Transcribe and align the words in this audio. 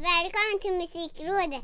Välkommen 0.00 0.60
till 0.60 0.72
Musikrådet! 0.72 1.62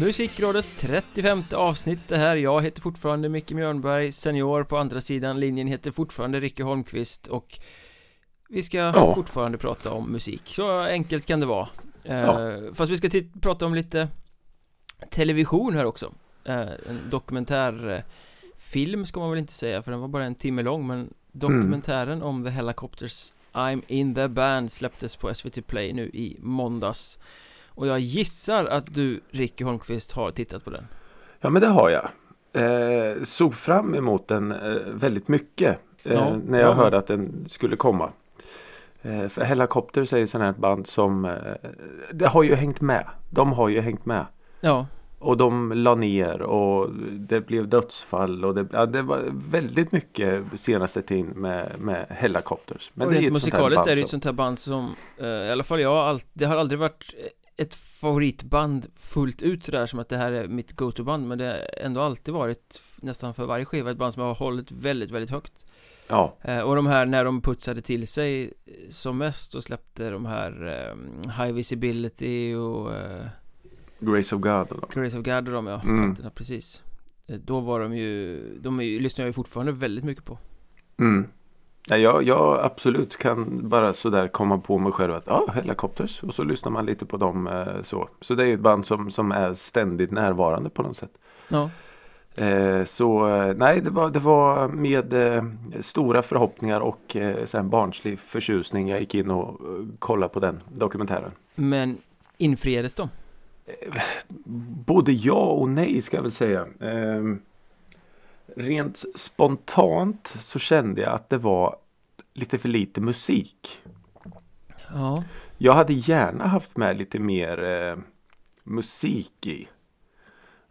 Musikrådets 0.00 0.72
35 0.78 1.44
avsnitt 1.52 2.08
det 2.08 2.16
här, 2.16 2.36
jag 2.36 2.62
heter 2.62 2.82
fortfarande 2.82 3.28
Micke 3.28 3.52
Mjörnberg, 3.52 4.12
senior 4.12 4.64
på 4.64 4.76
andra 4.78 5.00
sidan 5.00 5.40
linjen 5.40 5.66
heter 5.66 5.90
fortfarande 5.90 6.40
Ricky 6.40 6.62
Holmqvist 6.62 7.26
och 7.26 7.58
vi 8.48 8.62
ska 8.62 8.78
Ja. 8.78 9.14
fortfarande 9.14 9.58
prata 9.58 9.92
om 9.92 10.12
musik, 10.12 10.42
så 10.46 10.80
enkelt 10.80 11.26
kan 11.26 11.40
det 11.40 11.46
vara 11.46 11.68
Ja. 12.02 12.58
Fast 12.74 12.92
vi 12.92 12.96
ska 12.96 13.08
prata 13.40 13.66
om 13.66 13.74
lite 13.74 14.08
television 15.10 15.74
här 15.74 15.84
också 15.84 16.12
eh, 16.44 16.60
En 16.60 17.00
dokumentärfilm 17.10 19.06
ska 19.06 19.20
man 19.20 19.30
väl 19.30 19.38
inte 19.38 19.52
säga 19.52 19.82
för 19.82 19.90
den 19.90 20.00
var 20.00 20.08
bara 20.08 20.24
en 20.24 20.34
timme 20.34 20.62
lång 20.62 20.86
men 20.86 21.14
dokumentären 21.32 22.22
om 22.22 22.44
The 22.44 22.50
Helicopters 22.50 23.32
I'm 23.52 23.82
in 23.86 24.14
the 24.14 24.28
band 24.28 24.72
släpptes 24.72 25.16
på 25.16 25.34
SVT 25.34 25.66
Play 25.66 25.92
nu 25.92 26.02
i 26.02 26.36
måndags 26.40 27.18
Och 27.66 27.86
jag 27.86 28.00
gissar 28.00 28.64
att 28.64 28.94
du, 28.94 29.20
Ricky 29.30 29.64
Holmqvist, 29.64 30.12
har 30.12 30.30
tittat 30.30 30.64
på 30.64 30.70
den 30.70 30.86
Ja 31.40 31.50
men 31.50 31.62
det 31.62 31.68
har 31.68 31.90
jag. 31.90 32.08
Eh, 32.52 33.22
såg 33.22 33.54
fram 33.54 33.94
emot 33.94 34.28
den 34.28 34.52
eh, 34.52 34.76
väldigt 34.86 35.28
mycket. 35.28 35.78
Eh, 36.02 36.12
Ja, 36.12 36.36
när 36.46 36.60
jag 36.60 36.68
ja. 36.68 36.74
hörde 36.74 36.98
att 36.98 37.06
den 37.06 37.48
skulle 37.48 37.76
komma. 37.76 38.12
Eh, 39.02 39.28
för 39.28 39.42
Helicopters 39.42 40.12
är 40.12 40.18
ju 40.18 40.26
sånt 40.26 40.44
här 40.44 40.52
band 40.52 40.86
som 40.86 41.24
eh, 41.24 41.70
Det 42.12 42.26
har 42.26 42.42
ju 42.42 42.54
hängt 42.54 42.80
med. 42.80 43.06
De 43.30 43.52
har 43.52 43.68
ju 43.68 43.80
hängt 43.80 44.06
med. 44.06 44.26
Ja, 44.60 44.86
Och 45.18 45.36
de 45.36 45.72
la 45.72 45.94
ner 45.94 46.42
och 46.42 46.90
det 47.12 47.40
blev 47.40 47.68
dödsfall 47.68 48.44
och 48.44 48.54
det, 48.54 48.66
ja, 48.72 48.86
det 48.86 49.02
var 49.02 49.24
väldigt 49.50 49.92
mycket 49.92 50.44
senaste 50.56 51.02
tiden 51.02 51.26
med, 51.26 51.80
med 51.80 52.06
Helicopters. 52.10 52.90
och 52.94 53.00
det 53.00 53.04
är 53.04 53.20
rent 53.20 53.26
ett 53.26 53.32
musikaliskt 53.32 53.86
är 53.86 53.90
det 53.90 53.96
ju 53.96 54.04
ett 54.04 54.10
sånt 54.10 54.24
här 54.24 54.32
band 54.32 54.58
som 54.58 54.94
eh, 55.18 55.26
I 55.26 55.50
alla 55.50 55.64
fall 55.64 55.80
jag 55.80 55.92
allt, 55.92 56.26
det 56.32 56.44
har 56.44 56.56
aldrig 56.56 56.78
varit 56.78 57.14
ett 57.56 57.74
favoritband 57.74 58.86
fullt 58.96 59.42
ut 59.42 59.64
sådär 59.64 59.86
som 59.86 59.98
att 59.98 60.08
det 60.08 60.16
här 60.16 60.32
är 60.32 60.48
mitt 60.48 60.72
go-to-band 60.72 61.28
Men 61.28 61.38
det 61.38 61.44
har 61.44 61.84
ändå 61.84 62.00
alltid 62.00 62.34
varit 62.34 62.82
nästan 62.96 63.34
för 63.34 63.46
varje 63.46 63.64
skiva 63.64 63.90
ett 63.90 63.96
band 63.96 64.12
som 64.12 64.22
har 64.22 64.34
hållit 64.34 64.72
väldigt, 64.72 65.10
väldigt 65.10 65.30
högt 65.30 65.66
Ja, 66.10 66.36
Eh, 66.42 66.60
Och 66.60 66.76
de 66.76 66.86
här 66.86 67.06
när 67.06 67.24
de 67.24 67.42
putsade 67.42 67.80
till 67.80 68.08
sig 68.08 68.52
som 68.88 69.18
mest 69.18 69.54
och 69.54 69.62
släppte 69.62 70.10
de 70.10 70.26
här 70.26 70.66
eh, 70.66 71.30
High 71.44 71.52
Visibility 71.54 72.54
och 72.54 72.94
eh, 72.94 73.24
Grace 73.98 74.34
of 74.36 74.40
God. 74.42 74.70
Och 74.72 74.90
Grace 74.90 75.18
of 75.18 75.24
God 75.24 75.48
och 75.48 75.54
de 75.54 75.66
ja, 75.66 75.80
Mm. 75.84 76.04
plattorna, 76.04 76.30
precis 76.30 76.82
Då 77.44 77.60
var 77.60 77.80
de 77.80 77.96
ju, 77.96 78.40
de 78.60 78.80
är, 78.80 78.84
ju- 78.84 79.00
lyssnar 79.00 79.22
jag 79.24 79.28
ju 79.28 79.32
fortfarande 79.32 79.72
väldigt 79.72 80.04
mycket 80.04 80.24
på 80.24 80.38
Mm. 80.98 81.26
Ja, 81.88 81.96
jag, 81.96 82.22
jag 82.22 82.60
absolut 82.64 83.16
kan 83.16 83.68
bara 83.68 83.92
sådär 83.94 84.28
komma 84.28 84.58
på 84.58 84.78
mig 84.78 84.92
själv 84.92 85.12
att 85.14 85.26
ja, 85.26 85.46
Helicopters 85.54 86.22
och 86.22 86.34
så 86.34 86.44
lyssnar 86.44 86.72
man 86.72 86.86
lite 86.86 87.06
på 87.06 87.16
dem 87.16 87.46
eh, 87.46 87.82
så. 87.82 88.08
Så 88.20 88.34
det 88.34 88.44
är 88.46 88.54
ett 88.54 88.60
band 88.60 88.86
som, 88.86 89.10
som 89.10 89.32
är 89.32 89.54
ständigt 89.54 90.10
närvarande 90.10 90.70
på 90.70 90.82
något 90.82 90.96
sätt. 90.96 91.10
Ja, 91.48 91.70
så 92.84 93.28
eh, 93.28 93.54
nej, 93.56 93.80
det 93.80 93.90
var, 93.90 94.10
det 94.10 94.18
var 94.18 94.68
med 94.68 95.12
eh, 95.12 95.44
stora 95.80 96.22
förhoppningar 96.22 96.80
och 96.80 97.16
eh, 97.16 97.46
här 97.52 97.62
barnslig 97.62 98.18
förtjusning 98.18 98.88
jag 98.88 99.00
gick 99.00 99.14
in 99.14 99.30
och 99.30 99.48
eh, 99.48 99.84
kollade 99.98 100.32
på 100.32 100.40
den 100.40 100.60
dokumentären. 100.68 101.30
men 101.54 101.98
infriades 102.36 102.94
de? 102.94 103.08
Både 104.86 105.12
ja 105.12 105.44
och 105.44 105.68
nej 105.68 106.02
ska 106.02 106.16
jag 106.16 106.22
väl 106.22 106.32
säga. 106.32 106.66
Eh, 106.80 107.34
rent 108.56 109.04
spontant 109.14 110.34
så 110.40 110.58
kände 110.58 111.00
jag 111.00 111.12
att 111.14 111.28
det 111.30 111.38
var 111.38 111.76
lite 112.34 112.58
för 112.58 112.68
lite 112.68 113.00
musik. 113.00 113.82
Ja, 114.94 115.24
Jag 115.58 115.72
hade 115.72 115.92
gärna 115.92 116.46
haft 116.46 116.76
med 116.76 116.96
lite 116.98 117.18
mer 117.18 117.64
eh, 117.64 117.98
musik 118.64 119.46
i. 119.46 119.68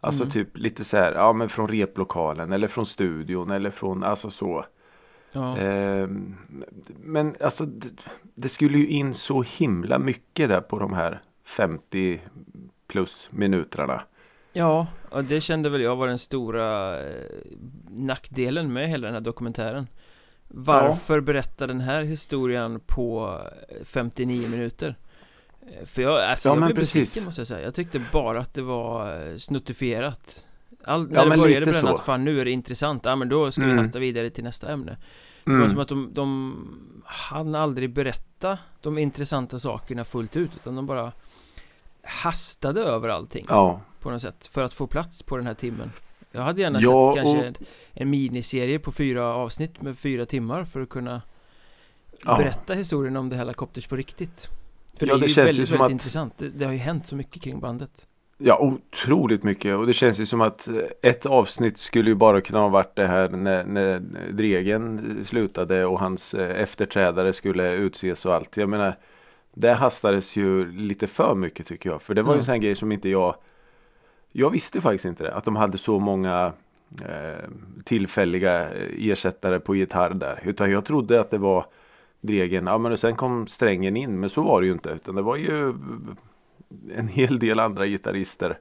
Alltså 0.00 0.22
Mm. 0.22 0.32
typ 0.32 0.56
lite 0.58 0.84
så 0.84 0.96
här, 0.96 1.12
ja 1.12 1.32
men 1.32 1.48
från 1.48 1.68
replokalen 1.68 2.52
eller 2.52 2.68
från 2.68 2.86
studion 2.86 3.50
eller 3.50 3.70
från, 3.70 4.04
alltså 4.04 4.30
så. 4.30 4.64
ja, 5.32 5.56
Ehm, 5.58 6.36
men 7.00 7.34
alltså 7.40 7.66
det, 7.66 7.88
det 8.34 8.48
skulle 8.48 8.78
ju 8.78 8.86
in 8.88 9.14
så 9.14 9.42
himla 9.42 9.98
mycket 9.98 10.48
där 10.48 10.60
på 10.60 10.78
de 10.78 10.92
här 10.92 11.20
50 11.44 12.20
plus 12.86 13.28
minuterna. 13.32 14.02
ja, 14.52 14.86
och 15.10 15.24
det 15.24 15.40
kände 15.40 15.70
väl 15.70 15.80
jag 15.80 15.96
var 15.96 16.06
den 16.06 16.18
stora 16.18 16.98
eh, 17.02 17.24
nackdelen 17.88 18.72
med 18.72 18.88
hela 18.88 19.06
den 19.06 19.14
här 19.14 19.20
dokumentären 19.20 19.86
Varför 20.48 21.20
berätta 21.20 21.66
den 21.66 21.80
här 21.80 22.02
historien 22.02 22.80
på 22.86 23.38
eh, 23.68 23.84
59 23.84 24.48
minuter? 24.48 24.94
Eh, 25.66 25.86
För 25.86 26.02
jag, 26.02 26.24
alltså 26.24 26.48
Ja, 26.48 26.54
jag 26.54 26.64
blev 26.64 26.74
precis. 26.74 26.92
besviken 26.94 27.24
måste 27.24 27.40
jag 27.40 27.46
säga. 27.48 27.60
Jag 27.64 27.74
tyckte 27.74 28.00
bara 28.12 28.40
att 28.40 28.54
det 28.54 28.62
var 28.62 29.26
eh, 29.30 29.36
snuttifierat. 29.36 30.46
All, 30.84 31.08
när 31.08 31.16
Ja, 31.16 31.24
det 31.30 31.36
började 31.36 31.66
med 31.66 31.74
den 31.74 31.88
att 31.88 32.00
fan 32.04 32.24
nu 32.24 32.40
är 32.40 32.44
det 32.44 32.50
intressant, 32.50 33.04
ja 33.04 33.16
men 33.16 33.28
då 33.28 33.52
ska 33.52 33.60
vi 33.62 33.66
Mm. 33.70 33.78
hasta 33.78 33.98
vidare 33.98 34.30
till 34.30 34.44
nästa 34.44 34.72
ämne. 34.72 34.96
Det 35.44 35.50
var 35.50 35.56
Mm. 35.58 35.70
som 35.70 35.78
att 35.78 35.88
de, 35.88 36.10
de 36.14 36.56
hann 37.04 37.54
aldrig 37.54 37.92
berätta 37.92 38.58
de 38.80 38.98
intressanta 38.98 39.58
sakerna 39.58 40.04
fullt 40.04 40.36
ut 40.36 40.50
utan 40.56 40.76
de 40.76 40.86
bara 40.86 41.12
hastade 42.02 42.80
över 42.80 43.08
allting 43.08 43.44
Ja, 43.48 43.80
på 44.00 44.10
något 44.10 44.22
sätt 44.22 44.46
för 44.46 44.64
att 44.64 44.74
få 44.74 44.86
plats 44.86 45.22
på 45.22 45.36
den 45.36 45.46
här 45.46 45.54
timmen. 45.54 45.92
Jag 46.32 46.42
hade 46.42 46.60
gärna 46.60 46.80
Ja, 46.80 47.06
sett 47.14 47.22
kanske 47.24 47.38
och- 47.38 47.44
en, 47.46 47.54
en 47.92 48.10
miniserie 48.10 48.78
på 48.78 48.92
fyra 48.92 49.24
avsnitt 49.34 49.82
med 49.82 49.98
fyra 49.98 50.26
timmar 50.26 50.64
för 50.64 50.80
att 50.80 50.88
kunna 50.88 51.22
berätta 52.24 52.74
historien 52.74 53.16
om 53.16 53.30
The 53.30 53.36
Helicopters 53.36 53.86
på 53.86 53.96
riktigt 53.96 54.48
För 54.98 55.06
Ja, 55.06 55.14
det 55.14 55.20
det 55.20 55.26
ju 55.26 55.32
känns 55.32 55.36
ju 55.36 55.42
väldigt, 55.52 55.68
som 55.68 55.78
väldigt 55.78 55.84
att- 55.86 55.90
intressant 55.92 56.34
det, 56.38 56.48
det 56.48 56.64
har 56.64 56.72
ju 56.72 56.78
hänt 56.78 57.06
så 57.06 57.16
mycket 57.16 57.42
kring 57.42 57.60
bandet 57.60 58.06
ja 58.42 58.58
otroligt 58.58 59.42
mycket 59.44 59.76
och 59.76 59.86
det 59.86 59.92
känns 59.92 60.20
ju 60.20 60.26
som 60.26 60.40
att 60.40 60.68
eh, 60.68 60.74
ett 61.02 61.26
avsnitt 61.26 61.78
skulle 61.78 62.10
ju 62.10 62.14
bara 62.14 62.40
kunna 62.40 62.58
ha 62.58 62.68
varit 62.68 62.96
det 62.96 63.06
här 63.06 63.28
när, 63.28 63.64
när 63.64 63.98
Dregen 64.32 65.18
slutade 65.24 65.84
och 65.86 66.00
hans 66.00 66.34
eh, 66.34 66.60
efterträdare 66.62 67.32
skulle 67.32 67.72
utses 67.72 68.24
och 68.26 68.34
allt. 68.34 68.56
Jag 68.56 68.68
menar 68.68 68.96
det 69.54 69.72
hastades 69.72 70.36
ju 70.36 70.72
lite 70.72 71.06
för 71.06 71.34
mycket 71.34 71.66
tycker 71.66 71.90
jag. 71.90 72.02
För 72.02 72.14
det 72.14 72.22
var 72.22 72.32
ju 72.32 72.36
Ja. 72.36 72.40
en 72.40 72.44
sån 72.44 72.60
grej 72.60 72.74
som 72.74 72.92
inte 72.92 73.08
jag 73.08 73.34
Jag 74.32 74.50
visste 74.50 74.80
faktiskt 74.80 75.04
inte 75.04 75.24
det. 75.24 75.34
Att 75.34 75.44
de 75.44 75.56
hade 75.56 75.78
så 75.78 75.98
många 75.98 76.52
eh, 77.08 77.44
tillfälliga 77.84 78.70
eh, 78.70 79.10
ersättare 79.10 79.60
på 79.60 79.74
gitarr 79.76 80.10
där. 80.14 80.40
Utan 80.44 80.70
jag 80.70 80.84
trodde 80.84 81.20
att 81.20 81.30
det 81.30 81.38
var 81.38 81.66
Dregen. 82.20 82.66
Ja 82.66 82.78
men 82.78 82.92
och 82.92 82.98
sen 82.98 83.16
kom 83.16 83.46
strängen 83.46 83.96
in. 83.96 84.20
Men 84.20 84.30
så 84.30 84.42
var 84.42 84.60
det 84.60 84.66
ju 84.66 84.72
inte. 84.72 84.88
Utan 84.90 85.14
det 85.14 85.22
var 85.22 85.36
ju 85.36 85.74
en 86.94 87.08
hel 87.08 87.38
del 87.38 87.60
andra 87.60 87.86
gitarrister. 87.86 88.58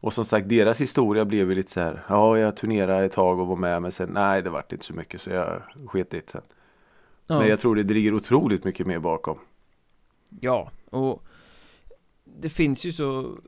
Och 0.00 0.12
som 0.12 0.24
sagt 0.24 0.48
deras 0.48 0.80
historia 0.80 1.24
blev 1.24 1.48
ju 1.48 1.54
lite 1.54 1.70
så 1.72 1.80
här. 1.80 2.04
Ja 2.08 2.38
jag 2.38 2.56
turnerade 2.56 3.04
ett 3.04 3.12
tag 3.12 3.40
och 3.40 3.46
var 3.46 3.56
med. 3.56 3.82
Men 3.82 3.92
sen 3.92 4.08
nej 4.12 4.42
det 4.42 4.50
vart 4.50 4.72
inte 4.72 4.84
så 4.84 4.94
mycket. 4.94 5.20
Så 5.20 5.30
jag 5.30 5.62
sket 5.86 6.10
det 6.10 6.30
sen. 6.30 6.42
Ja, 7.26 7.38
Men 7.38 7.48
jag 7.48 7.60
tror 7.60 7.76
det 7.76 7.94
ligger 7.94 8.14
otroligt 8.14 8.64
mycket 8.64 8.86
mer 8.86 8.98
bakom. 8.98 9.38
ja 10.40 10.70
och 10.90 11.22
det 12.24 12.48
finns 12.48 12.86
ju 12.86 12.92
så 12.92 13.38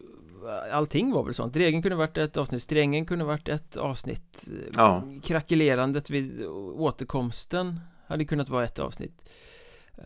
Allting 0.73 1.13
var 1.13 1.25
väl 1.25 1.35
sånt, 1.35 1.55
Dregen 1.55 1.83
kunde 1.83 1.97
varit 1.97 2.19
ett 2.19 2.37
avsnitt, 2.37 2.63
Strängen 2.63 3.07
kunde 3.07 3.25
varit 3.25 3.49
ett 3.49 3.77
avsnitt 3.77 4.49
Ja. 4.75 5.03
Krackelerandet 5.23 6.11
vid 6.11 6.47
återkomsten 6.77 7.81
hade 8.09 8.25
kunnat 8.25 8.49
vara 8.49 8.65
ett 8.65 8.79
avsnitt 8.79 9.31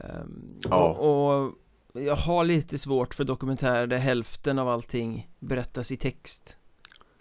Ehm, 0.00 0.58
Ja. 0.64 0.88
och, 0.88 1.44
och 1.44 2.02
jag 2.02 2.16
har 2.16 2.44
lite 2.44 2.78
svårt 2.78 3.14
för 3.14 3.24
dokumentärer 3.24 3.86
där 3.86 3.96
hälften 3.98 4.58
av 4.58 4.68
allting 4.68 5.28
berättas 5.40 5.92
i 5.92 5.96
text 5.96 6.56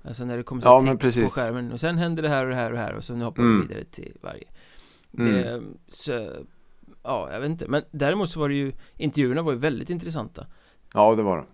Alltså 0.04 0.26
när 0.26 0.38
det 0.38 0.44
kommer 0.44 0.62
så 0.62 0.68
Ja, 0.68 0.80
text 0.82 0.92
på 0.92 0.98
precis. 0.98 1.32
skärmen 1.34 1.72
och 1.72 1.80
sen 1.80 1.98
händer 1.98 2.24
det 2.24 2.30
här 2.30 2.44
och 2.44 2.50
det 2.50 2.56
här 2.56 2.66
och 2.66 2.72
det 2.72 2.80
här 2.80 2.94
och 2.94 3.04
så 3.04 3.16
nu 3.16 3.24
hoppar 3.26 3.42
Mm. 3.44 3.62
vi 3.62 3.68
vidare 3.68 3.84
till 3.84 4.18
varje 4.22 4.44
Mm. 5.18 5.34
det, 5.34 5.62
så, 5.88 6.30
Ja, 7.04 7.30
jag 7.34 7.40
vet 7.40 7.50
inte, 7.50 7.68
men 7.68 7.84
däremot 7.92 8.30
så 8.30 8.40
var 8.40 8.50
det 8.50 8.56
ju 8.56 8.74
Intervjuerna 8.98 9.42
var 9.42 9.52
ju 9.52 9.58
väldigt 9.58 9.90
intressanta 9.90 10.48
Ja 10.94 11.16
det 11.16 11.24
var 11.24 11.38
det. 11.38 11.46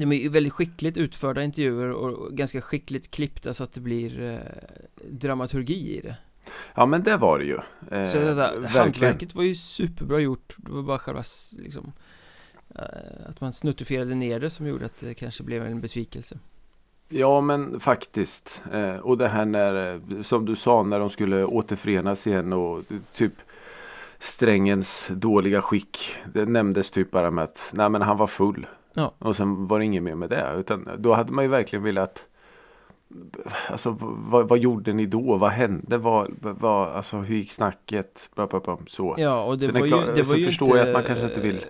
De 0.00 0.12
är 0.12 0.16
ju 0.16 0.28
väldigt 0.28 0.52
skickligt 0.52 0.96
utförda 0.96 1.42
intervjuer 1.42 1.90
och 1.90 2.32
ganska 2.36 2.60
skickligt 2.60 3.10
klippta 3.10 3.54
så 3.54 3.64
att 3.64 3.72
det 3.72 3.80
blir 3.80 4.20
eh, 4.22 4.38
dramaturgi 5.10 5.96
i 5.96 6.00
det 6.00 6.16
Ja 6.74 6.86
men 6.86 7.02
det 7.02 7.16
var 7.16 7.38
det 7.38 7.44
ju. 7.44 7.58
Eh, 7.90 8.04
Så 8.04 8.18
det 8.18 8.34
där, 8.34 8.62
hantverket 8.62 9.34
var 9.34 9.42
ju 9.42 9.54
superbra 9.54 10.18
gjort 10.20 10.54
Det 10.56 10.72
var 10.72 10.82
bara 10.82 10.98
själva 10.98 11.22
liksom 11.58 11.92
eh, 12.74 13.28
Att 13.28 13.40
man 13.40 13.52
snuttifierade 13.52 14.14
ner 14.14 14.40
det 14.40 14.50
som 14.50 14.66
gjorde 14.66 14.84
att 14.86 15.00
det 15.00 15.14
kanske 15.14 15.42
blev 15.42 15.66
en 15.66 15.80
besvikelse 15.80 16.38
Ja 17.08 17.40
men 17.40 17.80
faktiskt. 17.80 18.62
Eh, 18.72 18.96
och 18.96 19.18
det 19.18 19.28
här 19.28 19.44
när, 19.44 19.94
eh, 19.94 20.22
som 20.22 20.44
du 20.46 20.56
sa, 20.56 20.82
när 20.82 20.98
de 20.98 21.10
skulle 21.10 21.44
återförenas 21.44 22.26
igen 22.26 22.52
och 22.52 22.82
typ 23.14 23.32
Strängens 24.18 25.08
dåliga 25.10 25.62
skick. 25.62 26.14
Det 26.32 26.44
nämndes 26.44 26.90
typ 26.90 27.10
bara 27.10 27.30
med 27.30 27.44
att 27.44 27.70
nej 27.74 27.88
men 27.88 28.02
han 28.02 28.16
var 28.16 28.26
full. 28.26 28.66
Ja. 28.94 29.14
Och 29.18 29.36
sen 29.36 29.66
var 29.66 29.78
det 29.78 29.84
inget 29.84 30.02
mer 30.02 30.14
med 30.14 30.30
det. 30.30 30.54
Utan 30.58 30.88
då 30.98 31.14
hade 31.14 31.32
man 31.32 31.44
ju 31.44 31.48
verkligen 31.50 31.82
velat 31.82 32.26
Alltså 33.68 33.96
vad, 34.00 34.48
vad 34.48 34.58
gjorde 34.58 34.92
ni 34.92 35.06
då? 35.06 35.36
Vad 35.36 35.50
hände? 35.50 35.98
Vad, 35.98 36.30
vad, 36.40 36.88
alltså 36.88 37.16
hur 37.16 37.36
gick 37.36 37.50
snacket? 37.52 38.30
Så. 38.86 39.14
Ja, 39.18 39.44
och 39.44 39.58
det 39.58 39.66
Sen 39.66 39.74
var 39.74 39.86
ju, 39.86 40.12
det 40.14 40.22
var 40.22 40.36
ju 40.36 40.46
förstår 40.46 40.68
inte 40.68 40.78
jag 40.78 40.86
att 40.88 40.92
man 40.94 41.04
kanske 41.04 41.24
inte 41.24 41.40
vill- 41.40 41.56
eh, 41.56 41.62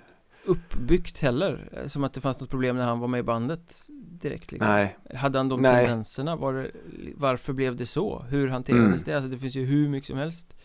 uppbyggt 0.44 1.18
heller. 1.18 1.84
Som 1.86 2.04
att 2.04 2.12
det 2.14 2.20
fanns 2.20 2.40
något 2.40 2.50
problem 2.50 2.76
när 2.76 2.84
han 2.84 2.98
var 3.00 3.08
med 3.08 3.20
i 3.20 3.22
bandet 3.22 3.74
direkt 4.22 4.52
liksom. 4.52 4.72
Nej. 4.72 4.96
Hade 5.14 5.38
han 5.38 5.48
de 5.48 5.62
Nej. 5.62 5.86
tendenserna? 5.86 6.36
Var 6.36 6.52
det, 6.52 6.70
varför 7.16 7.52
blev 7.52 7.76
det 7.76 7.86
så? 7.86 8.24
Hur 8.28 8.48
hanterades 8.48 8.84
Mm. 8.84 8.98
det? 9.04 9.14
Alltså 9.14 9.30
det 9.30 9.38
finns 9.38 9.56
ju 9.56 9.64
hur 9.64 9.88
mycket 9.88 10.06
som 10.06 10.18
helst 10.18 10.56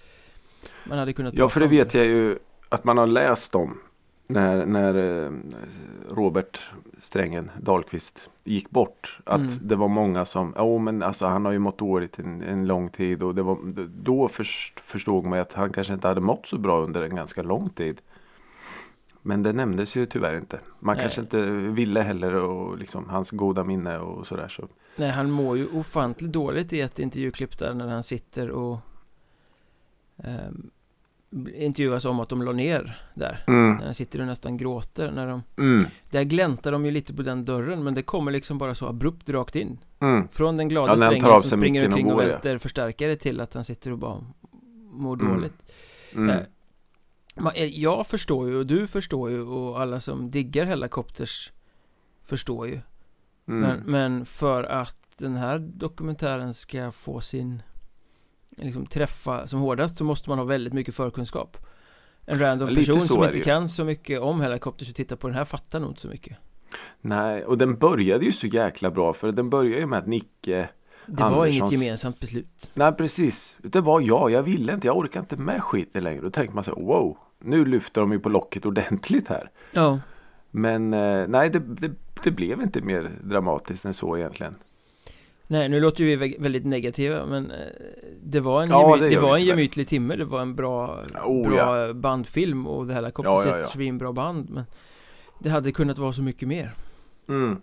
Man 0.90 1.00
hade 1.00 1.14
kunnat 1.14 1.34
Ja 1.34 1.50
för 1.50 1.60
det 1.60 1.68
vet 1.68 1.94
jag 1.94 2.06
ju 2.06 2.38
att 2.70 2.84
man 2.84 2.98
har 2.98 3.08
läst 3.08 3.56
om. 3.56 3.78
När, 4.28 4.66
när 4.66 5.24
eh, 5.26 5.32
Robert 6.10 6.60
Strängen 7.00 7.52
Dahlqvist 7.62 8.30
gick 8.44 8.70
bort. 8.70 9.20
Att 9.24 9.40
Mm. 9.40 9.52
det 9.62 9.76
var 9.76 9.88
många 9.88 10.26
som, 10.26 10.54
ja 10.56 10.78
men 10.78 11.04
alltså 11.04 11.28
han 11.28 11.46
har 11.46 11.52
ju 11.52 11.60
mått 11.60 11.78
dåligt 11.78 12.20
en, 12.20 12.42
en 12.42 12.68
lång 12.68 12.90
tid. 12.90 13.24
Och 13.24 13.36
det 13.36 13.42
var, 13.44 13.58
då 13.88 14.28
först, 14.28 14.80
förstod 14.80 15.26
man 15.26 15.40
att 15.40 15.54
han 15.54 15.74
kanske 15.74 15.94
inte 15.94 16.08
hade 16.08 16.22
mått 16.22 16.46
så 16.46 16.58
bra 16.58 16.82
under 16.82 17.02
en 17.02 17.16
ganska 17.16 17.42
lång 17.44 17.70
tid. 17.70 18.02
Men 19.22 19.44
det 19.44 19.54
nämndes 19.54 19.96
ju 19.96 20.06
tyvärr 20.06 20.38
inte. 20.38 20.60
Man 20.80 20.96
Nej. 20.96 21.04
kanske 21.04 21.22
inte 21.22 21.42
ville 21.52 22.02
heller 22.02 22.36
och 22.36 22.78
liksom 22.78 23.10
hans 23.10 23.32
goda 23.32 23.64
minne 23.64 23.98
och 24.00 24.28
sådär. 24.28 24.48
Så. 24.48 24.68
Nej 24.96 25.10
han 25.12 25.32
mår 25.32 25.58
ju 25.58 25.68
ofantligt 25.68 26.32
dåligt 26.34 26.74
i 26.74 26.82
ett 26.82 27.00
intervjuklipp 27.00 27.58
där 27.58 27.74
när 27.74 27.88
han 27.88 28.04
sitter 28.04 28.50
och 28.50 28.78
ehm, 30.18 30.70
intervjuas 31.56 32.06
om 32.06 32.20
att 32.20 32.30
de 32.30 32.42
la 32.42 32.52
ner 32.52 33.00
där 33.14 33.44
Mm. 33.48 33.76
När 33.78 33.86
han 33.86 33.96
sitter 33.96 34.20
och 34.22 34.28
nästan 34.28 34.58
gråter 34.58 35.12
när 35.12 35.28
de 35.28 35.44
Mm. 35.58 35.86
Där 36.12 36.24
gläntar 36.24 36.72
de 36.72 36.86
ju 36.86 36.92
lite 36.92 37.14
på 37.14 37.22
den 37.22 37.46
dörren 37.46 37.84
men 37.84 37.94
det 37.94 38.02
kommer 38.04 38.32
liksom 38.32 38.58
bara 38.58 38.76
så 38.76 38.88
abrupt 38.88 39.30
rakt 39.30 39.56
in 39.56 39.78
Mm. 40.00 40.28
Från 40.28 40.58
den 40.58 40.70
glada 40.70 40.92
Ja, 40.92 40.96
strängen 40.96 41.42
som 41.42 41.60
springer 41.60 41.82
och 41.82 41.88
omkring 41.88 42.06
och, 42.14 42.24
ja. 42.24 42.28
välter 42.28 42.58
förstärkare 42.58 43.16
till 43.16 43.42
att 43.42 43.54
han 43.54 43.64
sitter 43.64 43.92
och 43.92 43.98
bara 43.98 44.22
mår 44.92 45.16
Mm. 45.22 45.34
dåligt 45.34 45.74
Mm. 46.16 46.30
Eh, 46.30 47.48
eh, 47.56 47.66
Jag 47.66 48.08
förstår 48.08 48.50
ju 48.50 48.56
och 48.56 48.66
du 48.66 48.88
förstår 48.88 49.30
ju 49.32 49.42
och 49.42 49.82
alla 49.82 50.00
som 50.00 50.30
diggar 50.30 50.66
Hellacopters 50.66 51.52
förstår 52.24 52.68
ju 52.68 52.80
Mm. 53.48 53.60
men, 53.62 53.80
men 53.86 54.26
för 54.26 54.64
att 54.64 54.98
den 55.18 55.36
här 55.36 55.60
dokumentären 55.60 56.54
ska 56.54 56.92
få 56.92 57.22
sin 57.22 57.62
liksom 58.56 58.86
träffa 58.86 59.48
som 59.48 59.60
hårdast 59.60 59.98
så 59.98 60.04
måste 60.04 60.30
man 60.30 60.40
ha 60.40 60.46
väldigt 60.46 60.74
mycket 60.74 60.96
förkunskap. 60.96 61.58
En 62.26 62.40
random 62.40 62.70
lite 62.70 62.94
person 62.94 63.08
som 63.08 63.24
inte 63.24 63.40
kan 63.40 63.70
så 63.70 63.84
mycket 63.84 64.22
om 64.22 64.42
Hellacopters 64.42 64.90
och 64.90 64.96
tittar 64.96 65.16
på 65.16 65.28
den 65.28 65.38
här 65.38 65.46
fattar 65.46 65.80
nog 65.80 65.90
inte 65.90 66.02
så 66.02 66.08
mycket. 66.08 66.38
Nej, 67.02 67.46
och 67.46 67.58
den 67.58 67.78
började 67.78 68.26
ju 68.26 68.32
så 68.32 68.48
jäkla 68.48 68.92
bra 68.92 69.14
för 69.14 69.32
den 69.32 69.50
började 69.50 69.80
ju 69.80 69.86
med 69.86 70.00
att 70.00 70.08
Nicke 70.08 70.70
Det 71.06 71.24
var 71.24 71.46
inget 71.46 71.72
gemensamt 71.72 72.20
beslut. 72.20 72.70
Nej 72.74 72.92
precis, 72.92 73.58
det 73.62 73.82
var 73.82 74.02
jag, 74.02 74.32
jag 74.32 74.44
ville 74.44 74.74
inte, 74.74 74.88
jag 74.88 74.98
orkar 74.98 75.20
inte 75.20 75.38
med 75.38 75.64
skiten 75.64 76.04
längre. 76.04 76.22
Då 76.22 76.30
tänkte 76.30 76.56
man 76.56 76.64
så 76.64 76.76
här, 76.76 76.86
wow, 76.86 77.18
nu 77.40 77.66
lyfter 77.66 78.02
de 78.02 78.12
ju 78.12 78.20
på 78.20 78.30
locket 78.30 78.66
ordentligt 78.66 79.28
här. 79.28 79.52
Ja, 79.72 80.00
Men 80.52 80.94
eh, 80.94 81.28
nej, 81.28 81.50
det, 81.50 81.60
det, 81.60 81.92
det 82.24 82.32
blev 82.32 82.62
inte 82.62 82.82
mer 82.82 83.12
dramatiskt 83.24 83.86
än 83.86 83.94
så 83.94 84.18
egentligen. 84.18 84.56
Nej 85.48 85.70
nu 85.70 85.80
låter 85.80 86.04
vi 86.04 86.16
vä- 86.18 86.42
väldigt 86.42 86.66
negativa 86.66 87.26
men 87.26 87.52
eh, 87.52 87.58
Det 88.24 88.40
var 88.40 88.62
en, 88.64 88.70
Ja, 88.70 88.98
det 88.98 89.10
det 89.10 89.18
var 89.20 89.36
vi 89.36 89.42
en 89.42 89.48
gemytlig 89.48 89.88
timme, 89.88 90.16
det 90.16 90.26
var 90.26 90.42
en 90.42 90.56
bra, 90.56 91.04
Oh, 91.26 91.50
bra 91.50 91.94
bandfilm 91.94 92.68
och 92.68 92.88
det 92.88 92.94
Hellacopters 92.94 93.32
Ja, 93.32 93.44
är 93.44 93.48
ja, 93.48 93.56
ett 93.56 93.62
ja. 93.62 93.68
svinbra 93.68 94.14
band 94.14 94.50
men 94.50 94.64
Det 95.40 95.50
hade 95.50 95.72
kunnat 95.72 95.98
vara 95.98 96.14
så 96.14 96.22
mycket 96.24 96.48
mer 96.48 96.72
Mm. 97.28 97.58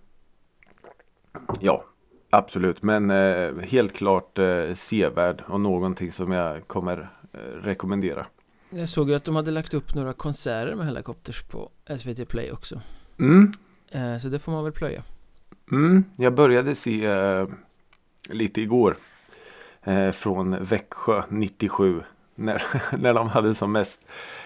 Ja, 1.61 1.84
absolut. 2.31 2.82
Men 2.82 3.11
eh, 3.11 3.58
helt 3.58 3.93
klart 3.93 4.38
eh, 4.38 4.75
sevärd 4.75 5.43
och 5.49 5.61
någonting 5.61 6.12
som 6.12 6.32
jag 6.32 6.69
kommer 6.69 7.11
eh, 7.32 7.38
rekommendera. 7.62 8.26
Jag 8.70 8.88
såg 8.88 9.08
ju 9.11 9.14
att 9.17 9.25
de 9.25 9.37
hade 9.37 9.50
lagt 9.50 9.75
upp 9.75 9.94
några 9.94 10.12
konserter 10.12 10.75
med 10.75 10.87
Hellacopters 10.87 11.43
på 11.43 11.70
SVT 11.99 12.29
Play 12.29 12.52
också 12.52 12.81
Mm. 13.19 13.50
Eh, 13.90 14.19
Så 14.19 14.29
det 14.29 14.38
får 14.38 14.52
man 14.52 14.64
väl 14.64 14.73
plöja 14.73 15.02
Mm, 15.73 16.05
jag 16.17 16.34
började 16.34 16.75
se 16.75 17.05
eh, 17.06 17.46
lite 18.28 18.60
igår 18.60 18.96
eh, 19.82 20.10
från 20.10 20.64
Växjö 20.64 21.22
97 21.28 22.02
när, 22.34 22.62
när 22.98 23.14
de 23.14 23.28
hade 23.28 23.54
som 23.54 23.72
mest 23.72 24.00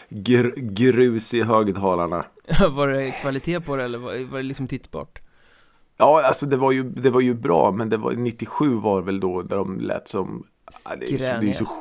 gr 0.09 0.53
grus 0.57 1.35
i 1.35 1.43
högtalarna. 1.43 2.25
Var 2.71 2.89
det 2.89 3.11
kvalitet 3.11 3.61
på 3.61 3.77
det 3.77 3.85
eller 3.85 3.99
var, 3.99 4.31
var 4.31 4.39
det 4.39 4.45
liksom 4.45 4.67
tittbart? 4.67 5.19
Ja, 5.97 6.23
alltså 6.23 6.47
det 6.47 6.57
var 6.57 6.73
ju, 6.73 6.83
det 6.83 7.11
var 7.11 7.21
ju 7.21 7.35
bra 7.35 7.71
men 7.71 7.89
det 7.89 7.97
var 7.97 8.13
97 8.13 8.75
var 8.75 9.01
väl 9.01 9.21
då 9.21 9.43
där 9.43 9.57
de 9.57 9.81
lät 9.81 10.09
som 10.09 10.47
ja, 10.91 10.97
det, 10.97 11.05
är 11.05 11.19
så, 11.19 11.25
är 11.25 11.29
så 11.53 11.65
Skränigast 11.65 11.81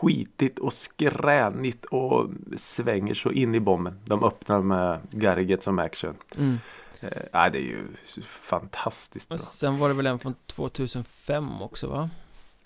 skitigt 0.00 0.58
och 0.58 0.72
skränigt 0.72 1.84
och 1.84 2.30
svänger 2.56 3.14
så 3.14 3.32
in 3.32 3.54
i 3.54 3.60
bomben. 3.60 3.94
De 4.04 4.24
öppnar 4.24 4.60
med 4.60 4.98
Gotta 5.10 5.40
Get 5.40 5.62
Some 5.62 5.82
Action. 5.82 6.14
mm. 6.38 6.58
Eh, 7.02 7.22
ja, 7.32 7.50
det 7.50 7.58
är 7.58 7.62
ju 7.62 7.86
fantastiskt 8.26 9.28
bra. 9.28 9.38
Sen 9.38 9.78
var 9.78 9.88
det 9.88 9.94
väl 9.94 10.06
en 10.06 10.18
från 10.18 10.34
2005 10.46 11.62
också 11.62 11.86
va? 11.86 12.10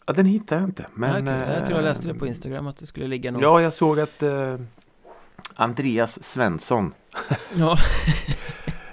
Ja, 0.07 0.13
den 0.13 0.27
hittar 0.27 0.57
jag 0.57 0.65
inte. 0.65 0.87
Men, 0.95 1.25
Men, 1.25 1.53
jag 1.53 1.67
tror 1.67 1.79
jag 1.79 1.85
läste 1.85 2.09
det 2.09 2.15
eh, 2.15 2.19
på 2.19 2.27
Instagram 2.27 2.67
att 2.67 2.77
det 2.77 2.87
skulle 2.87 3.07
ligga 3.07 3.31
någon 3.31 3.43
Ja, 3.43 3.61
jag 3.61 3.73
såg 3.73 4.01
att 4.01 4.23
eh, 4.23 4.59
Andreas 5.55 6.25
Svensson 6.25 6.95
Ja, 7.55 7.77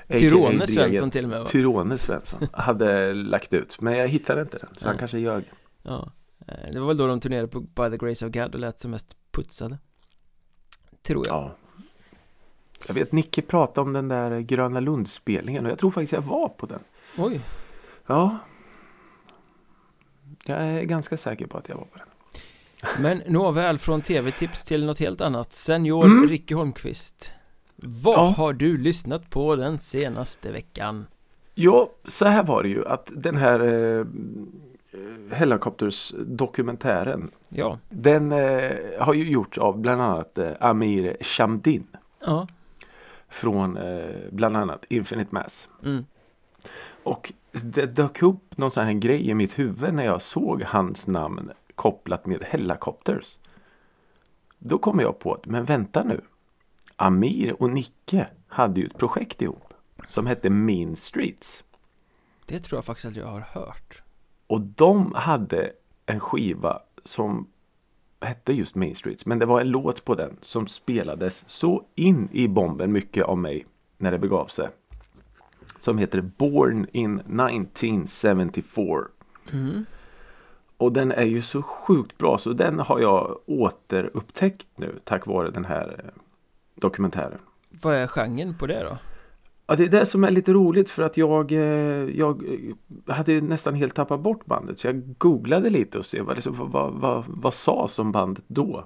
Tyrone 0.07 0.67
Svensson 0.67 1.11
till 1.11 1.23
och 1.23 1.29
med 1.29 1.39
va? 1.39 1.47
Tyrone 1.47 1.97
Svensson 1.97 2.47
hade 2.53 3.13
lagt 3.13 3.53
ut. 3.53 3.81
Men 3.81 3.97
jag 3.97 4.07
hittade 4.07 4.41
inte 4.41 4.57
den. 4.57 4.69
Så 4.77 4.85
han 4.85 4.93
Nej. 4.93 4.99
kanske 4.99 5.19
ljög. 5.19 5.51
Ja 5.83 6.11
Eh, 6.47 6.71
Det 6.73 6.79
var 6.79 6.87
väl 6.87 6.97
då 6.97 7.07
de 7.07 7.19
turnerade 7.19 7.47
på 7.47 7.59
By 7.59 7.89
the 7.89 8.05
Grace 8.05 8.25
of 8.25 8.31
God 8.31 8.55
och 8.55 8.59
lät 8.59 8.79
som 8.79 8.91
mest 8.91 9.17
putsade 9.31 9.77
Tror 11.01 11.27
jag 11.27 11.35
Ja. 11.35 11.55
Jag 12.87 12.93
vet 12.93 13.11
Nicke 13.11 13.41
pratade 13.41 13.81
om 13.81 13.93
den 13.93 14.07
där 14.07 14.39
Gröna 14.39 14.79
Lund-spelningen 14.79 15.65
och 15.65 15.71
jag 15.71 15.79
tror 15.79 15.91
faktiskt 15.91 16.13
jag 16.13 16.21
var 16.21 16.49
på 16.49 16.65
den. 16.65 16.79
Oj, 17.17 17.41
Ja. 18.07 18.37
Jag 20.45 20.57
är 20.63 20.81
ganska 20.83 21.17
säker 21.17 21.47
på 21.47 21.57
att 21.57 21.69
jag 21.69 21.75
var 21.75 21.83
på 21.85 21.97
den. 21.97 22.07
men 23.03 23.21
nåväl 23.27 23.77
från 23.77 24.01
tv-tips 24.01 24.65
till 24.65 24.85
något 24.85 24.99
helt 24.99 25.21
annat 25.21 25.53
Senior 25.53 26.05
Mm. 26.05 26.27
Ricky 26.27 26.53
Holmqvist 26.55 27.31
Vad 27.75 28.15
Ja. 28.17 28.33
har 28.37 28.53
du 28.53 28.77
lyssnat 28.77 29.29
på 29.29 29.55
den 29.55 29.79
senaste 29.79 30.51
veckan? 30.51 31.05
Ja, 31.55 31.89
så 32.05 32.25
här 32.25 32.43
var 32.43 32.63
det 32.63 32.69
ju 32.69 32.87
att 32.87 33.09
den 33.15 33.37
här 33.37 33.59
eh, 33.59 34.05
Helicopters 35.31 36.13
dokumentären 36.17 37.31
Ja, 37.49 37.77
Den 37.89 38.31
eh, 38.31 38.71
har 38.99 39.13
ju 39.13 39.29
gjorts 39.31 39.57
av 39.57 39.77
bland 39.79 40.01
annat 40.01 40.37
eh, 40.37 40.51
Amir 40.59 41.17
Shamdin 41.21 41.87
ja, 42.25 42.47
från 43.31 43.77
eh, 43.77 44.15
bland 44.31 44.57
annat 44.57 44.85
Infinite 44.89 45.35
Mass. 45.35 45.69
mm. 45.83 46.05
Och 47.03 47.33
det 47.51 47.85
dök 47.85 48.21
upp 48.21 48.57
någon 48.57 48.71
sån 48.71 48.85
här 48.85 48.93
grej 48.93 49.29
i 49.29 49.33
mitt 49.33 49.59
huvud 49.59 49.93
när 49.93 50.05
jag 50.05 50.21
såg 50.21 50.63
hans 50.63 51.07
namn 51.07 51.51
kopplat 51.75 52.25
med 52.25 52.43
Hellacopters. 52.43 53.37
Då 54.59 54.77
kom 54.77 54.99
jag 54.99 55.19
på 55.19 55.33
att, 55.33 55.45
men 55.45 55.63
vänta 55.63 56.03
nu. 56.03 56.21
Amir 56.95 57.61
och 57.61 57.69
Nicke 57.69 58.27
hade 58.47 58.79
ju 58.79 58.85
ett 58.85 58.97
projekt 58.97 59.41
ihop 59.41 59.73
som 60.07 60.27
hette 60.27 60.49
Mean 60.49 60.95
Streets. 60.95 61.63
Det 62.45 62.59
tror 62.59 62.77
jag 62.77 62.85
faktiskt 62.85 63.05
att 63.05 63.15
jag 63.15 63.27
har 63.27 63.39
hört 63.39 64.01
Och 64.47 64.61
de 64.61 65.13
hade 65.15 65.71
en 66.05 66.19
skiva 66.19 66.79
som 67.03 67.47
hette 68.21 68.53
just 68.53 68.75
Main 68.75 68.95
Streets. 68.95 69.25
Men 69.25 69.39
det 69.39 69.45
var 69.45 69.61
en 69.61 69.69
låt 69.69 70.05
på 70.05 70.15
den 70.15 70.37
som 70.41 70.67
spelades 70.67 71.43
så 71.47 71.83
in 71.95 72.29
i 72.31 72.47
bomben 72.47 72.91
mycket 72.91 73.23
av 73.23 73.37
mig 73.37 73.65
när 73.97 74.11
det 74.11 74.19
begav 74.19 74.47
sig. 74.47 74.69
Som 75.79 75.97
heter 75.97 76.21
Born 76.21 76.87
in 76.91 77.19
1974. 77.19 79.07
mm. 79.53 79.85
Och 80.77 80.91
den 80.91 81.11
är 81.11 81.25
ju 81.25 81.41
så 81.41 81.61
sjukt 81.61 82.17
bra 82.17 82.37
så 82.37 82.53
den 82.53 82.79
har 82.79 82.99
jag 82.99 83.39
återupptäckt 83.45 84.67
nu 84.75 84.99
tack 85.03 85.27
vare 85.27 85.51
den 85.51 85.65
här 85.65 85.95
eh, 86.03 86.21
dokumentären. 86.75 87.39
Vad 87.69 87.95
är 87.95 88.07
genren 88.07 88.57
på 88.57 88.67
det 88.67 88.83
då? 88.83 88.97
Ja, 89.71 89.77
det 89.77 89.83
är 89.83 89.89
det 89.89 90.05
som 90.05 90.23
är 90.23 90.31
lite 90.31 90.53
roligt 90.53 90.89
för 90.89 91.03
att 91.03 91.17
jag, 91.17 91.51
eh, 91.51 91.59
jag 92.17 92.43
eh, 92.53 92.59
hade 93.15 93.41
nästan 93.41 93.73
helt 93.73 93.95
tappat 93.95 94.19
bort 94.19 94.45
bandet. 94.45 94.79
Så 94.79 94.87
jag 94.87 95.15
googlade 95.17 95.69
lite 95.69 95.97
och 95.97 96.05
se 96.05 96.21
vad, 96.21 96.35
liksom, 96.35 96.57
vad, 96.57 96.71
vad, 96.71 96.93
vad, 96.93 97.23
vad 97.27 97.53
sades 97.53 97.99
om 97.99 98.11
bandet 98.11 98.43
då. 98.47 98.85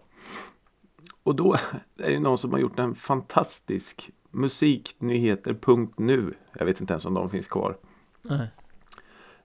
Och 1.24 1.36
då 1.36 1.56
är 1.98 2.10
det 2.10 2.20
någon 2.20 2.38
som 2.38 2.52
har 2.52 2.60
gjort 2.60 2.80
en 2.80 2.96
fantastisk 2.96 4.12
musiknyheter.nu. 4.32 6.34
Jag 6.54 6.66
vet 6.66 6.82
inte 6.82 6.94
ens 6.94 7.06
om 7.06 7.14
de 7.14 7.30
finns 7.30 7.48
kvar. 7.48 7.78
Nej. 8.22 8.48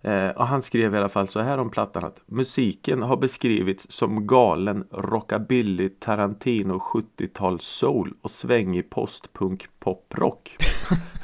Eh, 0.00 0.30
och 0.30 0.46
han 0.46 0.62
skrev 0.62 0.94
i 0.94 0.98
alla 0.98 1.08
fall 1.08 1.28
så 1.28 1.40
här 1.40 1.58
om 1.58 1.70
plattan 1.70 2.04
att 2.04 2.20
musiken 2.26 3.02
har 3.02 3.16
beskrivits 3.16 3.90
som 3.90 4.26
galen 4.26 4.84
rockabilly 4.90 5.88
Tarantino 5.88 6.78
70-tals 6.78 7.64
soul 7.64 8.14
och 8.22 8.30
svängig 8.30 8.90
postpunk 8.90 9.68
poprock. 9.78 10.56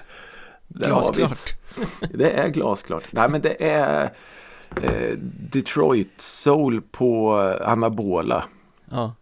Glasklart 0.69 1.55
Det 2.11 2.31
är 2.31 2.49
glasklart. 2.49 3.13
Nej 3.13 3.29
men 3.29 3.41
det 3.41 3.65
är 3.65 4.13
eh, 4.83 5.19
Detroit 5.51 6.21
Soul 6.21 6.83
på 6.83 7.41
eh, 7.43 7.69
anabola 7.69 8.45
Ja, 8.91 9.15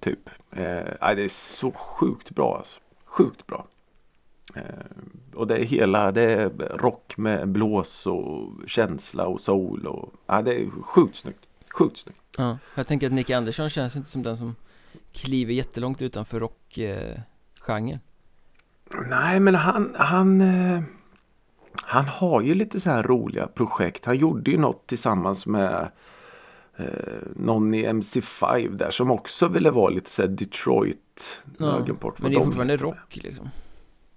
typ. 0.00 0.30
Eh, 0.50 1.14
det 1.14 1.22
är 1.22 1.28
så 1.28 1.70
sjukt 1.72 2.30
bra 2.30 2.56
alltså. 2.58 2.80
Sjukt 3.04 3.46
bra. 3.46 3.66
Eh, 4.54 4.62
och 5.34 5.46
det 5.46 5.56
är 5.56 5.64
hela, 5.64 6.12
det 6.12 6.22
är 6.22 6.48
rock 6.58 7.16
med 7.16 7.48
blås 7.48 8.06
och 8.06 8.52
känsla 8.66 9.26
och 9.26 9.40
soul 9.40 9.86
och 9.86 10.12
ja, 10.26 10.42
det 10.42 10.54
är 10.54 10.70
sjukt 10.82 11.16
snyggt. 11.16 11.46
Sjukt 11.70 11.96
snyggt. 11.96 12.18
ja 12.36 12.58
Jag 12.74 12.86
tänker 12.86 13.06
att 13.06 13.12
Nick 13.12 13.30
Andersson 13.30 13.70
känns 13.70 13.96
inte 13.96 14.10
som 14.10 14.22
den 14.22 14.36
som 14.36 14.56
kliver 15.12 15.52
jättelångt 15.52 16.02
utanför 16.02 16.40
rockgenren 16.40 17.92
eh, 17.92 17.98
Nej 19.08 19.40
men 19.40 19.54
han, 19.54 19.94
han, 19.98 20.40
eh, 20.40 20.82
han 21.82 22.04
har 22.04 22.40
ju 22.40 22.54
lite 22.54 22.80
så 22.80 22.90
här 22.90 23.02
roliga 23.02 23.46
projekt. 23.46 24.04
Han 24.04 24.16
gjorde 24.16 24.50
ju 24.50 24.58
något 24.58 24.86
tillsammans 24.86 25.46
med 25.46 25.90
eh, 26.76 26.86
någon 27.36 27.74
i 27.74 27.86
MC5 27.86 28.76
där 28.76 28.90
som 28.90 29.10
också 29.10 29.48
ville 29.48 29.70
vara 29.70 29.90
lite 29.90 30.10
så 30.10 30.22
här 30.22 30.28
Detroit. 30.28 31.42
Ja, 31.58 31.66
Men 31.66 31.72
det 31.72 31.76
är 31.82 31.86
de 31.86 31.96
fortfarande 31.98 32.72
heter. 32.72 32.84
rock 32.84 33.16
liksom 33.16 33.48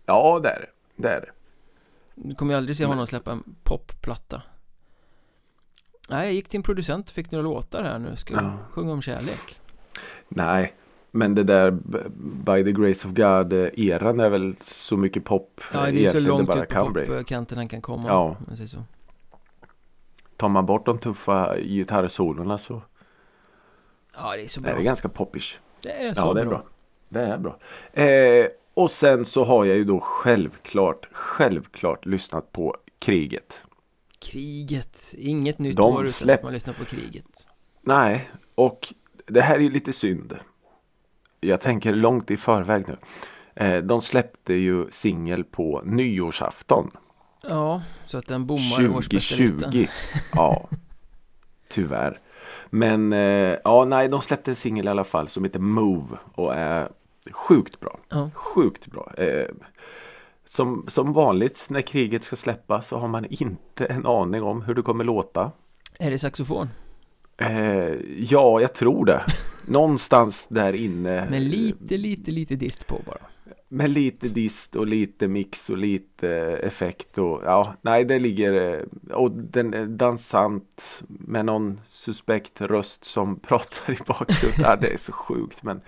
Ja 0.05 0.39
det 0.43 0.49
är 0.49 0.59
det. 0.59 1.01
Det 1.03 1.09
är 1.09 1.21
det. 1.21 1.31
Du 2.15 2.35
kommer 2.35 2.53
ju 2.53 2.57
aldrig 2.57 2.77
se 2.77 2.83
Men- 2.83 2.89
honom 2.91 3.07
släppa 3.07 3.31
en 3.31 3.43
popplatta 3.63 4.41
Nej, 6.09 6.25
jag 6.25 6.33
gick 6.33 6.47
till 6.49 6.57
en 6.57 6.63
producent 6.63 7.09
och 7.09 7.15
fick 7.15 7.31
några 7.31 7.43
låtar 7.43 7.83
här 7.83 7.99
nu 7.99 8.15
Ska 8.15 8.33
Ja. 8.33 8.57
sjunga 8.71 8.93
om 8.93 9.01
kärlek 9.01 9.59
Nej. 10.29 10.73
Men 11.11 11.35
det 11.35 11.43
där 11.43 11.71
By 12.45 12.63
the 12.63 12.71
Grace 12.81 13.07
of 13.07 13.13
God 13.13 13.53
eh, 13.53 13.69
eran 13.89 14.19
är 14.19 14.29
väl 14.29 14.55
så 14.61 14.97
mycket 14.97 15.23
pop. 15.25 15.61
Ja, 15.73 15.85
det 15.91 16.05
är 16.05 16.09
så 16.09 16.19
långt 16.19 16.55
ut 16.55 16.69
på 16.69 16.93
popkanten 17.07 17.57
han 17.57 17.67
kan 17.67 17.81
komma 17.81 18.07
Ja. 18.09 18.37
så. 18.65 18.77
Tar 20.37 20.49
man 20.49 20.65
bort 20.65 20.85
de 20.85 20.97
tuffa 20.99 21.57
gitarrsolorna 21.59 22.57
så 22.57 22.81
Ja, 24.15 24.35
det 24.35 24.43
är 24.43 24.47
så 24.47 24.59
är 24.59 24.63
bra 24.63 24.75
det 24.75 24.83
ganska 24.83 25.09
poppish. 25.09 25.57
Det 25.81 25.91
är 25.91 26.13
så 26.13 26.21
Ja, 26.21 26.33
det 26.33 26.41
är 26.41 26.45
bra. 26.45 26.57
bra. 26.57 26.65
Det 27.09 27.21
är 27.21 27.37
bra. 27.37 27.57
Eh, 28.03 28.45
och 28.73 28.91
sen 28.91 29.25
så 29.25 29.43
har 29.43 29.65
jag 29.65 29.77
ju 29.77 29.83
då 29.83 29.99
självklart, 29.99 31.07
självklart 31.11 32.05
lyssnat 32.05 32.51
på 32.51 32.77
kriget. 32.99 33.63
Kriget, 34.19 35.13
inget 35.17 35.59
nytt 35.59 35.77
De 35.77 35.95
år 35.95 36.01
utan 36.01 36.11
släpp- 36.11 36.35
att 36.37 36.43
man 36.43 36.53
lyssnar 36.53 36.73
på 36.73 36.85
kriget 36.85 37.47
Nej, 37.81 38.29
och 38.55 38.93
det 39.25 39.41
här 39.41 39.55
är 39.55 39.59
ju 39.59 39.69
lite 39.69 39.93
synd. 39.93 40.37
Jag 41.43 41.61
tänker 41.61 41.93
långt 41.93 42.31
i 42.31 42.37
förväg 42.37 42.85
nu. 42.87 42.97
Eh, 43.55 43.83
de 43.83 44.01
släppte 44.01 44.53
ju 44.53 44.91
singel 44.91 45.43
på 45.43 45.81
nyårsafton. 45.85 46.91
Ja, 47.41 47.81
så 48.05 48.17
att 48.17 48.27
den 48.27 48.45
bommar 48.45 48.89
årsbästa-listan 48.89 49.71
2020. 49.71 49.87
Ja, 50.33 50.69
tyvärr. 51.69 52.17
Men 52.69 53.13
eh, 53.13 53.57
ja, 53.63 53.85
nej, 53.85 54.07
de 54.07 54.21
släppte 54.21 54.51
en 54.51 54.55
singel 54.55 54.85
i 54.85 54.89
alla 54.89 55.03
fall 55.03 55.27
som 55.29 55.43
heter 55.43 55.59
Move 55.59 56.17
och 56.35 56.55
är 56.55 56.89
sjukt 57.31 57.79
bra. 57.79 57.99
Ja. 58.09 58.29
Sjukt 58.33 58.87
bra. 58.87 59.13
Eh, 59.17 59.47
som, 60.45 60.85
som 60.87 61.13
vanligt 61.13 61.67
när 61.69 61.81
kriget 61.81 62.23
ska 62.23 62.35
släppas 62.35 62.87
så 62.87 62.97
har 62.97 63.07
man 63.07 63.25
inte 63.25 63.85
en 63.85 64.05
aning 64.05 64.43
om 64.43 64.61
hur 64.61 64.73
det 64.75 64.81
kommer 64.81 65.03
låta. 65.03 65.51
Är 65.99 66.11
det 66.11 66.19
saxofon? 66.19 66.69
Eh, 67.41 67.95
ja, 68.17 68.61
jag 68.61 68.73
tror 68.73 69.05
det. 69.05 69.25
Någonstans 69.67 70.47
där 70.49 70.73
inne. 70.73 71.29
Med 71.29 71.41
lite, 71.41 71.97
lite, 71.97 72.31
lite 72.31 72.55
dist 72.55 72.87
på 72.87 73.01
bara 73.05 73.17
Med 73.67 73.89
lite 73.89 74.27
dist 74.27 74.75
och 74.75 74.87
lite 74.87 75.27
mix 75.27 75.69
och 75.69 75.77
lite 75.77 76.29
effekt 76.63 77.17
och 77.17 77.41
ja, 77.45 77.73
nej 77.81 78.05
det 78.05 78.19
ligger 78.19 78.79
eh, 78.79 79.15
och 79.15 79.31
den 79.31 79.73
är 79.73 79.85
dansant 79.85 81.03
med 81.07 81.45
någon 81.45 81.81
suspekt 81.87 82.61
röst 82.61 83.03
som 83.03 83.39
pratar 83.47 83.93
i 83.93 83.97
bakgrunden. 84.07 84.61
Ja, 84.63 84.75
det 84.75 84.93
är 84.93 84.97
så 84.97 85.11
sjukt 85.11 85.63
men 85.63 85.81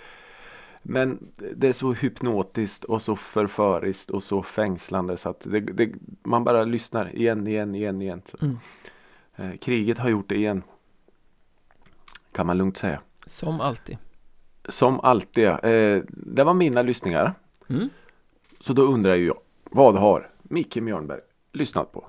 men 0.86 1.20
det 1.56 1.68
är 1.68 1.74
så 1.74 1.94
hypnotiskt 1.94 2.84
och 2.84 3.02
så 3.02 3.16
förföriskt 3.16 4.10
och 4.10 4.24
så 4.24 4.44
fängslande 4.44 5.18
så 5.18 5.30
att 5.30 5.40
det, 5.40 5.60
det, 5.60 5.92
man 6.24 6.44
bara 6.44 6.64
lyssnar 6.64 7.16
igen, 7.16 7.48
igen, 7.48 7.76
igen, 7.76 8.02
igen. 8.02 8.22
Så. 8.26 8.38
Mm. 8.42 8.58
Eh, 9.36 9.58
kriget 9.58 9.98
har 9.98 10.10
gjort 10.10 10.30
det 10.30 10.36
igen. 10.36 10.64
Kan 12.34 12.46
man 12.48 12.58
lugnt 12.58 12.78
säga. 12.78 13.02
Som 13.26 13.62
alltid 13.62 13.98
Som 14.70 15.00
alltid. 15.00 15.48
Eh, 15.48 16.02
det 16.08 16.44
var 16.44 16.54
mina 16.54 16.82
lyssningar. 16.82 17.34
mm. 17.70 17.90
Så 18.60 18.74
då 18.74 18.82
undrar 18.82 19.16
ju 19.16 19.26
jag. 19.28 19.38
Vad 19.64 19.96
har 19.98 20.30
Micke 20.44 20.76
Mjörnberg 20.76 21.20
lyssnat 21.54 21.92
på? 21.92 22.06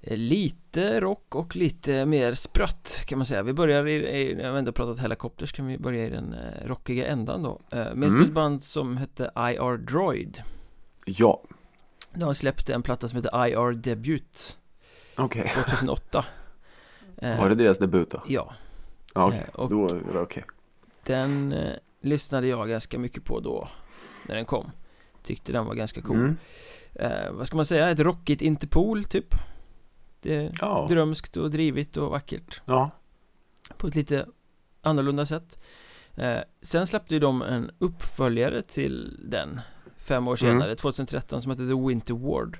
Eh, 0.00 0.16
Lite 0.16 1.00
rock 1.00 1.34
och 1.34 1.56
lite 1.56 2.06
mer 2.06 2.34
sprött 2.34 3.04
kan 3.06 3.18
man 3.18 3.26
säga 3.26 3.42
Vi 3.42 3.52
börjar 3.52 3.86
i, 3.86 4.20
i 4.20 4.34
när 4.34 4.52
vi 4.52 4.58
ändå 4.58 4.72
pratat 4.72 4.98
helikopters 5.02 5.52
kan 5.52 5.66
vi 5.66 5.78
börja 5.78 6.06
i 6.06 6.10
den 6.10 6.32
eh, 6.34 6.66
rockiga 6.66 7.06
ändan 7.06 7.42
då 7.42 7.60
eh, 7.72 7.94
Minns 7.94 8.12
du 8.14 8.18
Mm. 8.18 8.28
ett 8.28 8.34
band 8.34 8.62
som 8.64 8.96
hette 8.96 9.24
IR 9.36 9.76
Droid? 9.76 10.42
Ja, 11.04 11.42
De 12.14 12.22
har 12.24 12.34
släppt 12.34 12.70
en 12.70 12.82
platta 12.82 13.08
som 13.08 13.16
heter 13.16 13.46
IR 13.46 13.72
Debut 13.72 14.58
okej. 15.16 15.52
2008 15.54 16.24
Eh, 17.16 17.38
Var 17.38 17.48
det 17.48 17.54
deras 17.54 17.78
debut 17.78 18.10
då? 18.10 18.22
Ja, 18.28 18.52
Ja, 19.14 19.26
okej. 19.26 19.46
Eh, 19.58 19.68
Då 19.68 19.86
är 19.88 20.12
det 20.12 20.20
okej. 20.20 20.44
den 21.06 21.52
eh, 21.52 21.72
lyssnade 22.00 22.46
jag 22.46 22.68
ganska 22.68 22.98
mycket 22.98 23.24
på 23.24 23.40
då 23.40 23.68
När 24.28 24.34
den 24.34 24.44
kom 24.44 24.70
Tyckte 25.22 25.52
den 25.52 25.66
var 25.66 25.74
ganska 25.74 26.02
cool 26.02 26.16
Mm. 26.16 26.36
eh, 26.94 27.32
Vad 27.32 27.46
ska 27.46 27.56
man 27.56 27.66
säga? 27.66 27.90
Ett 27.90 27.98
rockigt 28.00 28.42
Interpol 28.42 29.04
typ 29.04 29.34
Det 30.20 30.34
är 30.36 30.52
Ja. 30.60 30.86
drömskt 30.88 31.36
och 31.36 31.50
drivigt 31.50 31.96
och 31.96 32.10
vackert 32.10 32.60
ja. 32.64 32.90
På 33.76 33.86
ett 33.86 33.94
lite 33.94 34.26
annorlunda 34.82 35.26
sätt 35.26 35.64
eh, 36.14 36.38
Sen 36.62 36.86
släppte 36.86 37.14
ju 37.14 37.20
de 37.20 37.42
en 37.42 37.70
uppföljare 37.78 38.62
till 38.62 39.20
den 39.30 39.60
Fem 39.96 40.28
år 40.28 40.42
Mm. 40.44 40.58
senare, 40.60 40.74
2013 40.76 41.42
som 41.42 41.50
hette 41.50 41.66
The 41.68 41.74
Winter 41.88 42.14
Ward 42.14 42.58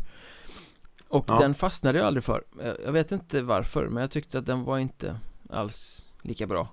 Och 1.08 1.24
Ja. 1.28 1.38
den 1.38 1.54
fastnade 1.54 1.98
jag 1.98 2.06
aldrig 2.06 2.24
för 2.24 2.44
Eh, 2.62 2.72
Jag 2.84 2.92
vet 2.92 3.12
inte 3.12 3.42
varför 3.42 3.88
men 3.88 4.00
jag 4.00 4.10
tyckte 4.10 4.38
att 4.38 4.46
den 4.46 4.64
var 4.64 4.78
inte 4.78 5.16
alls 5.50 6.06
lika 6.22 6.46
bra 6.46 6.68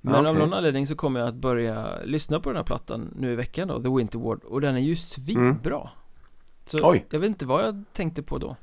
Men 0.00 0.24
Ja, 0.24 0.30
av 0.30 0.36
någon 0.36 0.52
anledning 0.52 0.86
så 0.86 0.94
kommer 0.96 1.20
jag 1.20 1.28
att 1.28 1.34
börja 1.34 1.98
lyssna 2.04 2.40
på 2.40 2.48
den 2.48 2.56
här 2.56 2.64
plattan 2.64 3.14
nu 3.16 3.32
i 3.32 3.36
veckan 3.36 3.68
då, 3.68 3.82
The 3.82 3.88
Winter 3.88 4.18
Ward 4.18 4.44
Och 4.44 4.60
den 4.60 4.74
är 4.76 4.80
ju 4.80 4.96
svinbra 4.96 5.90
Så 6.64 6.90
Oj. 6.90 7.06
jag 7.10 7.20
vet 7.20 7.28
inte 7.28 7.46
vad 7.46 7.64
jag 7.64 7.84
tänkte 7.92 8.22
på 8.22 8.38
då 8.38 8.56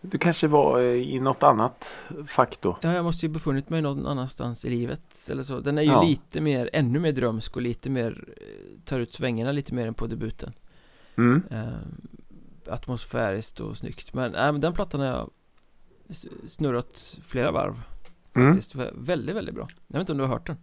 Du 0.00 0.18
kanske 0.18 0.48
var 0.48 0.80
eh, 0.80 0.84
i 0.86 1.20
något 1.20 1.42
annat 1.42 1.88
fack 2.26 2.58
då? 2.60 2.78
Ja, 2.82 2.92
jag 2.92 3.04
måste 3.04 3.26
ju 3.26 3.32
befunnit 3.32 3.70
mig 3.70 3.82
någon 3.82 4.06
annanstans 4.06 4.64
i 4.64 4.70
livet 4.70 5.28
eller 5.30 5.42
så 5.42 5.60
Den 5.60 5.78
är 5.78 5.82
ju 5.82 5.88
Ja. 5.90 6.02
lite 6.02 6.40
mer, 6.40 6.70
ännu 6.72 6.98
mer 7.00 7.12
drömsk 7.12 7.56
och 7.56 7.62
lite 7.62 7.90
mer 7.90 8.24
eh, 8.36 8.80
Tar 8.84 9.00
ut 9.00 9.12
svängarna 9.12 9.52
lite 9.52 9.74
mer 9.74 9.86
än 9.86 9.94
på 9.94 10.06
debuten 10.06 10.52
Mm. 11.16 11.42
eh, 11.50 11.68
Atmosfäriskt 12.72 13.60
och 13.60 13.76
snyggt 13.76 14.14
Men, 14.14 14.32
men 14.32 14.60
den 14.60 14.72
plattan 14.72 15.00
har 15.00 15.06
jag 15.06 15.30
snurrat 16.48 17.18
flera 17.26 17.52
varv 17.52 17.70
Mm. 17.72 17.82
Faktiskt 18.34 18.74
Vä- 18.74 18.92
Väldigt, 18.94 19.36
väldigt 19.36 19.54
bra 19.54 19.68
Jag 19.86 19.98
vet 19.98 20.00
inte 20.00 20.12
om 20.12 20.18
du 20.18 20.24
har 20.24 20.32
hört 20.32 20.46
den? 20.46 20.56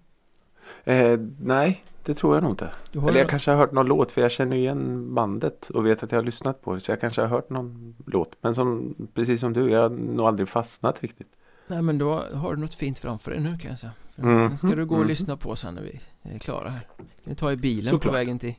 Eh, 0.83 1.19
nej, 1.39 1.83
det 2.03 2.13
tror 2.13 2.35
jag 2.35 2.43
nog 2.43 2.51
inte. 2.51 2.69
Eller 2.93 3.19
jag 3.19 3.29
kanske 3.29 3.51
har 3.51 3.57
hört 3.57 3.71
någon 3.71 3.85
låt 3.85 4.11
för 4.11 4.21
jag 4.21 4.31
känner 4.31 4.57
igen 4.57 5.13
bandet 5.15 5.69
och 5.69 5.85
vet 5.85 6.03
att 6.03 6.11
jag 6.11 6.19
har 6.19 6.25
lyssnat 6.25 6.61
på 6.61 6.75
det. 6.75 6.81
Så 6.81 6.91
jag 6.91 7.01
kanske 7.01 7.21
har 7.21 7.27
hört 7.27 7.49
någon 7.49 7.95
låt. 8.05 8.35
Men 8.41 8.55
som, 8.55 8.95
precis 9.13 9.39
som 9.39 9.53
du, 9.53 9.69
jag 9.69 9.81
har 9.81 9.89
nog 9.89 10.27
aldrig 10.27 10.49
fastnat 10.49 11.03
riktigt. 11.03 11.27
Nej 11.67 11.81
men 11.81 11.97
då 11.97 12.23
har 12.33 12.55
du 12.55 12.61
något 12.61 12.75
fint 12.75 12.99
framför 12.99 13.31
dig 13.31 13.39
nu 13.39 13.57
kan 13.57 13.69
jag 13.69 13.79
säga 13.79 13.91
Den 14.15 14.57
ska 14.57 14.67
du 14.67 14.85
gå 14.85 14.95
och 14.95 14.99
mhm. 15.01 15.07
lyssna 15.07 15.37
på 15.37 15.55
sen 15.55 15.75
när 15.75 15.81
vi 15.81 15.99
är 16.21 16.39
klara 16.39 16.69
här 16.69 16.87
Kan 16.97 17.05
du 17.23 17.35
ta 17.35 17.51
i 17.51 17.55
bilen 17.55 17.91
Såklart. 17.91 18.11
på 18.11 18.11
vägen 18.11 18.39
till 18.39 18.55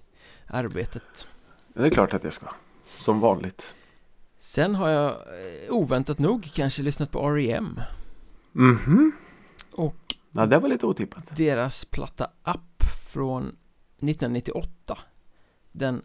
arbetet 0.47 1.29
Det 1.75 1.87
är 1.87 1.91
klart 1.91 2.15
att 2.15 2.25
jag 2.25 2.33
ska. 2.33 2.47
Som 2.99 3.21
vanligt. 3.21 3.75
Sen 4.39 4.75
har 4.75 4.89
jag 4.89 5.11
eh, 5.11 5.71
oväntat 5.71 6.19
nog 6.19 6.49
kanske 6.55 6.83
lyssnat 6.83 7.11
på 7.11 7.29
R.E.M. 7.29 7.81
Mhm. 8.59 9.13
Och 9.73 10.15
Ja, 10.33 10.47
det 10.47 10.59
var 10.59 10.69
lite 10.69 10.87
otippat. 10.87 11.37
deras 11.37 11.85
platta 11.85 12.25
Up 12.45 12.83
från 13.13 13.57
1998 14.01 14.99
Den 15.73 16.03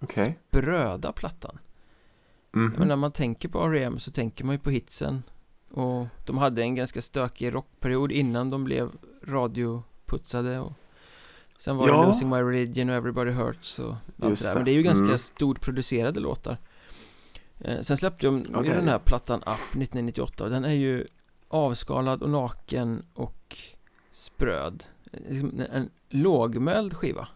Okej. 0.00 0.38
spröda 0.48 1.12
plattan 1.12 1.58
Mhm. 2.54 2.74
Men 2.78 2.88
när 2.88 2.96
man 2.96 3.12
tänker 3.12 3.48
på 3.48 3.66
R.E.M. 3.66 3.98
så 3.98 4.10
tänker 4.10 4.44
man 4.44 4.54
ju 4.54 4.58
på 4.58 4.70
hitsen 4.70 5.22
Och 5.70 6.06
de 6.26 6.38
hade 6.38 6.62
en 6.62 6.74
ganska 6.74 7.00
stökig 7.00 7.54
rockperiod 7.54 8.12
innan 8.12 8.48
de 8.48 8.64
blev 8.64 8.90
radioputsade 9.24 10.58
och 10.60 10.72
Sen 11.58 11.76
var 11.76 11.88
Ja. 11.88 12.00
det 12.00 12.06
Losing 12.06 12.28
My 12.30 12.36
Religion 12.36 12.88
och 12.90 12.94
Everybody 12.96 13.30
Hurts 13.30 13.78
och 13.78 13.94
allt 14.22 14.38
det 14.40 14.46
där. 14.46 14.54
Men 14.54 14.64
det 14.64 14.70
är 14.70 14.74
ju 14.74 14.82
ganska 14.82 15.04
Mm. 15.04 15.18
stort 15.18 15.60
producerade 15.60 16.20
låtar 16.20 16.56
eh, 17.60 17.80
Sen 17.80 17.96
släppte 17.96 18.26
de 18.26 18.46
Okej. 18.54 18.70
den 18.70 18.88
här 18.88 18.98
plattan 18.98 19.38
Up 19.38 19.46
1998 19.76 20.44
och 20.44 20.50
den 20.50 20.64
är 20.64 20.72
ju 20.72 21.06
avskalad 21.52 22.22
och 22.22 22.30
naken 22.30 23.02
och 23.14 23.56
spröd 24.10 24.84
Liksom 25.28 25.48
en- 25.60 25.60
En 25.72 25.90
lågmäld 26.08 26.94
skiva 26.94 27.28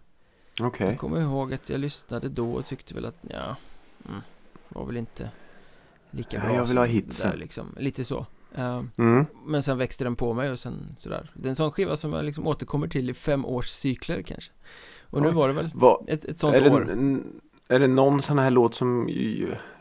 Okej. 0.61 0.87
Jag 0.87 0.99
kommer 0.99 1.21
ihåg 1.21 1.55
att 1.55 1.71
jag 1.71 1.81
lyssnade 1.81 2.29
då 2.29 2.53
och 2.53 2.67
tyckte 2.67 2.95
väl 2.95 3.05
att 3.05 3.17
ja 3.31 3.57
mm. 4.09 4.21
var 4.69 4.85
väl 4.87 4.97
inte 4.97 5.31
lika 6.11 6.37
Ja, 6.37 6.43
bra 6.43 6.53
jag 6.53 6.61
vill 6.61 6.69
som 6.69 6.77
ha 6.79 6.85
det 6.87 6.93
hitsen. 6.93 7.31
där, 7.31 7.37
liksom. 7.37 7.75
Lite 7.79 8.05
så 8.05 8.27
Ehm, 8.55 8.91
Mm. 8.97 9.27
Men 9.47 9.63
sen 9.63 9.79
växte 9.79 10.05
den 10.05 10.17
på 10.17 10.33
mig 10.35 10.51
och 10.51 10.59
sen 10.59 10.87
sådär 10.99 11.31
Det 11.35 11.49
är 11.49 11.51
en 11.51 11.57
sån 11.57 11.73
skiva 11.73 11.97
som 11.97 12.13
jag 12.13 12.25
liksom 12.25 12.47
återkommer 12.47 12.89
till 12.89 13.11
i 13.11 13.15
fem 13.15 13.45
års 13.45 13.69
cykler 13.69 14.23
kanske 14.23 14.53
Och 15.11 15.23
nu 15.23 15.29
Oj. 15.29 15.35
var 15.35 15.49
det 15.49 15.55
väl 15.55 15.71
Vad, 15.75 16.05
ett, 16.09 16.25
ett 16.25 16.39
sånt 16.39 16.55
är, 16.57 16.61
det, 16.61 16.71
år 16.71 16.91
n- 16.91 17.41
är 17.69 17.79
det 17.81 17.87
någon 17.87 18.23
sån 18.23 18.39
här 18.39 18.51
låt 18.51 18.75
som 18.75 19.09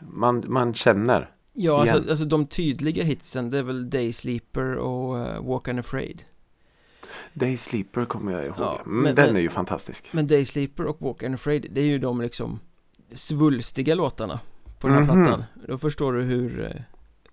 man, 0.00 0.44
man 0.46 0.74
känner? 0.74 1.30
Ja, 1.58 1.80
alltså, 1.80 1.96
alltså 2.10 2.24
de 2.24 2.46
tydliga 2.46 3.04
hitsen 3.04 3.50
det 3.50 3.58
är 3.58 3.62
väl 3.62 3.90
Day 3.90 4.12
Sleeper 4.12 4.74
och 4.76 5.14
uh, 5.16 5.48
Walk 5.48 5.68
Unafraid 5.68 6.22
Day 7.34 7.56
Sleeper 7.56 8.04
kommer 8.04 8.32
jag 8.32 8.46
ihåg. 8.46 8.54
Ja, 8.58 8.80
mm, 8.86 9.02
men- 9.02 9.14
den 9.14 9.26
men- 9.26 9.36
är 9.36 9.40
ju 9.40 9.48
fantastisk. 9.50 10.04
Men 10.12 10.26
Day 10.26 10.44
Sleeper 10.44 10.84
och 10.84 10.96
Walk 11.00 11.22
Unafraid 11.22 11.66
det 11.70 11.80
är 11.80 11.84
ju 11.84 11.98
de 11.98 12.20
liksom 12.20 12.60
svulstiga 13.12 13.94
låtarna 13.94 14.40
på 14.80 14.88
den 14.88 14.96
här 14.96 15.14
Mhm. 15.14 15.24
plattan 15.24 15.44
Då 15.68 15.78
förstår 15.78 16.12
du 16.12 16.22
hur, 16.22 16.84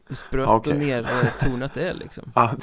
hur 0.08 0.16
sprött 0.16 0.50
Okej. 0.50 0.74
och 0.74 0.80
nertonat 0.80 1.74
det 1.74 1.88
är 1.90 1.94
liksom 1.94 2.32
Ja, 2.36 2.56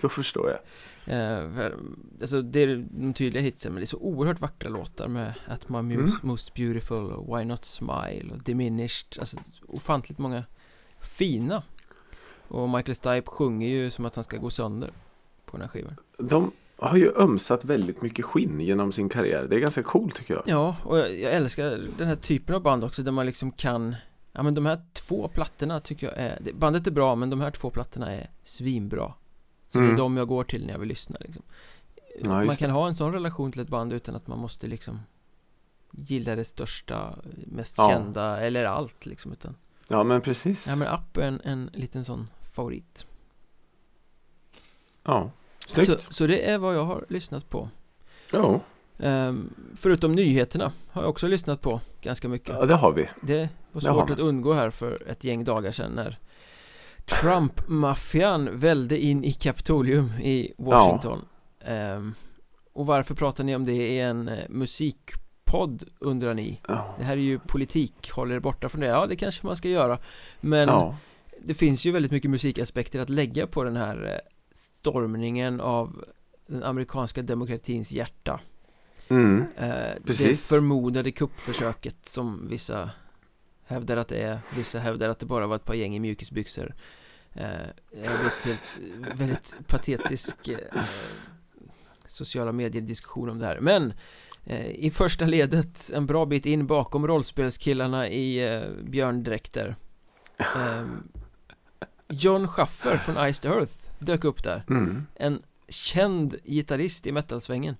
då 0.00 0.08
förstår 0.08 0.50
jag. 0.50 0.58
Eh, 1.06 1.54
för, 1.54 1.78
alltså 2.20 2.42
det 2.42 2.62
är 2.62 2.86
de 2.90 3.14
tydliga 3.14 3.42
hitsen 3.42 3.72
men 3.72 3.80
det 3.80 3.84
är 3.84 3.86
så 3.86 3.98
oerhört 3.98 4.40
vackra 4.40 4.68
låtar 4.68 5.08
med 5.08 5.34
At 5.48 5.68
My 5.68 5.82
Muse, 5.82 6.00
Mm. 6.02 6.12
Most 6.22 6.54
Beautiful 6.54 7.12
och 7.12 7.38
Why 7.38 7.44
Not 7.44 7.64
Smile 7.64 8.32
och 8.32 8.42
Diminished 8.42 9.18
Alltså 9.20 9.36
ofantligt 9.68 10.18
många 10.18 10.44
fina 11.14 11.62
Och 12.48 12.68
Michael 12.68 12.94
Stipe 12.94 13.30
sjunger 13.30 13.68
ju 13.68 13.90
som 13.90 14.04
att 14.04 14.14
han 14.14 14.24
ska 14.24 14.36
gå 14.36 14.50
sönder 14.50 14.90
på 15.44 15.56
den 15.56 15.60
här 15.60 15.68
skivan 15.68 15.96
De 16.18 16.52
har 16.76 16.96
ju 16.96 17.12
ömsat 17.16 17.64
väldigt 17.64 18.02
mycket 18.02 18.24
skinn 18.24 18.60
genom 18.60 18.92
sin 18.92 19.08
karriär. 19.08 19.46
Det 19.50 19.56
är 19.56 19.60
ganska 19.60 19.82
coolt 19.82 20.14
tycker 20.16 20.34
jag. 20.34 20.42
Ja, 20.46 20.76
och 20.84 20.98
jag, 20.98 21.18
jag 21.20 21.32
älskar 21.32 21.80
den 21.98 22.08
här 22.08 22.16
typen 22.16 22.54
av 22.54 22.62
band 22.62 22.84
också 22.84 23.02
där 23.02 23.12
man 23.12 23.26
liksom 23.26 23.52
kan 23.52 23.96
Ja 24.32 24.42
men 24.42 24.54
de 24.54 24.66
här 24.66 24.80
två 24.92 25.28
plattorna 25.28 25.80
tycker 25.80 26.06
jag 26.06 26.16
är 26.18 26.38
det- 26.40 26.52
Bandet 26.52 26.86
är 26.86 26.90
bra 26.90 27.14
men 27.14 27.30
de 27.30 27.40
här 27.40 27.50
två 27.50 27.70
plattorna 27.70 28.12
är 28.12 28.26
svinbra 28.42 29.12
Så 29.66 29.78
det 29.78 29.84
Mm. 29.84 29.94
är 29.94 29.98
de 29.98 30.16
jag 30.16 30.28
går 30.28 30.44
till 30.44 30.66
när 30.66 30.72
jag 30.72 30.78
vill 30.78 30.88
lyssna 30.88 31.16
liksom 31.20 31.42
Ja, 32.22 32.44
Man 32.44 32.56
kan 32.56 32.70
ha 32.70 32.88
en 32.88 32.94
sån 32.94 33.12
relation 33.12 33.52
till 33.52 33.60
ett 33.60 33.70
band 33.70 33.92
utan 33.92 34.14
att 34.16 34.26
man 34.26 34.38
måste 34.38 34.66
liksom 34.66 35.00
Gilla 35.90 36.36
det 36.36 36.44
största, 36.44 37.14
mest 37.46 37.74
Ja. 37.78 37.88
kända 37.88 38.40
eller 38.40 38.64
allt 38.64 39.06
liksom 39.06 39.32
utan 39.32 39.54
Ja 39.88 40.04
men 40.04 40.20
precis. 40.20 40.66
Ja 40.66 40.76
men 40.76 40.88
Up 40.88 41.16
är 41.16 41.22
en, 41.22 41.40
en 41.44 41.70
liten 41.72 42.04
sån 42.04 42.26
favorit 42.52 43.06
Ja. 45.02 45.30
Snyggt. 45.66 45.86
så, 45.90 46.12
så 46.14 46.26
det 46.26 46.50
är 46.50 46.58
vad 46.58 46.76
jag 46.76 46.84
har 46.84 47.04
lyssnat 47.08 47.50
på 47.50 47.68
Ja. 48.32 48.60
Ehm, 48.98 49.54
Förutom 49.76 50.12
nyheterna 50.12 50.72
har 50.90 51.02
jag 51.02 51.10
också 51.10 51.26
lyssnat 51.26 51.60
på 51.60 51.80
ganska 52.02 52.28
mycket 52.28 52.48
ja, 52.48 52.66
det 52.66 52.74
har 52.74 52.92
vi. 52.92 53.08
Det 53.22 53.38
var 53.72 53.80
Det 53.80 53.86
svårt 53.86 53.96
man. 53.96 54.12
att 54.12 54.18
undgå 54.18 54.52
här 54.52 54.70
för 54.70 55.08
ett 55.08 55.24
gäng 55.24 55.44
dagar 55.44 55.72
sedan 55.72 55.92
när 55.92 56.18
Trump-maffian 57.06 58.48
välde 58.58 58.98
in 58.98 59.24
i 59.24 59.32
Kapitolium 59.32 60.10
i 60.12 60.52
Washington 60.58 61.24
Ehm, 61.66 62.14
Och 62.72 62.86
varför 62.86 63.14
pratar 63.14 63.44
ni 63.44 63.56
om 63.56 63.64
det 63.64 63.72
i 63.72 64.00
en 64.00 64.28
eh, 64.28 64.44
musikpodd 65.54 65.84
undrar 65.98 66.34
ni? 66.34 66.60
Ja. 66.68 66.94
Det 66.98 67.04
här 67.04 67.16
är 67.16 67.20
ju 67.20 67.38
politik, 67.38 68.10
håller 68.10 68.34
er 68.34 68.40
borta 68.40 68.68
från 68.68 68.80
det? 68.80 68.86
Ja, 68.86 69.06
det 69.06 69.16
kanske 69.16 69.46
man 69.46 69.56
ska 69.56 69.68
göra 69.68 69.98
Men 70.40 70.68
Ja. 70.68 70.96
det 71.42 71.54
finns 71.54 71.84
ju 71.84 71.92
väldigt 71.92 72.12
mycket 72.12 72.30
musikaspekter 72.30 73.00
att 73.00 73.10
lägga 73.10 73.46
på 73.46 73.64
den 73.64 73.76
här 73.76 74.04
eh, 74.12 74.18
stormningen 74.54 75.60
av 75.60 76.04
den 76.46 76.62
amerikanska 76.62 77.22
demokratins 77.22 77.92
hjärta 77.92 78.40
Mm. 79.08 79.44
Eh, 79.56 79.68
Det 79.68 79.98
Precis. 80.06 80.46
förmodade 80.46 81.10
kuppförsöket 81.12 82.08
som 82.08 82.48
vissa 82.48 82.90
hävdar 83.66 83.96
att 83.96 84.08
det 84.08 84.22
är 84.22 84.38
Vissa 84.56 84.78
hävdar 84.78 85.08
att 85.08 85.18
det 85.18 85.26
bara 85.26 85.46
var 85.46 85.56
ett 85.56 85.64
par 85.64 85.74
gäng 85.74 85.94
i 85.94 86.00
mjukisbyxor 86.00 86.74
eh, 87.32 87.46
Det 87.90 88.06
har 88.06 88.18
blivit 88.18 88.44
helt, 88.44 89.18
väldigt 89.20 89.56
patetisk 89.66 90.48
eh, 90.48 90.58
Sociala 92.06 92.52
medier-diskussion 92.52 93.30
om 93.30 93.38
det 93.38 93.46
här 93.46 93.60
Men 93.60 93.86
eh, 93.86 93.94
I 94.74 94.90
första 94.90 95.24
ledet 95.26 95.90
en 95.94 96.06
bra 96.06 96.26
bit 96.26 96.46
in 96.46 96.66
bakom 96.66 97.06
rollspelskillarna 97.06 98.08
i 98.08 98.54
eh, 98.54 98.62
björndräkter 98.84 99.76
eh, 100.38 100.84
John 102.08 102.48
Schaffer 102.48 102.96
från 102.96 103.32
Ice 103.32 103.40
to 103.40 103.48
Earth 103.48 103.72
dök 103.98 104.24
upp 104.24 104.42
där 104.44 104.64
Mm. 104.70 105.06
En 105.14 105.42
känd 105.68 106.36
gitarrist 106.44 107.06
i 107.06 107.12
metalsvängen 107.12 107.76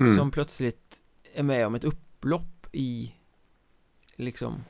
Mm. 0.00 0.16
som 0.16 0.30
plötsligt 0.30 1.02
är 1.34 1.42
med 1.42 1.66
om 1.66 1.74
ett 1.74 1.84
upplopp 1.84 2.66
i 2.72 3.14
liksom 4.16 4.64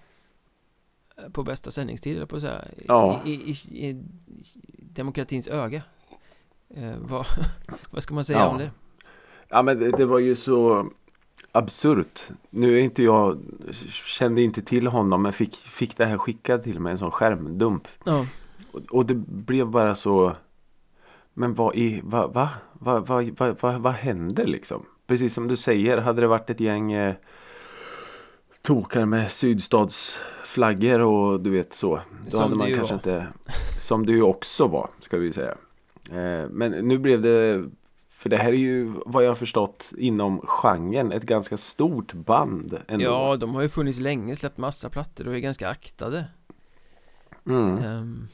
eh, 1.16 1.28
på 1.28 1.42
bästa 1.42 1.70
sändningstid 1.70 2.16
eller 2.16 2.26
på 2.26 2.36
att 2.36 2.42
säga 2.42 2.64
Ja. 2.88 3.20
I, 3.24 3.30
i, 3.30 3.50
i, 3.50 3.88
i 3.88 4.02
demokratins 4.78 5.48
öga 5.48 5.82
eh, 6.74 6.94
vad, 6.98 7.26
vad 7.90 8.02
ska 8.02 8.14
man 8.14 8.24
säga 8.24 8.38
Ja. 8.38 8.48
om 8.48 8.58
det? 8.58 8.70
Ja 9.48 9.62
men 9.62 9.78
det, 9.78 9.90
det 9.90 10.06
var 10.06 10.18
ju 10.18 10.36
så 10.36 10.90
absurt. 11.54 12.28
Nu 12.50 12.78
är 12.78 12.82
inte 12.82 13.02
jag, 13.02 13.38
kände 14.06 14.42
inte 14.42 14.62
till 14.62 14.86
honom 14.86 15.22
men 15.22 15.32
fick, 15.32 15.56
fick 15.56 15.96
det 15.96 16.04
här 16.06 16.18
skickat 16.18 16.64
till 16.64 16.80
mig, 16.80 16.92
en 16.92 16.98
sån 16.98 17.10
skärmdump. 17.10 17.88
Ja, 18.04 18.26
Och, 18.72 18.80
och 18.90 19.06
det 19.06 19.14
blev 19.14 19.66
bara 19.66 19.94
så 19.94 20.36
Men 21.34 21.54
vad 21.54 21.74
i, 21.76 22.00
va, 22.04 22.26
va? 22.26 22.50
Va, 22.72 23.00
va, 23.00 23.22
va, 23.38 23.54
va, 23.60 23.78
vad 23.78 23.92
händer 23.92 24.46
liksom? 24.46 24.86
Precis 25.06 25.34
som 25.34 25.48
du 25.48 25.56
säger, 25.56 25.96
hade 25.96 26.20
det 26.20 26.26
varit 26.26 26.50
ett 26.50 26.60
gäng 26.60 26.92
eh, 26.92 27.14
tokar 28.62 29.04
med 29.04 29.32
sydstatsflaggor 29.32 31.00
och 31.00 31.40
du 31.40 31.50
vet 31.50 31.74
så. 31.74 32.00
Då 32.24 32.30
Som 32.30 32.40
hade 32.40 32.54
man 32.54 32.74
kanske 32.74 32.94
var. 32.94 32.94
inte 32.94 33.26
Som 33.80 34.04
ju 34.04 34.22
också 34.22 34.66
var, 34.66 34.90
ska 35.00 35.16
vi 35.18 35.32
säga. 35.32 35.54
Eh, 36.10 36.48
men 36.50 36.70
nu 36.70 36.98
blev 36.98 37.22
det 37.22 37.64
För 38.24 38.30
det 38.30 38.36
här 38.36 38.48
är 38.48 38.56
ju 38.56 38.92
vad 39.06 39.24
jag 39.24 39.30
har 39.30 39.34
förstått 39.34 39.92
inom 39.98 40.40
genren 40.44 41.12
ett 41.12 41.22
ganska 41.22 41.56
stort 41.56 42.12
band 42.12 42.78
ändå. 42.88 43.04
ja, 43.04 43.36
de 43.36 43.54
har 43.54 43.62
ju 43.62 43.68
funnits 43.68 43.98
länge, 44.00 44.36
släppt 44.36 44.58
massa 44.58 44.88
plattor 44.90 45.28
och 45.28 45.34
är 45.34 45.38
ganska 45.38 45.68
aktade 45.68 46.24
Mm. 47.46 47.78
Ehm, 47.78 48.28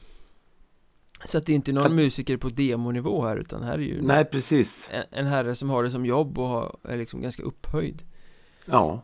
Så 1.25 1.37
att 1.37 1.45
det 1.45 1.51
är 1.51 1.55
inte 1.55 1.71
någon 1.71 1.85
Att- 1.85 1.91
musiker 1.91 2.37
på 2.37 2.49
demonivå 2.49 3.21
här 3.25 3.37
utan 3.37 3.63
här 3.63 3.73
är 3.73 3.77
ju 3.77 4.01
Nej 4.01 4.25
precis. 4.25 4.89
en, 4.91 5.03
en 5.11 5.25
herre 5.25 5.55
som 5.55 5.69
har 5.69 5.83
det 5.83 5.91
som 5.91 6.05
jobb 6.05 6.39
och 6.39 6.47
har, 6.47 6.75
är 6.83 6.97
liksom 6.97 7.21
ganska 7.21 7.43
upphöjd 7.43 8.01
Ja. 8.65 9.01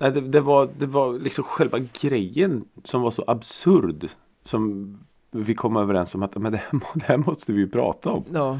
Nej, 0.00 0.12
det, 0.12 0.20
det, 0.20 0.40
var, 0.40 0.70
det 0.78 0.86
var 0.86 1.18
liksom 1.18 1.44
själva 1.44 1.78
grejen 1.78 2.64
som 2.84 3.02
var 3.02 3.10
så 3.10 3.24
absurd. 3.26 4.08
Som 4.44 4.98
vi 5.30 5.54
kom 5.54 5.76
överens 5.76 6.14
om 6.14 6.22
att 6.22 6.36
men 6.36 6.52
det, 6.52 6.58
här, 6.58 6.80
det 6.94 7.04
här 7.04 7.16
måste 7.16 7.52
vi 7.52 7.58
ju 7.58 7.68
prata 7.68 8.10
om. 8.10 8.24
Ja, 8.32 8.58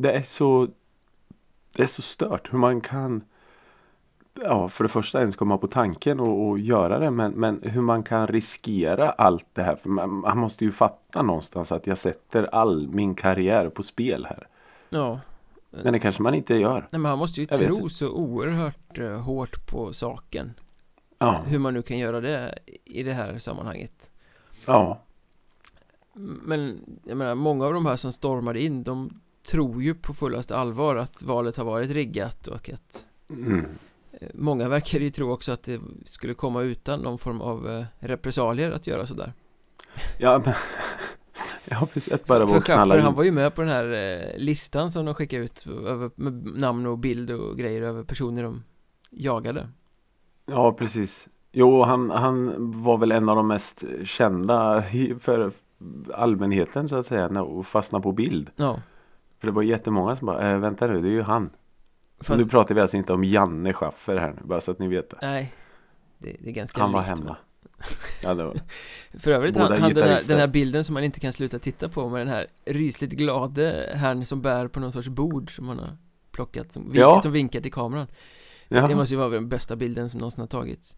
Det 0.00 0.12
är 0.12 0.22
så 0.22 0.68
Det 1.72 1.82
är 1.82 1.86
så 1.86 2.02
stört 2.02 2.52
hur 2.52 2.58
man 2.58 2.80
kan 2.80 3.24
Ja 4.42 4.68
för 4.68 4.84
det 4.84 4.88
första 4.88 5.20
ens 5.20 5.36
komma 5.36 5.58
på 5.58 5.66
tanken 5.66 6.20
och, 6.20 6.48
och 6.48 6.58
göra 6.58 6.98
det 6.98 7.10
men, 7.10 7.32
men 7.32 7.62
hur 7.62 7.80
man 7.80 8.02
kan 8.02 8.26
riskera 8.26 9.10
allt 9.10 9.46
det 9.52 9.62
här. 9.62 9.76
För 9.76 9.88
man, 9.88 10.10
man 10.10 10.38
måste 10.38 10.64
ju 10.64 10.72
fatta 10.72 11.22
någonstans 11.22 11.72
att 11.72 11.86
jag 11.86 11.98
sätter 11.98 12.54
all 12.54 12.88
min 12.88 13.14
karriär 13.14 13.68
på 13.68 13.82
spel 13.82 14.26
här. 14.26 14.48
ja 14.88 15.20
Men 15.70 15.92
det 15.92 15.98
kanske 15.98 16.22
man 16.22 16.34
inte 16.34 16.54
gör. 16.54 16.80
Nej 16.92 17.00
men 17.00 17.04
han 17.04 17.18
måste 17.18 17.40
ju 17.40 17.46
Jag 17.50 17.60
tro 17.60 17.88
så 17.88 18.10
oerhört 18.10 18.98
eh, 18.98 19.20
hårt 19.20 19.66
på 19.66 19.92
saken 19.92 20.54
Ja. 21.18 21.42
Hur 21.46 21.58
man 21.58 21.74
nu 21.74 21.82
kan 21.82 21.98
göra 21.98 22.20
det 22.20 22.58
i 22.84 23.02
det 23.02 23.12
här 23.12 23.38
sammanhanget 23.38 24.10
Ja. 24.66 24.98
Men 26.42 26.80
jag 27.04 27.16
menar, 27.16 27.34
många 27.34 27.66
av 27.66 27.72
de 27.72 27.86
här 27.86 27.96
som 27.96 28.12
stormade 28.12 28.62
in 28.62 28.82
De 28.82 29.20
tror 29.50 29.82
ju 29.82 29.94
på 29.94 30.14
fullaste 30.14 30.56
allvar 30.56 30.96
att 30.96 31.22
valet 31.22 31.56
har 31.56 31.64
varit 31.64 31.90
riggat 31.90 32.46
och 32.46 32.70
att 32.70 33.04
Mm. 33.30 33.66
eh, 34.12 34.28
Många 34.34 34.68
verkar 34.68 34.98
ju 35.00 35.10
tro 35.10 35.32
också 35.32 35.52
att 35.52 35.62
det 35.62 35.80
skulle 36.04 36.34
komma 36.34 36.62
utan 36.62 37.00
någon 37.00 37.18
form 37.18 37.40
av 37.40 37.68
eh, 37.70 37.84
repressalier 37.98 38.70
att 38.70 38.86
göra 38.86 39.06
sådär 39.06 39.32
Ja, 40.18 40.42
men, 40.44 40.54
har 41.78 41.86
precis 41.86 42.12
att 42.12 42.26
bara 42.26 42.38
För 42.38 42.46
vara 42.46 42.60
Schaffer 42.60 42.98
han 42.98 43.14
var 43.14 43.24
ju 43.24 43.32
med 43.32 43.54
på 43.54 43.60
den 43.60 43.70
här 43.70 43.92
eh, 43.92 44.38
listan 44.38 44.90
som 44.90 45.04
de 45.04 45.14
skickade 45.14 45.44
ut 45.44 45.66
över, 45.66 46.10
med 46.14 46.32
namn 46.32 46.86
och 46.86 46.98
bild 46.98 47.30
och 47.30 47.58
grejer 47.58 47.82
över 47.82 48.04
personer 48.04 48.42
de 48.42 48.62
jagade 49.10 49.68
Ja, 50.46 50.72
precis. 50.72 51.28
Jo, 51.52 51.82
han, 51.82 52.10
han 52.10 52.54
var 52.82 52.98
väl 52.98 53.12
en 53.12 53.28
av 53.28 53.36
de 53.36 53.48
mest 53.48 53.84
kända 54.04 54.84
för 55.20 55.52
allmänheten 56.14 56.88
så 56.88 56.96
att 56.96 57.06
säga 57.06 57.42
och 57.42 57.66
fastna 57.66 58.00
på 58.00 58.12
bild. 58.12 58.50
Ja, 58.56 58.80
För 59.38 59.46
det 59.46 59.52
var 59.52 59.62
jättemånga 59.62 60.16
som 60.16 60.26
bara, 60.26 60.50
äh, 60.52 60.58
vänta 60.58 60.86
nu, 60.86 61.00
det 61.02 61.08
är 61.08 61.12
ju 61.12 61.22
han. 61.22 61.50
fast 62.20 62.44
Nu 62.44 62.50
pratar 62.50 62.74
vi 62.74 62.80
alltså 62.80 62.96
inte 62.96 63.12
om 63.12 63.24
Janne 63.24 63.72
Schaffer 63.72 64.16
här 64.16 64.32
nu, 64.32 64.42
bara 64.44 64.60
så 64.60 64.70
att 64.70 64.78
ni 64.78 64.88
vet 64.88 65.10
det. 65.10 65.18
nej 65.22 65.52
det, 66.18 66.36
det 66.40 66.48
är 66.50 66.52
ganska 66.52 66.80
Han 66.80 66.92
var 66.92 67.00
likt, 67.00 67.08
hemma. 67.18 67.28
va? 67.28 67.36
Ja, 68.22 68.34
det 68.34 68.44
var. 68.44 68.56
För 69.18 69.30
övrigt, 69.30 69.54
Båda 69.54 69.68
han, 69.68 69.82
han 69.82 69.94
den, 69.94 70.08
här, 70.08 70.22
den 70.26 70.38
här 70.38 70.48
bilden 70.48 70.84
som 70.84 70.94
man 70.94 71.04
inte 71.04 71.20
kan 71.20 71.32
sluta 71.32 71.58
titta 71.58 71.88
på 71.88 72.08
med 72.08 72.20
den 72.20 72.28
här 72.28 72.46
rysligt 72.66 73.12
glade 73.12 73.92
herrn 73.94 74.24
som 74.26 74.42
bär 74.42 74.68
på 74.68 74.80
någon 74.80 74.92
sorts 74.92 75.08
bord 75.08 75.56
som 75.56 75.68
han 75.68 75.78
har 75.78 75.96
plockat 76.30 76.72
som, 76.72 76.82
vink, 76.84 76.96
Ja. 76.96 77.22
som 77.22 77.32
vinkar 77.32 77.60
till 77.60 77.72
kameran 77.72 78.06
Det 78.68 78.76
Ja, 78.76 78.96
måste 78.96 79.14
ju 79.14 79.18
vara 79.18 79.28
den 79.28 79.48
bästa 79.48 79.76
bilden 79.76 80.10
som 80.10 80.18
någonsin 80.20 80.40
har 80.40 80.46
tagits 80.48 80.96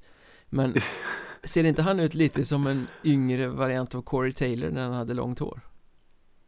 Men 0.49 0.75
Ser 1.45 1.65
inte 1.65 1.83
han 1.83 2.01
ut 2.01 2.15
lite 2.15 2.45
som 2.45 2.67
en 2.67 2.87
yngre 3.05 3.49
variant 3.49 3.95
av 3.95 4.03
Corey 4.03 4.33
Taylor 4.33 4.71
när 4.71 4.83
han 4.83 4.93
hade 4.93 5.15
långt 5.15 5.39
hår? 5.39 5.61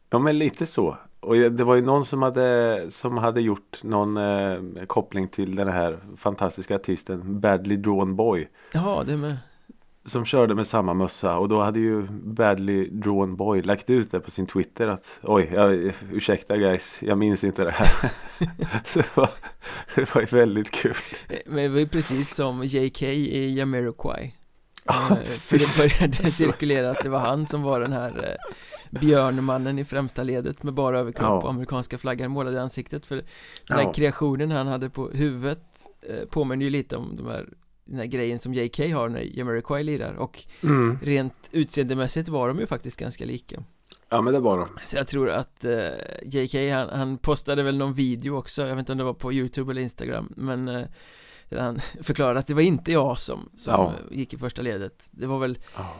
Ja 0.09 0.19
men 0.19 0.37
lite 0.37 0.65
så. 0.65 0.97
Och 1.23 1.35
det 1.35 1.63
var 1.63 1.75
ju 1.75 1.81
någon 1.81 2.05
som 2.05 2.21
hade, 2.21 2.85
som 2.89 3.17
hade 3.17 3.41
gjort 3.41 3.83
någon 3.83 4.17
eh, 4.17 4.85
koppling 4.87 5.27
till 5.27 5.55
den 5.55 5.67
här 5.67 5.99
fantastiska 6.17 6.75
artisten 6.75 7.39
Badly 7.39 7.75
Drawn 7.75 8.15
Boy. 8.15 8.49
Ja, 8.73 9.03
det 9.07 9.17
med. 9.17 9.37
Som 10.05 10.25
körde 10.25 10.55
med 10.55 10.67
samma 10.67 10.93
mössa 10.93 11.37
och 11.37 11.49
då 11.49 11.61
hade 11.61 11.79
ju 11.79 12.07
Badly 12.11 12.89
Drawn 12.89 13.35
Boy 13.35 13.61
lagt 13.61 13.89
ut 13.89 14.11
det 14.11 14.19
på 14.19 14.31
sin 14.31 14.47
Twitter 14.47 14.87
att 14.87 15.19
oj, 15.21 15.51
jag, 15.55 15.93
ursäkta 16.11 16.57
guys, 16.57 16.97
jag 17.01 17.17
minns 17.17 17.43
inte 17.43 17.63
det 17.63 17.71
här. 17.71 18.11
det, 18.93 19.15
var, 19.17 19.29
det 19.95 20.15
var 20.15 20.21
ju 20.21 20.27
väldigt 20.27 20.71
kul. 20.71 20.95
Men 21.45 21.55
det 21.63 21.69
var 21.69 21.79
ju 21.79 21.87
precis 21.87 22.35
som 22.35 22.63
JK 22.63 23.01
i 23.03 23.57
Jamiroquai. 23.57 24.33
Ja, 24.85 25.07
Eh, 25.09 25.15
För 25.29 25.57
det 25.57 25.77
började 25.77 26.31
cirkulera 26.31 26.91
att 26.91 27.03
det 27.03 27.09
var 27.09 27.19
han 27.19 27.45
som 27.45 27.61
var 27.61 27.81
den 27.81 27.93
här 27.93 28.09
eh, 28.09 28.53
björnmannen 29.01 29.79
i 29.79 29.85
främsta 29.85 30.23
ledet 30.23 30.63
med 30.63 30.73
bara 30.73 30.99
överkropp 30.99 31.23
Ja. 31.29 31.41
och 31.41 31.49
amerikanska 31.49 31.97
flaggan 31.97 32.31
målad 32.31 32.53
i 32.53 32.57
ansiktet 32.57 33.05
för 33.05 33.15
den 33.67 33.77
här 33.77 33.83
Ja. 33.83 33.93
kreationen 33.93 34.51
han 34.51 34.67
hade 34.67 34.89
på 34.89 35.09
huvudet 35.09 35.63
eh, 36.09 36.25
påminner 36.29 36.65
ju 36.65 36.69
lite 36.71 36.97
om 36.97 37.15
de 37.15 37.27
här, 37.27 37.49
den 37.85 37.97
här 37.99 38.05
grejen 38.05 38.39
som 38.39 38.53
JK 38.53 38.79
har 38.93 39.09
när 39.09 39.37
Jamiroquai 39.37 39.83
lirar 39.83 40.13
och 40.13 40.43
Mm. 40.63 40.97
rent 41.01 41.49
utseendemässigt 41.51 42.29
var 42.29 42.47
de 42.47 42.59
ju 42.59 42.65
faktiskt 42.65 42.99
ganska 42.99 43.25
lika 43.25 43.63
Ja 44.09 44.21
men 44.21 44.33
det 44.33 44.39
var 44.39 44.57
de. 44.57 44.65
Så 44.83 44.97
jag 44.97 45.07
tror 45.07 45.29
att 45.29 45.65
eh, 45.65 45.73
JK 46.25 46.71
han, 46.71 46.89
han 46.99 47.17
postade 47.17 47.63
väl 47.63 47.77
någon 47.77 47.93
video 47.93 48.37
också, 48.37 48.61
jag 48.61 48.75
vet 48.75 48.79
inte 48.79 48.91
om 48.91 48.97
det 48.97 49.03
var 49.03 49.13
på 49.13 49.33
Youtube 49.33 49.71
eller 49.71 49.81
Instagram 49.81 50.33
men 50.37 50.67
eh, 50.67 50.83
där 51.49 51.59
han 51.61 51.79
förklarade 52.01 52.39
att 52.39 52.47
det 52.47 52.53
var 52.53 52.61
inte 52.61 52.91
jag 52.91 53.19
som, 53.19 53.49
som 53.55 53.73
Ja. 53.73 53.93
gick 54.11 54.33
i 54.33 54.37
första 54.37 54.61
ledet 54.61 55.09
Det 55.11 55.25
var 55.27 55.39
väl 55.39 55.57
Ja. 55.75 55.95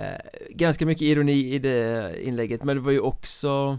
Eh, 0.00 0.20
ganska 0.50 0.86
mycket 0.86 1.02
ironi 1.02 1.54
i 1.54 1.58
det 1.58 2.12
inlägget 2.22 2.64
men 2.64 2.76
det 2.76 2.82
var 2.82 2.92
ju 2.92 3.00
också 3.00 3.78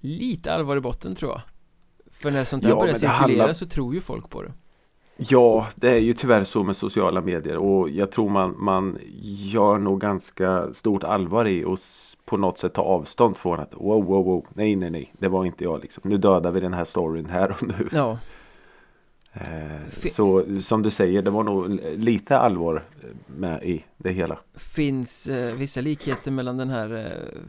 lite 0.00 0.52
allvar 0.52 0.76
i 0.76 0.80
botten 0.80 1.14
tror 1.14 1.30
jag 1.32 1.40
För 2.12 2.30
när 2.30 2.44
sånt 2.44 2.62
där 2.62 2.70
Ja, 2.70 2.76
börjar 2.80 2.94
cirkulera 2.94 3.16
handlar- 3.18 3.52
så 3.52 3.66
tror 3.66 3.94
ju 3.94 4.00
folk 4.00 4.30
på 4.30 4.42
det 4.42 4.52
Ja, 5.20 5.66
det 5.74 5.90
är 5.90 5.98
ju 5.98 6.14
tyvärr 6.14 6.44
så 6.44 6.62
med 6.64 6.76
sociala 6.76 7.20
medier 7.20 7.56
och 7.56 7.90
jag 7.90 8.12
tror 8.12 8.30
man, 8.30 8.54
man 8.58 8.98
gör 9.22 9.78
nog 9.78 10.00
ganska 10.00 10.72
stort 10.72 11.04
allvar 11.04 11.44
i 11.48 11.64
och 11.64 11.78
på 12.24 12.36
något 12.36 12.58
sätt 12.58 12.74
ta 12.74 12.82
avstånd 12.82 13.36
från 13.36 13.60
att 13.60 13.74
wow, 13.74 14.04
wow, 14.04 14.24
wow, 14.24 14.46
nej, 14.54 14.76
nej, 14.76 14.90
nej, 14.90 15.12
det 15.18 15.28
var 15.28 15.44
inte 15.44 15.64
jag 15.64 15.80
liksom. 15.80 16.02
Nu 16.10 16.18
dödar 16.18 16.50
vi 16.50 16.60
den 16.60 16.74
här 16.74 16.84
storyn 16.84 17.26
här 17.30 17.50
och 17.50 17.62
nu. 17.68 17.88
Ja, 17.92 18.18
Eh, 19.40 19.80
Fi- 19.90 20.10
så 20.10 20.44
som 20.60 20.82
du 20.82 20.90
säger, 20.90 21.22
det 21.22 21.30
var 21.30 21.44
nog 21.44 21.80
lite 21.96 22.38
allvar 22.38 22.84
med 23.26 23.62
i 23.62 23.84
det 23.96 24.12
hela. 24.12 24.38
finns 24.54 25.28
eh, 25.28 25.54
vissa 25.54 25.80
likheter 25.80 26.30
mellan 26.30 26.56
den 26.56 26.70
här 26.70 26.94
eh, 27.06 27.40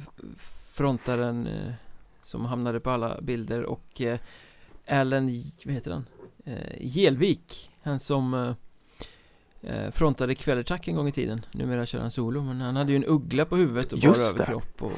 frontaren 0.74 1.48
eh, 1.48 1.74
som 2.22 2.46
hamnade 2.46 2.80
på 2.80 2.90
alla 2.90 3.22
bilder 3.22 3.64
och 3.64 4.02
eh, 4.02 4.20
Alan, 4.88 5.26
vad 5.66 5.74
heter 5.74 5.92
han? 5.92 6.06
Eh, 6.46 6.76
Gelvik, 6.80 7.72
han 7.82 8.00
som 8.00 8.34
eh, 8.34 8.56
eh, 9.72 9.92
frontade 9.92 10.36
Kvällertack 10.36 10.88
en 10.88 10.96
gång 10.96 11.08
i 11.08 11.12
tiden 11.12 11.46
Numera 11.52 11.86
kör 11.86 12.00
han 12.00 12.12
solo 12.12 12.42
men 12.44 12.62
han 12.62 12.76
hade 12.76 12.92
ju 12.92 12.96
en 12.96 13.06
uggla 13.06 13.46
på 13.46 13.56
huvudet 13.56 13.94
och 13.94 14.00
Just 14.00 14.06
bara 14.20 14.24
det. 14.24 14.30
överkropp 14.30 14.82
och 14.84 14.92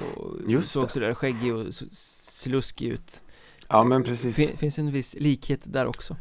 Just 0.48 0.72
såg 0.72 0.84
det. 0.84 0.90
sådär 0.90 1.14
skäggig 1.14 1.56
och 1.56 1.74
sluskig 1.74 2.88
ut 2.88 3.22
Ja, 3.70 3.84
men 3.84 4.04
precis. 4.04 4.36
fin, 4.36 4.58
Finns 4.58 4.80
en 4.80 4.92
viss 4.92 5.16
likhet 5.20 5.62
där 5.66 5.86
också 5.86 6.16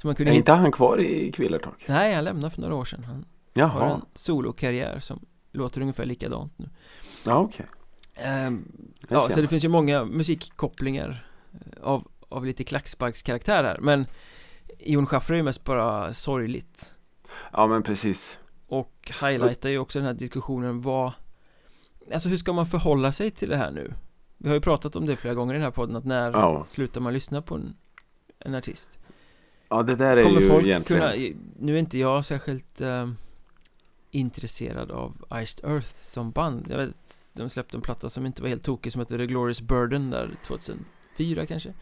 Så 0.00 0.06
man 0.06 0.16
kunde 0.16 0.32
Är 0.32 0.34
inte 0.36 0.52
han 0.52 0.72
kvar 0.72 1.00
i 1.00 1.32
Kvillertak? 1.32 1.84
Nej, 1.88 2.14
han 2.14 2.24
lämnade 2.24 2.54
för 2.54 2.60
några 2.60 2.74
år 2.74 2.84
sedan 2.84 3.04
Han 3.04 3.14
har 3.16 3.24
Jaha, 3.52 3.94
en 3.94 4.00
solokarriär 4.14 4.98
som 4.98 5.20
låter 5.52 5.80
ungefär 5.80 6.04
likadant 6.04 6.52
nu 6.58 6.68
ja 7.24 7.38
okej. 7.38 7.66
Ehm, 8.16 8.72
Jag 9.08 9.16
Ja, 9.22 9.28
så 9.30 9.40
det 9.40 9.48
finns 9.48 9.64
ju 9.64 9.68
många 9.68 10.04
musikkopplingar 10.04 11.26
eh, 11.52 11.82
av, 11.82 12.08
av 12.28 12.46
lite 12.46 12.64
klacksparkskaraktär 12.64 13.64
här 13.64 13.78
Men 13.80 14.06
Jon 14.78 15.06
Schaffer 15.06 15.34
är 15.34 15.36
ju 15.38 15.42
mest 15.42 15.64
bara 15.64 16.12
sorgligt 16.12 16.94
Ja 17.52 17.66
men 17.66 17.82
precis. 17.82 18.38
Och 18.68 19.12
highlightar 19.22 19.70
ju 19.70 19.78
också 19.78 19.98
den 19.98 20.06
här 20.06 20.14
diskussionen 20.14 20.80
vad 20.80 21.12
Alltså 22.12 22.28
hur 22.28 22.36
ska 22.36 22.52
man 22.52 22.66
förhålla 22.66 23.12
sig 23.12 23.30
till 23.30 23.48
det 23.48 23.56
här 23.56 23.70
nu? 23.70 23.94
Vi 24.38 24.48
har 24.48 24.54
ju 24.54 24.60
pratat 24.60 24.96
om 24.96 25.06
det 25.06 25.16
flera 25.16 25.34
gånger 25.34 25.54
i 25.54 25.56
den 25.56 25.64
här 25.64 25.70
podden 25.70 25.96
att 25.96 26.04
när 26.04 26.30
Ja. 26.32 26.64
slutar 26.66 27.00
man 27.00 27.12
lyssna 27.12 27.42
på 27.42 27.54
en, 27.54 27.76
en 28.38 28.54
artist? 28.54 28.98
Ja 29.70 29.82
det 29.82 29.96
där 29.96 30.16
är 30.16 30.22
Kommer 30.22 30.40
ju 30.40 30.48
folk 30.48 30.66
egentligen. 30.66 31.02
kunna, 31.02 31.38
nu 31.58 31.74
är 31.74 31.78
inte 31.78 31.98
jag 31.98 32.24
särskilt 32.24 32.80
eh, 32.80 33.10
intresserad 34.10 34.90
av 34.90 35.24
Iced 35.42 35.64
Earth 35.70 35.88
som 36.06 36.30
band 36.30 36.66
Jag 36.70 36.78
vet, 36.78 37.28
de 37.32 37.48
släppte 37.48 37.76
en 37.76 37.80
platta 37.80 38.08
som 38.10 38.26
inte 38.26 38.42
var 38.42 38.48
helt 38.48 38.62
tokig 38.62 38.92
som 38.92 39.00
heter 39.00 39.18
The 39.18 39.26
Glorious 39.26 39.60
Burden 39.60 40.10
där 40.10 40.30
2004 40.46 41.46
kanske 41.46 41.68
eh, 41.68 41.74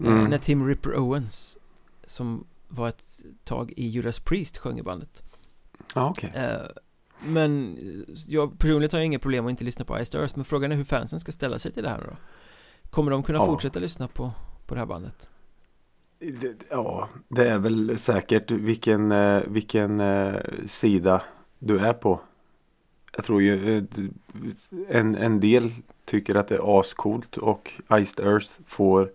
Mm. 0.00 0.24
När 0.24 0.38
Tim 0.38 0.66
Ripper 0.68 0.98
Owens 0.98 1.58
som 2.04 2.46
var 2.68 2.88
ett 2.88 3.20
tag 3.44 3.72
i 3.76 3.88
Judas 3.88 4.20
Priest 4.20 4.58
sjöng 4.58 4.78
i 4.78 4.82
bandet 4.82 5.22
Ja 5.94 6.10
okej. 6.10 6.30
eh, 6.34 6.66
Men 7.26 7.78
jag 8.26 8.58
personligen 8.58 8.90
har 8.92 8.98
jag 8.98 9.06
inga 9.06 9.18
problem 9.18 9.46
att 9.46 9.50
inte 9.50 9.64
lyssna 9.64 9.84
på 9.84 10.00
Iced 10.00 10.20
Earth 10.20 10.36
Men 10.36 10.44
frågan 10.44 10.72
är 10.72 10.76
hur 10.76 10.84
fansen 10.84 11.20
ska 11.20 11.32
ställa 11.32 11.58
sig 11.58 11.72
till 11.72 11.82
det 11.82 11.88
här 11.88 12.00
då 12.10 12.16
Kommer 12.90 13.10
de 13.10 13.22
kunna 13.22 13.38
Ja. 13.38 13.46
fortsätta 13.46 13.78
lyssna 13.80 14.08
på, 14.08 14.32
på 14.66 14.74
det 14.74 14.80
här 14.80 14.86
bandet? 14.86 15.28
Ja, 16.70 17.08
det 17.28 17.48
är 17.48 17.58
väl 17.58 17.98
säkert 17.98 18.50
vilken, 18.50 19.12
eh, 19.12 19.42
vilken 19.46 20.00
eh, 20.00 20.34
sida 20.66 21.22
du 21.58 21.78
är 21.78 21.92
på. 21.92 22.20
Jag 23.16 23.24
tror 23.24 23.42
ju 23.42 23.78
eh, 23.78 23.84
en, 24.88 25.14
en 25.16 25.40
del 25.40 25.70
tycker 26.04 26.34
att 26.34 26.48
det 26.48 26.54
är 26.54 26.80
ascoolt 26.80 27.36
och 27.36 27.72
Iced 27.92 28.26
Earth 28.26 28.48
får 28.66 29.10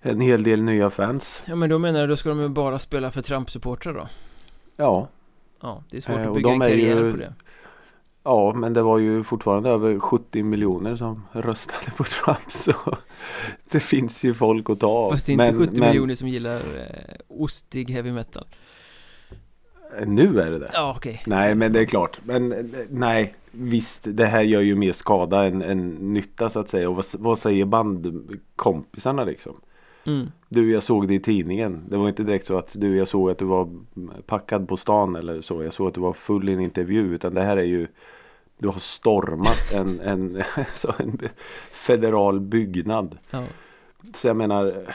en 0.00 0.20
hel 0.20 0.42
del 0.42 0.62
nya 0.62 0.90
fans. 0.90 1.42
Ja 1.46 1.54
men 1.56 1.70
då 1.70 1.78
menar 1.78 2.00
du, 2.00 2.06
då 2.06 2.16
ska 2.16 2.28
de 2.28 2.40
ju 2.40 2.48
bara 2.48 2.78
spela 2.78 3.10
för 3.10 3.22
Trump-supportrar 3.22 3.92
då? 3.94 4.08
Ja, 4.76 5.08
Ja, 5.60 5.82
det 5.90 5.96
är 5.96 6.00
svårt 6.00 6.16
Eh, 6.16 6.28
att 6.28 6.34
bygga 6.34 6.50
en 6.50 6.62
är 6.62 6.68
karriär 6.68 7.04
ju- 7.04 7.10
på 7.12 7.16
det 7.16 7.34
ja, 8.26 8.52
men 8.56 8.72
det 8.72 8.82
var 8.82 8.98
ju 8.98 9.24
fortfarande 9.24 9.70
över 9.70 9.98
70 9.98 10.42
miljoner 10.42 10.96
som 10.96 11.22
röstade 11.32 11.90
på 11.96 12.04
Trump 12.04 12.50
så 12.52 12.72
det 13.70 13.80
finns 13.80 14.24
ju 14.24 14.34
folk 14.34 14.70
att 14.70 14.80
ta 14.80 14.86
av. 14.86 15.10
Fast 15.10 15.26
det 15.26 15.32
är 15.32 15.34
inte 15.34 15.52
Men- 15.58 15.66
70 15.66 15.80
men- 15.80 15.88
miljoner 15.88 16.14
som 16.14 16.28
gillar 16.28 16.56
eh, 16.56 17.14
ostig 17.28 17.90
heavy 17.90 18.12
metal 18.12 18.44
Nu 20.06 20.40
är 20.40 20.50
det 20.50 20.58
det. 20.58 20.70
Ja 20.72 20.94
okej 20.96 21.22
Nej 21.26 21.54
men 21.54 21.72
det 21.72 21.80
är 21.80 21.84
klart. 21.84 22.18
Men 22.24 22.52
eh, 22.52 22.58
nej 22.90 23.34
visst 23.50 24.00
det 24.10 24.26
här 24.26 24.42
gör 24.42 24.60
ju 24.60 24.74
mer 24.74 24.92
skada 24.92 25.44
än, 25.44 25.62
än 25.62 25.88
nytta 26.12 26.48
så 26.48 26.60
att 26.60 26.68
säga. 26.68 26.88
Och 26.88 26.96
vad, 26.96 27.04
vad 27.18 27.38
säger 27.38 27.64
bandkompisarna 27.64 29.24
liksom? 29.24 29.60
mm. 30.04 30.26
Du 30.48 30.70
jag 30.72 30.82
såg 30.82 31.08
det 31.08 31.14
i 31.14 31.20
tidningen. 31.20 31.84
Det 31.88 31.96
var 31.96 32.08
inte 32.08 32.22
direkt 32.22 32.46
så 32.46 32.58
att 32.58 32.74
du 32.78 32.96
jag 32.96 33.08
såg 33.08 33.30
att 33.30 33.38
du 33.38 33.44
var 33.44 33.68
packad 34.26 34.68
på 34.68 34.76
stan 34.76 35.16
eller 35.16 35.40
så. 35.40 35.62
Jag 35.62 35.72
såg 35.72 35.88
att 35.88 35.94
du 35.94 36.00
var 36.00 36.12
full 36.12 36.48
i 36.48 36.52
en 36.52 36.60
intervju. 36.60 37.14
Utan 37.14 37.34
det 37.34 37.42
här 37.42 37.56
är 37.56 37.62
ju 37.64 37.86
Du 38.58 38.68
har 38.68 38.80
stormat 38.80 39.72
en, 39.74 40.00
en, 40.00 40.42
så 40.74 40.94
en 40.98 41.18
federal 41.72 42.40
byggnad. 42.40 43.18
Ja, 43.30 43.44
Så 44.14 44.26
jag 44.26 44.36
menar 44.36 44.86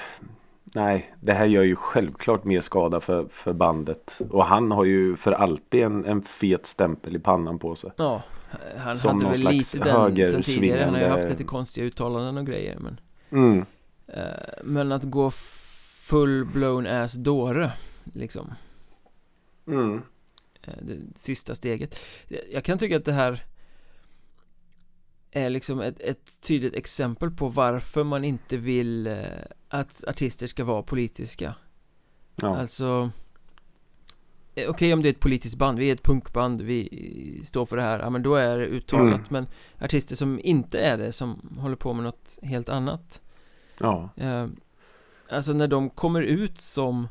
Nej, 0.75 1.15
det 1.19 1.33
här 1.33 1.45
gör 1.45 1.63
ju 1.63 1.75
självklart 1.75 2.43
mer 2.43 2.61
skada 2.61 2.99
för, 2.99 3.25
för 3.31 3.53
bandet. 3.53 4.21
Och 4.29 4.45
han 4.45 4.71
har 4.71 4.83
ju 4.85 5.15
för 5.15 5.31
alltid 5.31 5.83
en, 5.83 6.05
en 6.05 6.21
fet 6.21 6.65
stämpel 6.65 7.15
i 7.15 7.19
pannan 7.19 7.59
på 7.59 7.75
sig. 7.75 7.91
ja 7.97 8.21
han 8.77 8.97
Som 8.97 9.21
hade 9.23 9.31
väl 9.31 9.49
lite 9.49 9.77
den 9.77 10.31
sen 10.31 10.43
tidigare 10.43 10.83
Han 10.83 10.93
har 10.93 11.01
ju 11.01 11.07
haft 11.07 11.29
lite 11.29 11.43
konstiga 11.43 11.85
uttalanden 11.87 12.37
och 12.37 12.45
grejer 12.45 12.77
men 12.79 12.99
Mm. 13.31 13.65
eh, 14.07 14.23
Men 14.63 14.91
att 14.91 15.03
gå 15.03 15.29
full-blown 16.09 17.03
ass 17.03 17.13
dåre 17.13 17.71
Liksom 18.13 18.53
Mm. 19.67 20.01
eh, 20.61 20.73
Det 20.81 20.97
sista 21.15 21.55
steget 21.55 21.99
Jag 22.51 22.63
kan 22.63 22.77
tycka 22.77 22.97
att 22.97 23.05
det 23.05 23.11
här 23.11 23.43
är 25.31 25.49
liksom 25.49 25.79
ett, 25.81 25.99
ett 25.99 26.41
tydligt 26.41 26.73
exempel 26.75 27.31
på 27.31 27.47
varför 27.47 28.03
man 28.03 28.23
inte 28.23 28.57
vill 28.57 29.07
eh, 29.07 29.15
att 29.69 30.03
artister 30.07 30.47
ska 30.47 30.63
vara 30.63 30.83
politiska 30.83 31.55
Ja. 32.35 32.57
Alltså 32.57 33.11
eh, 34.55 34.69
Okej 34.69 34.93
om 34.93 35.01
det 35.01 35.07
är 35.07 35.13
ett 35.13 35.19
politiskt 35.19 35.55
band, 35.57 35.79
vi 35.79 35.89
är 35.89 35.93
ett 35.93 36.03
punkband, 36.03 36.61
vi 36.61 37.41
står 37.45 37.65
för 37.65 37.77
det 37.77 37.83
här, 37.83 37.99
ja 37.99 38.09
men 38.09 38.23
då 38.23 38.35
är 38.35 38.57
det 38.57 38.65
uttalat 38.65 39.07
Mm. 39.13 39.23
Men 39.29 39.47
artister 39.85 40.15
som 40.15 40.39
inte 40.43 40.79
är 40.79 40.97
det, 40.97 41.11
som 41.11 41.57
håller 41.59 41.75
på 41.75 41.93
med 41.93 42.03
något 42.03 42.39
helt 42.41 42.69
annat 42.69 43.21
ja. 43.77 44.09
eh, 44.15 44.47
Alltså 45.29 45.53
när 45.53 45.67
de 45.67 45.89
kommer 45.89 46.21
ut 46.21 46.61
som 46.61 47.07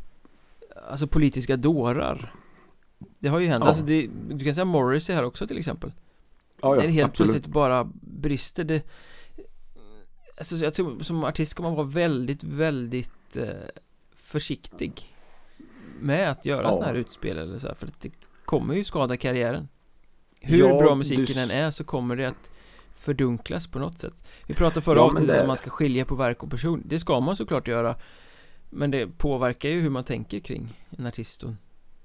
Alltså 0.90 1.06
politiska 1.06 1.56
dårar 1.56 2.34
Det 3.18 3.28
har 3.28 3.38
ju 3.38 3.46
hänt, 3.46 3.64
Ja. 3.64 3.68
alltså 3.68 3.84
det, 3.84 4.08
du 4.30 4.44
kan 4.44 4.54
säga 4.54 4.64
Morrissey 4.64 5.16
här 5.16 5.24
också 5.24 5.46
till 5.46 5.58
exempel 5.58 5.92
ja, 6.62 6.68
ja 6.68 6.74
När 6.80 6.86
det 6.86 6.92
helt 6.92 7.10
absolut. 7.10 7.30
plötsligt 7.32 7.52
bara 7.54 7.84
brister 8.02 8.64
det 8.64 8.82
Alltså 10.38 10.56
jag 10.56 10.74
tror 10.74 11.02
som 11.02 11.24
artist 11.24 11.50
ska 11.52 11.62
man 11.62 11.74
vara 11.74 11.86
väldigt, 11.86 12.42
väldigt 12.44 13.36
eh, 13.36 13.46
försiktig 14.14 15.14
Med 16.00 16.30
att 16.30 16.44
göra 16.46 16.62
Ja. 16.62 16.72
sådana 16.72 16.86
här 16.86 16.94
utspel 16.94 17.38
eller 17.38 17.58
så 17.58 17.66
här, 17.66 17.74
för 17.74 17.86
att 17.86 18.00
det 18.00 18.10
kommer 18.44 18.74
ju 18.74 18.84
skada 18.84 19.16
karriären 19.16 19.68
Hur 20.40 20.58
Ja, 20.58 20.78
bra 20.78 20.88
du 20.90 20.94
musiken 20.96 21.24
s- 21.24 21.36
än 21.36 21.50
är 21.50 21.70
så 21.70 21.84
kommer 21.84 22.16
det 22.16 22.26
att 22.28 22.50
fördunklas 22.94 23.66
på 23.66 23.78
något 23.78 23.98
sätt 23.98 24.28
Vi 24.46 24.54
pratade 24.54 24.80
förra 24.80 24.98
Ja, 24.98 25.02
avsnittet 25.04 25.28
det- 25.28 25.40
om 25.40 25.46
man 25.48 25.56
ska 25.56 25.70
skilja 25.70 26.04
på 26.04 26.14
verk 26.14 26.42
och 26.42 26.50
person 26.50 26.82
Det 26.86 26.98
ska 26.98 27.20
man 27.20 27.36
såklart 27.36 27.68
göra 27.68 27.96
Men 28.70 28.90
det 28.90 29.06
påverkar 29.18 29.68
ju 29.68 29.80
hur 29.80 29.90
man 29.90 30.04
tänker 30.04 30.40
kring 30.40 30.68
en 30.98 31.06
artist 31.06 31.42
och 31.42 31.50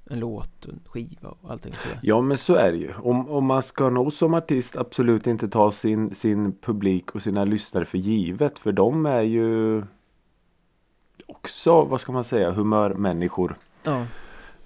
en 0.10 0.20
låt 0.20 0.66
och 0.66 0.74
en 0.74 0.80
skiva 0.86 1.30
och 1.42 1.52
allting 1.52 1.74
sådär 1.74 2.00
Ja 2.02 2.22
men 2.22 2.38
så 2.38 2.56
är 2.56 2.72
det 2.72 2.78
ju. 2.78 2.94
Om, 2.94 3.30
om 3.30 3.46
man 3.46 3.64
ska 3.64 3.90
nog 3.90 4.14
som 4.14 4.34
artist 4.34 4.76
absolut 4.76 5.28
inte 5.28 5.48
ta 5.48 5.72
sin, 5.72 6.16
sin 6.16 6.52
publik 6.52 7.16
och 7.16 7.22
sina 7.22 7.46
lyssnare 7.46 7.86
för 7.86 7.98
givet. 7.98 8.60
För 8.60 8.72
de 8.72 9.06
är 9.06 9.22
ju 9.22 9.84
också, 11.26 11.82
vad 11.82 12.02
ska 12.02 12.12
man 12.12 12.24
säga, 12.24 12.52
humörmänniskor. 12.52 13.56
Ja, 13.84 14.06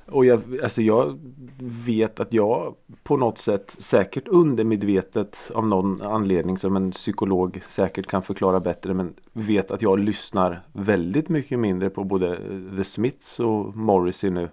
Och 0.06 0.25
jag, 0.25 0.41
alltså 0.63 0.82
jag 0.82 1.19
vet 1.60 2.19
att 2.19 2.34
jag 2.34 2.75
på 3.04 3.17
något 3.17 3.38
sätt 3.38 3.75
säkert 3.80 4.28
undermedvetet 4.28 5.52
av 5.54 5.67
någon 5.67 6.02
anledning 6.02 6.58
som 6.58 6.75
en 6.75 6.91
psykolog 6.91 7.62
säkert 7.67 8.08
kan 8.08 8.23
förklara 8.23 8.60
bättre 8.60 8.93
men 8.93 9.13
vet 9.34 9.71
att 9.71 9.82
jag 9.82 9.99
lyssnar 9.99 10.62
väldigt 10.73 11.30
mycket 11.30 11.60
mindre 11.60 11.89
på 11.89 12.04
både 12.04 12.39
The 12.78 12.84
Smiths 12.84 13.39
och 13.39 13.75
Morrissey 13.75 14.30
nu 14.30 14.49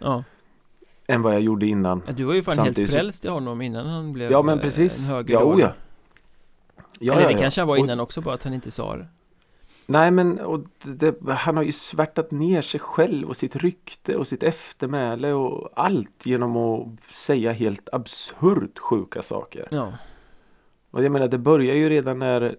ja 0.00 0.24
än 1.06 1.22
vad 1.22 1.34
jag 1.34 1.40
gjorde 1.40 1.66
innan. 1.66 2.02
Ja, 2.06 2.12
Du 2.12 2.24
var 2.24 2.34
ju 2.34 2.42
fan 2.42 2.56
Samtidigt 2.56 2.78
helt 2.78 2.90
frälst 2.90 3.24
i 3.24 3.28
honom 3.28 3.62
innan 3.62 3.86
han 3.86 4.12
blev 4.12 4.30
Ja 4.32 4.42
men 4.42 4.58
eh, 4.58 4.64
precis. 4.64 4.98
en 4.98 5.04
Ja, 5.04 5.10
högeridol 5.14 5.54
oh, 5.54 5.60
ja. 5.60 5.72
Ja, 6.98 7.12
Eller 7.14 7.26
det 7.26 7.32
ja. 7.32 7.38
kanske 7.38 7.60
han 7.60 7.68
var 7.68 7.74
Och- 7.74 7.78
innan 7.78 8.00
också 8.00 8.20
bara 8.20 8.34
att 8.34 8.42
han 8.44 8.54
inte 8.54 8.70
sa 8.70 8.96
det 8.96 9.06
Nej 9.86 10.10
men 10.10 10.40
och 10.40 10.60
det, 10.82 11.14
han 11.28 11.56
har 11.56 11.62
ju 11.64 11.72
svärtat 11.72 12.30
ner 12.30 12.62
sig 12.62 12.80
själv 12.80 13.28
och 13.28 13.36
sitt 13.36 13.56
rykte 13.56 14.16
och 14.16 14.26
sitt 14.26 14.42
eftermäle 14.42 15.32
och 15.32 15.68
allt 15.76 16.26
genom 16.26 16.56
att 16.56 17.14
säga 17.14 17.52
helt 17.52 17.88
absurt 17.92 18.78
sjuka 18.78 19.22
saker. 19.22 19.68
Ja, 19.70 19.92
Och 20.90 21.04
jag 21.04 21.12
menar 21.12 21.28
det 21.28 21.38
börjar 21.38 21.74
ju 21.74 21.88
redan 21.88 22.18
när 22.18 22.56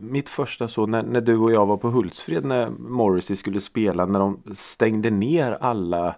mitt 0.00 0.28
första 0.28 0.68
så 0.68 0.86
när, 0.86 1.02
när 1.02 1.20
du 1.20 1.36
och 1.36 1.52
jag 1.52 1.66
var 1.66 1.76
på 1.76 1.88
Hultsfred 1.90 2.44
när 2.44 2.70
Morrissey 2.70 3.36
skulle 3.36 3.60
spela 3.60 4.06
när 4.06 4.18
de 4.18 4.42
stängde 4.56 5.10
ner 5.10 5.52
alla 5.60 6.16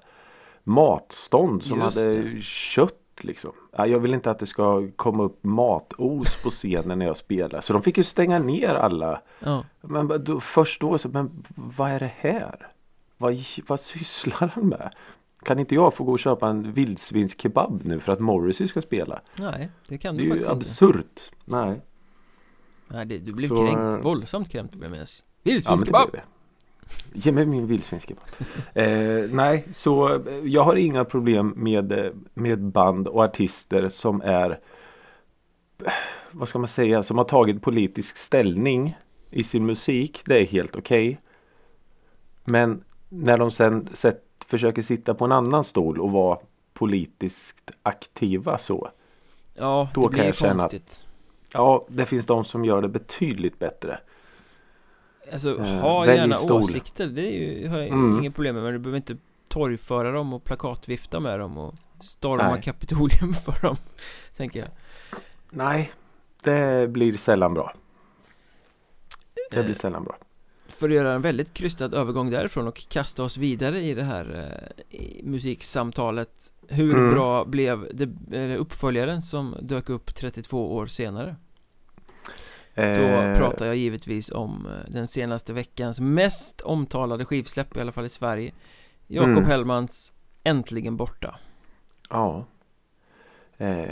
matstånd 0.65 1.63
som 1.63 1.81
Just 1.81 1.97
hade 1.99 2.23
det. 2.23 2.43
kött 2.43 2.95
liksom. 3.21 3.53
Ja, 3.77 3.87
Jag 3.87 3.99
vill 3.99 4.15
inte 4.15 4.31
att 4.31 4.39
det 4.39 4.47
ska 4.47 4.89
komma 4.97 5.23
upp 5.23 5.45
matos 5.45 6.43
på 6.43 6.51
scenen 6.51 6.99
när 6.99 7.07
jag 7.07 7.17
spelar 7.17 7.61
så 7.61 7.73
de 7.73 7.83
fick 7.83 7.99
ju 7.99 8.05
stänga 8.05 8.39
ner 8.39 8.75
alla 8.75 9.21
ja, 9.39 9.65
men 9.81 10.25
då, 10.25 10.41
först 10.41 10.81
då 10.81 10.99
så, 10.99 11.09
men 11.09 11.45
vad 11.55 11.91
är 11.91 12.01
det 12.01 12.13
här? 12.17 12.69
Vad, 13.17 13.37
vad 13.67 13.81
sysslar 13.81 14.49
han 14.55 14.69
med? 14.69 14.95
Kan 15.43 15.59
inte 15.59 15.75
jag 15.75 15.95
få 15.95 16.05
gå 16.05 16.13
och 16.13 16.19
köpa 16.19 16.49
en 16.49 16.73
vildsvinskebab 16.73 17.81
nu 17.85 18.01
för 18.01 18.13
att 18.13 18.21
Morrissey 18.21 18.67
ska 18.67 18.83
spela? 18.83 19.21
nej 19.39 19.71
det 19.89 19.99
kan 19.99 20.17
Det 20.17 20.23
du 20.23 20.31
är 20.31 20.35
ju 20.35 20.41
faktiskt 20.45 20.83
inte 20.83 20.91
absurt. 20.93 21.21
Nej. 21.45 21.81
Nej, 22.89 23.07
det, 23.07 23.19
du 23.19 23.33
blev 23.33 23.49
Så, 23.49 23.57
kränkt, 23.57 23.81
eh, 23.83 23.99
våldsamt 23.99 24.49
kränkt 24.49 24.75
vill 24.75 24.83
jag 24.83 24.91
minnas 24.91 25.25
Ja, 25.43 25.79
Ge 27.13 27.33
mig 27.33 27.47
min 27.47 27.67
vildsvinskebab. 27.67 28.25
eh, 28.75 29.31
nej, 29.33 29.65
så 29.75 30.15
eh, 30.15 30.21
jag 30.45 30.65
har 30.65 30.77
inga 30.77 31.05
problem 31.05 31.53
med, 31.57 31.93
eh, 31.93 32.13
med 32.35 32.59
band 32.63 33.09
och 33.09 33.25
artister 33.25 33.89
som 33.89 34.21
är 34.23 34.51
eh, 35.85 35.93
vad 36.31 36.49
ska 36.49 36.59
man 36.59 36.69
säga, 36.69 37.03
som 37.03 37.19
har 37.19 37.25
tagit 37.25 37.63
politisk 37.63 38.17
ställning 38.17 38.97
i 39.31 39.45
sin 39.45 39.67
musik. 39.67 40.23
Det 40.27 40.39
är 40.41 40.47
helt 40.47 40.77
okej. 40.77 41.21
Men 42.45 42.85
när 43.09 43.39
de 43.39 43.51
sen 43.51 43.89
sett, 43.93 44.23
försöker 44.47 44.83
sitta 44.83 45.15
på 45.15 45.25
en 45.25 45.33
annan 45.33 45.65
stol 45.65 46.01
och 46.01 46.11
vara 46.13 46.39
politiskt 46.75 47.71
aktiva 47.83 48.59
så. 48.59 48.91
Ja, 49.55 49.89
Då 49.95 50.01
det 50.01 50.07
kan 50.07 50.13
blir 50.15 50.25
jag 50.25 50.35
känna 50.35 50.53
att- 50.53 50.59
konstigt 50.61 51.07
Ja, 51.53 51.87
det 51.89 52.07
finns 52.07 52.27
de 52.27 52.45
som 52.45 52.65
gör 52.65 52.83
det 52.83 52.89
betydligt 52.89 53.59
bättre. 53.59 54.01
Alltså, 55.33 55.59
Eh, 55.61 55.81
ha 55.81 56.07
gärna 56.07 56.35
stol. 56.35 56.53
åsikter, 56.53 57.07
det 57.07 57.31
ju, 57.31 57.69
har 57.69 57.79
jag 57.79 57.87
Mm. 57.89 58.19
inga 58.19 58.31
problem 58.31 58.55
med 58.55 58.65
Men 58.65 58.73
du 58.73 58.79
behöver 58.79 58.97
inte 58.97 59.17
torgföra 59.49 60.13
dem 60.13 60.33
och 60.33 60.45
plakatvifta 60.45 61.21
med 61.21 61.39
dem 61.41 61.59
och 61.59 61.75
storma 62.01 62.51
Nej. 62.53 62.63
Kapitolium 62.63 63.35
för 63.45 63.63
dem 63.67 63.77
Tänker 64.37 64.61
jag 64.61 64.69
Nej, 65.51 65.93
det 66.43 66.91
blir 66.91 67.17
sällan 67.17 67.55
bra. 67.55 67.75
Det 69.51 69.63
blir 69.63 69.71
Eh, 69.75 69.77
sällan 69.77 70.05
bra. 70.05 70.17
För 70.69 70.89
att 70.89 70.95
göra 70.95 71.13
en 71.13 71.23
väldigt 71.23 71.55
krystad 71.55 71.95
övergång 71.95 72.31
därifrån 72.31 72.69
och 72.69 72.89
kasta 72.89 73.25
oss 73.25 73.37
vidare 73.37 73.81
i 73.81 73.95
det 73.95 74.03
här 74.05 74.51
eh, 74.91 74.99
i 75.01 75.21
musiksamtalet 75.25 76.53
Hur 76.69 76.95
Mm. 76.97 77.15
bra 77.15 77.45
blev 77.45 77.89
det, 77.95 78.57
uppföljaren 78.57 79.23
som 79.23 79.57
dök 79.63 79.89
upp 79.89 80.15
32 80.15 80.75
år 80.77 80.87
senare? 80.87 81.37
Då 82.81 83.03
Eh, 83.05 83.39
pratar 83.39 83.67
jag 83.67 83.77
givetvis 83.77 84.31
om 84.33 84.67
eh, 84.67 84.91
den 84.91 85.07
senaste 85.09 85.53
veckans 85.53 86.01
mest 86.01 86.61
omtalade 86.61 87.25
skivsläpp, 87.25 87.77
i 87.77 87.81
alla 87.81 87.93
fall 87.93 88.05
i 88.05 88.09
Sverige 88.09 88.53
Jakob 89.07 89.31
Mm. 89.31 89.45
Hellmans 89.45 90.13
Äntligen 90.45 90.97
borta 90.97 91.35
Ja. 92.11 92.47
Eh, 93.57 93.87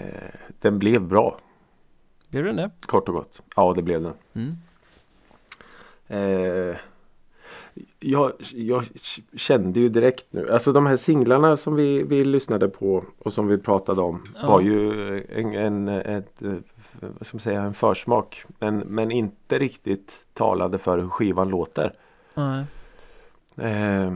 den 0.61 0.79
blev 0.79 1.03
bra, 1.03 1.41
Blev 2.29 2.45
den 2.45 2.57
det? 2.57 2.71
kort 2.81 3.09
och 3.09 3.15
gott. 3.15 3.43
Ja, 3.57 3.73
det 3.75 3.83
blev 3.83 4.03
den. 4.03 4.15
Mm. 4.35 4.57
Eh, 6.07 6.77
jag, 8.01 8.33
jag 8.55 8.85
kände 9.37 9.81
ju 9.81 9.89
direkt 9.89 10.27
nu, 10.31 10.49
alltså 10.51 10.73
de 10.73 10.87
här 10.87 10.97
singlarna 10.97 11.57
som 11.57 11.75
vi, 11.75 12.03
vi 12.03 12.25
lyssnade 12.25 12.69
på 12.69 13.05
och 13.19 13.33
som 13.33 13.47
vi 13.47 13.59
pratade 13.59 14.01
om 14.01 14.23
Ja. 14.35 14.47
var 14.49 14.61
ju 14.61 15.25
en, 15.33 15.55
en, 15.55 15.89
ett, 15.89 16.43
vad 17.01 17.27
ska 17.27 17.35
man 17.35 17.41
säga, 17.41 17.63
en 17.63 17.75
försmak. 17.75 18.45
Men, 18.59 18.79
men 18.79 19.11
inte 19.11 19.59
riktigt 19.59 20.25
talade 20.33 20.79
för 20.79 20.99
hur 20.99 21.09
skivan 21.09 21.49
låter. 21.49 21.93
Eh, 23.57 24.15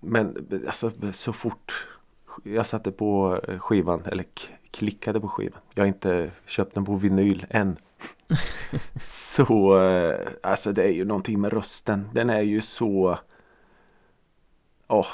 men 0.00 0.48
alltså 0.66 0.92
så 1.12 1.32
fort 1.32 1.86
jag 2.42 2.66
satte 2.66 2.92
på 2.92 3.40
skivan 3.58 4.02
eller 4.04 4.24
klickade 4.70 5.20
på 5.20 5.28
skivan. 5.28 5.60
Jag 5.74 5.82
har 5.82 5.88
inte 5.88 6.30
köpt 6.46 6.74
den 6.74 6.84
på 6.84 6.96
vinyl 6.96 7.46
än. 7.50 7.76
så 9.06 9.78
eh, 9.82 10.28
alltså 10.42 10.72
det 10.72 10.82
är 10.82 10.92
ju 10.92 11.04
någonting 11.04 11.40
med 11.40 11.52
rösten. 11.52 12.08
Den 12.12 12.30
är 12.30 12.40
ju 12.40 12.60
så 12.60 13.18
Åh 14.88 15.06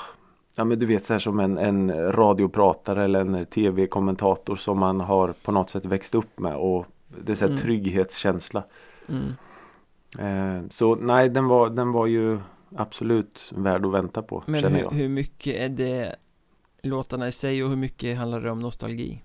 Ja 0.59 0.65
men 0.65 0.79
du 0.79 0.87
vet 0.87 1.07
så 1.07 1.13
här 1.13 1.21
som 1.21 1.41
en, 1.41 1.59
en 1.59 2.13
radiopratare 2.13 3.05
eller 3.05 3.21
en 3.21 3.47
tv-kommentator 3.47 4.57
som 4.57 4.79
man 4.79 5.01
har 5.01 5.35
på 5.43 5.53
något 5.53 5.71
sätt 5.71 5.85
växt 5.85 6.15
upp 6.15 6.39
med 6.39 6.57
och 6.57 6.87
det 7.25 7.33
är 7.33 7.37
så 7.37 7.45
här 7.45 7.53
Mm. 7.53 7.63
trygghetskänsla. 7.63 8.65
Mm. 9.09 9.35
Eh, 10.19 10.69
så 10.71 10.95
nej 10.95 11.29
den 11.29 11.47
var, 11.47 11.71
den 11.71 11.93
var 11.93 12.07
ju 12.07 12.39
absolut 12.77 13.53
värd 13.57 13.87
att 13.87 13.93
vänta 13.93 14.23
på 14.23 14.43
Men 14.47 14.65
hur, 14.65 14.91
hur 14.91 15.09
mycket 15.09 15.57
är 15.57 15.69
det 15.69 16.17
låtarna 16.83 17.29
i 17.29 17.33
sig 17.33 17.63
och 17.63 17.69
hur 17.69 17.77
mycket 17.77 18.19
handlar 18.19 18.41
det 18.41 18.51
om 18.51 18.61
nostalgi? 18.61 19.23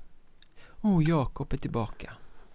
Oh, 0.82 1.10
Jakob 1.10 1.54
är 1.54 1.58
tillbaka 1.58 2.14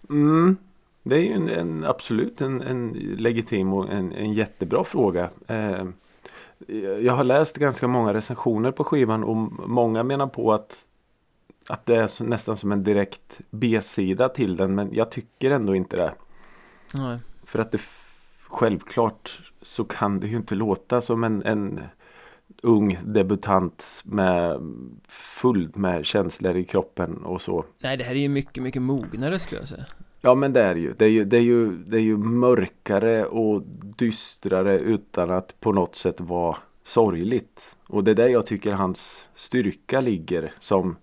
Mm, 0.09 0.57
det 1.03 1.15
är 1.15 1.21
ju 1.21 1.33
en, 1.33 1.49
en, 1.49 1.83
absolut 1.85 2.41
en, 2.41 2.61
en 2.61 2.89
legitim 3.17 3.73
och 3.73 3.89
en, 3.91 4.11
en 4.11 4.33
jättebra 4.33 4.83
fråga. 4.83 5.29
Eh, 5.47 5.85
jag 7.01 7.13
har 7.13 7.23
läst 7.23 7.57
ganska 7.57 7.87
många 7.87 8.13
recensioner 8.13 8.71
på 8.71 8.83
skivan 8.83 9.23
och 9.23 9.35
många 9.69 10.03
menar 10.03 10.27
på 10.27 10.53
att 10.53 10.85
att 11.69 11.85
det 11.85 11.95
är 11.95 12.07
så, 12.07 12.23
nästan 12.23 12.57
som 12.57 12.71
en 12.71 12.83
direkt 12.83 13.41
B-sida 13.49 14.29
till 14.29 14.57
den 14.57 14.75
men 14.75 14.89
jag 14.93 15.11
tycker 15.11 15.51
ändå 15.51 15.75
inte 15.75 15.97
det. 15.97 16.13
Nej. 16.93 17.17
För 17.43 17.59
att 17.59 17.71
det 17.71 17.81
självklart 18.47 19.51
så 19.61 19.83
kan 19.83 20.19
det 20.19 20.27
ju 20.27 20.37
inte 20.37 20.55
låta 20.55 21.01
som 21.01 21.23
en, 21.23 21.43
en 21.43 21.81
ung 22.63 22.99
debutant 23.03 24.01
med 24.03 24.61
fullt 25.07 25.75
med 25.75 26.05
känslor 26.05 26.57
i 26.57 26.65
kroppen 26.65 27.23
och 27.23 27.41
så. 27.41 27.65
Nej, 27.83 27.97
det 27.97 28.03
här 28.03 28.15
är 28.15 28.19
ju 28.19 28.29
mycket, 28.29 28.63
mycket 28.63 28.81
mognare 28.81 29.39
skulle 29.39 29.61
jag 29.61 29.67
säga 29.67 29.85
Ja 30.21 30.35
men 30.35 30.53
det 30.53 30.61
är 30.61 30.75
ju. 30.75 30.93
Det 30.93 31.05
är 31.05 31.09
ju, 31.09 31.25
det 31.25 31.37
är 31.37 31.41
ju, 31.41 31.77
det 31.77 31.97
är 31.97 32.01
ju 32.01 32.17
mörkare 32.17 33.25
och 33.25 33.61
dystrare 33.97 34.79
utan 34.79 35.31
att 35.31 35.59
på 35.59 35.71
något 35.71 35.95
sätt 35.95 36.21
vara 36.21 36.57
sorgligt. 36.83 37.75
Och 37.87 38.03
det 38.03 38.11
är 38.11 38.15
där 38.15 38.27
jag 38.27 38.45
tycker 38.45 38.71
hans 38.73 39.25
styrka 39.35 40.01
ligger 40.01 40.53
som 40.59 40.95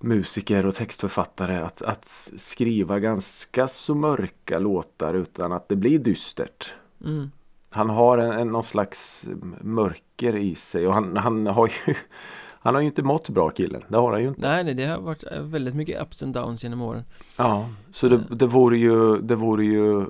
musiker 0.00 0.66
och 0.66 0.74
textförfattare. 0.74 1.58
Att, 1.58 1.82
att 1.82 2.32
skriva 2.36 2.98
ganska 2.98 3.68
så 3.68 3.94
mörka 3.94 4.58
låtar 4.58 5.14
utan 5.14 5.52
att 5.52 5.68
det 5.68 5.76
blir 5.76 5.98
dystert. 5.98 6.74
mm. 7.04 7.30
Han 7.70 7.90
har 7.90 8.18
en, 8.18 8.32
en, 8.32 8.48
någon 8.48 8.62
slags 8.62 9.26
mörker 9.60 10.36
i 10.36 10.54
sig 10.54 10.86
och 10.86 10.94
han, 10.94 11.16
han 11.16 11.46
har 11.46 11.70
ju 11.86 11.94
Han 12.66 12.74
har 12.74 12.82
ju 12.82 12.86
inte 12.86 13.02
mått 13.02 13.28
bra 13.28 13.50
killen. 13.50 13.84
Det 13.88 13.96
har 13.96 14.12
han 14.12 14.22
ju 14.22 14.28
inte. 14.28 14.48
Nej, 14.48 14.64
nej, 14.64 14.74
det 14.74 14.86
har 14.86 15.00
varit 15.00 15.24
eh, 15.32 15.42
väldigt 15.42 15.74
mycket 15.74 16.02
ups 16.02 16.22
and 16.22 16.34
downs 16.34 16.64
genom 16.64 16.82
åren 16.82 17.04
Ja, 17.36 17.68
så 17.90 18.08
det, 18.08 18.16
det 18.30 18.46
vore 18.46 18.78
ju 18.78 19.18
Det 19.18 19.34
vore 19.34 19.64
ju 19.64 20.06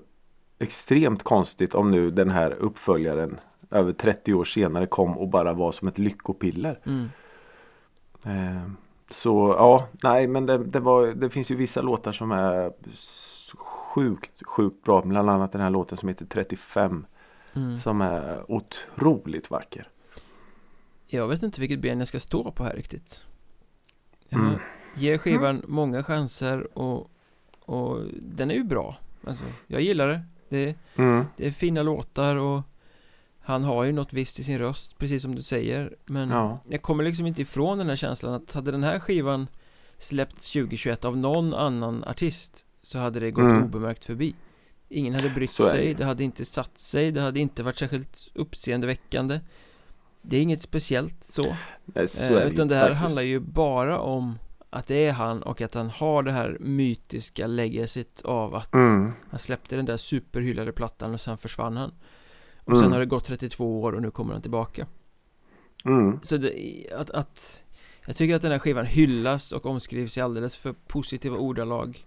Extremt 0.59 1.23
konstigt 1.23 1.75
om 1.75 1.91
nu 1.91 2.11
den 2.11 2.31
här 2.31 2.51
uppföljaren 2.51 3.39
Över 3.71 3.93
30 3.93 4.35
år 4.35 4.45
senare 4.45 4.87
kom 4.87 5.19
och 5.19 5.29
bara 5.29 5.53
var 5.53 5.73
som 5.73 5.89
ett 5.89 5.99
lyckopiller 5.99 6.79
mm. 6.87 7.09
eh, 8.25 8.71
Så 9.09 9.55
ja, 9.59 9.89
nej 10.03 10.27
men 10.27 10.47
det, 10.47 10.59
det, 10.59 10.81
var, 10.81 11.07
det 11.07 11.31
finns 11.31 11.51
ju 11.51 11.55
vissa 11.55 11.83
låtar 11.83 12.13
som 12.13 12.33
är 12.33 12.73
sjukt, 13.57 14.47
sjukt 14.47 14.85
bra. 14.85 15.03
Bland 15.03 15.31
annat 15.31 15.53
den 15.53 15.61
här 15.61 15.71
låten 15.71 15.99
som 15.99 16.09
heter 16.09 16.27
35. 16.27 17.07
Mm. 17.55 17.77
Som 17.79 18.01
är 18.01 18.45
otroligt 18.49 19.51
vacker. 19.51 19.89
Jag 21.07 21.29
vet 21.29 21.43
inte 21.43 21.61
vilket 21.61 21.79
ben 21.81 21.99
jag 21.99 22.09
ska 22.09 22.21
stå 22.21 22.53
på 22.53 22.65
här 22.65 22.75
riktigt 22.75 23.25
Mm. 24.31 24.55
ger 24.97 25.19
skivan 25.19 25.63
många 25.69 26.03
chanser 26.03 26.79
och, 26.79 27.11
och 27.61 28.01
den 28.23 28.51
är 28.51 28.55
ju 28.55 28.65
bra 28.65 28.97
Alltså, 29.27 29.45
jag 29.67 29.81
gillar 29.81 30.09
det 30.09 30.23
det, 30.49 30.75
Mm. 30.97 31.25
det 31.37 31.47
är 31.47 31.51
fina 31.51 31.83
låtar 31.83 32.37
och 32.37 32.63
Han 33.41 33.65
har 33.65 33.85
ju 33.85 33.93
något 33.93 34.13
visst 34.13 34.39
i 34.39 34.45
sin 34.45 34.59
röst, 34.59 34.99
precis 34.99 35.23
som 35.23 35.35
du 35.35 35.43
säger 35.43 35.97
Men 36.05 36.31
Ja. 36.31 36.59
jag 36.69 36.83
kommer 36.83 37.05
liksom 37.05 37.27
inte 37.27 37.43
ifrån 37.43 37.79
den 37.79 37.89
här 37.89 37.97
känslan 37.97 38.35
att 38.35 38.53
hade 38.53 38.71
den 38.71 38.83
här 38.83 38.99
skivan 38.99 39.47
släppts 39.99 40.51
2021 40.53 41.05
av 41.05 41.17
någon 41.17 41.55
annan 41.55 42.05
artist 42.05 42.67
Så 42.83 42.99
hade 42.99 43.21
det 43.21 43.31
gått 43.31 43.45
Mm. 43.45 43.65
obemärkt 43.65 44.05
förbi 44.05 44.35
Ingen 44.89 45.15
hade 45.15 45.31
brytt 45.31 45.51
sig, 45.51 45.87
det. 45.87 45.95
det 45.95 46.05
hade 46.05 46.25
inte 46.25 46.45
satt 46.45 46.79
sig, 46.79 47.13
det 47.13 47.21
hade 47.21 47.41
inte 47.41 47.63
varit 47.63 47.79
särskilt 47.79 48.29
uppseendeväckande 48.35 49.41
Det 50.29 50.37
är 50.37 50.43
inget 50.43 50.63
speciellt 50.63 51.25
så 51.25 51.57
Nej, 51.85 52.09
så 52.09 52.23
Eh, 52.39 52.47
utan 52.47 52.69
det 52.69 52.75
här 52.75 52.83
faktiskt. 52.83 53.01
handlar 53.03 53.23
ju 53.23 53.41
bara 53.41 53.99
om 54.01 54.39
att 54.71 54.87
det 54.87 55.07
är 55.07 55.13
han 55.13 55.43
och 55.43 55.61
att 55.61 55.75
han 55.75 55.91
har 55.91 56.23
det 56.23 56.33
här 56.33 56.57
mytiska 56.61 57.47
legacyt 57.47 58.21
av 58.25 58.55
att 58.55 58.75
Mm. 58.75 59.13
han 59.31 59.39
släppte 59.39 59.77
den 59.77 59.85
där 59.85 59.97
superhyllade 59.97 60.73
plattan 60.73 61.15
och 61.15 61.21
sen 61.21 61.39
försvann 61.39 61.77
han 61.77 61.93
och 62.65 62.73
sen 62.77 62.83
Mm. 62.85 62.93
har 62.93 63.01
det 63.01 63.07
gått 63.07 63.25
32 63.25 63.81
år 63.83 63.93
och 63.93 64.03
nu 64.03 64.11
kommer 64.11 64.33
han 64.33 64.43
tillbaka 64.43 64.87
Mm. 65.85 66.21
så 66.23 66.37
det, 66.37 66.53
att, 66.97 67.11
att 67.11 67.65
jag 68.07 68.17
tycker 68.17 68.35
att 68.37 68.43
den 68.43 68.53
här 68.53 68.59
skivan 68.59 68.87
hyllas 68.87 69.53
och 69.53 69.67
omskrivs 69.67 70.19
i 70.19 70.21
alldeles 70.21 70.57
för 70.57 70.73
positiva 70.87 71.37
ordalag 71.37 72.05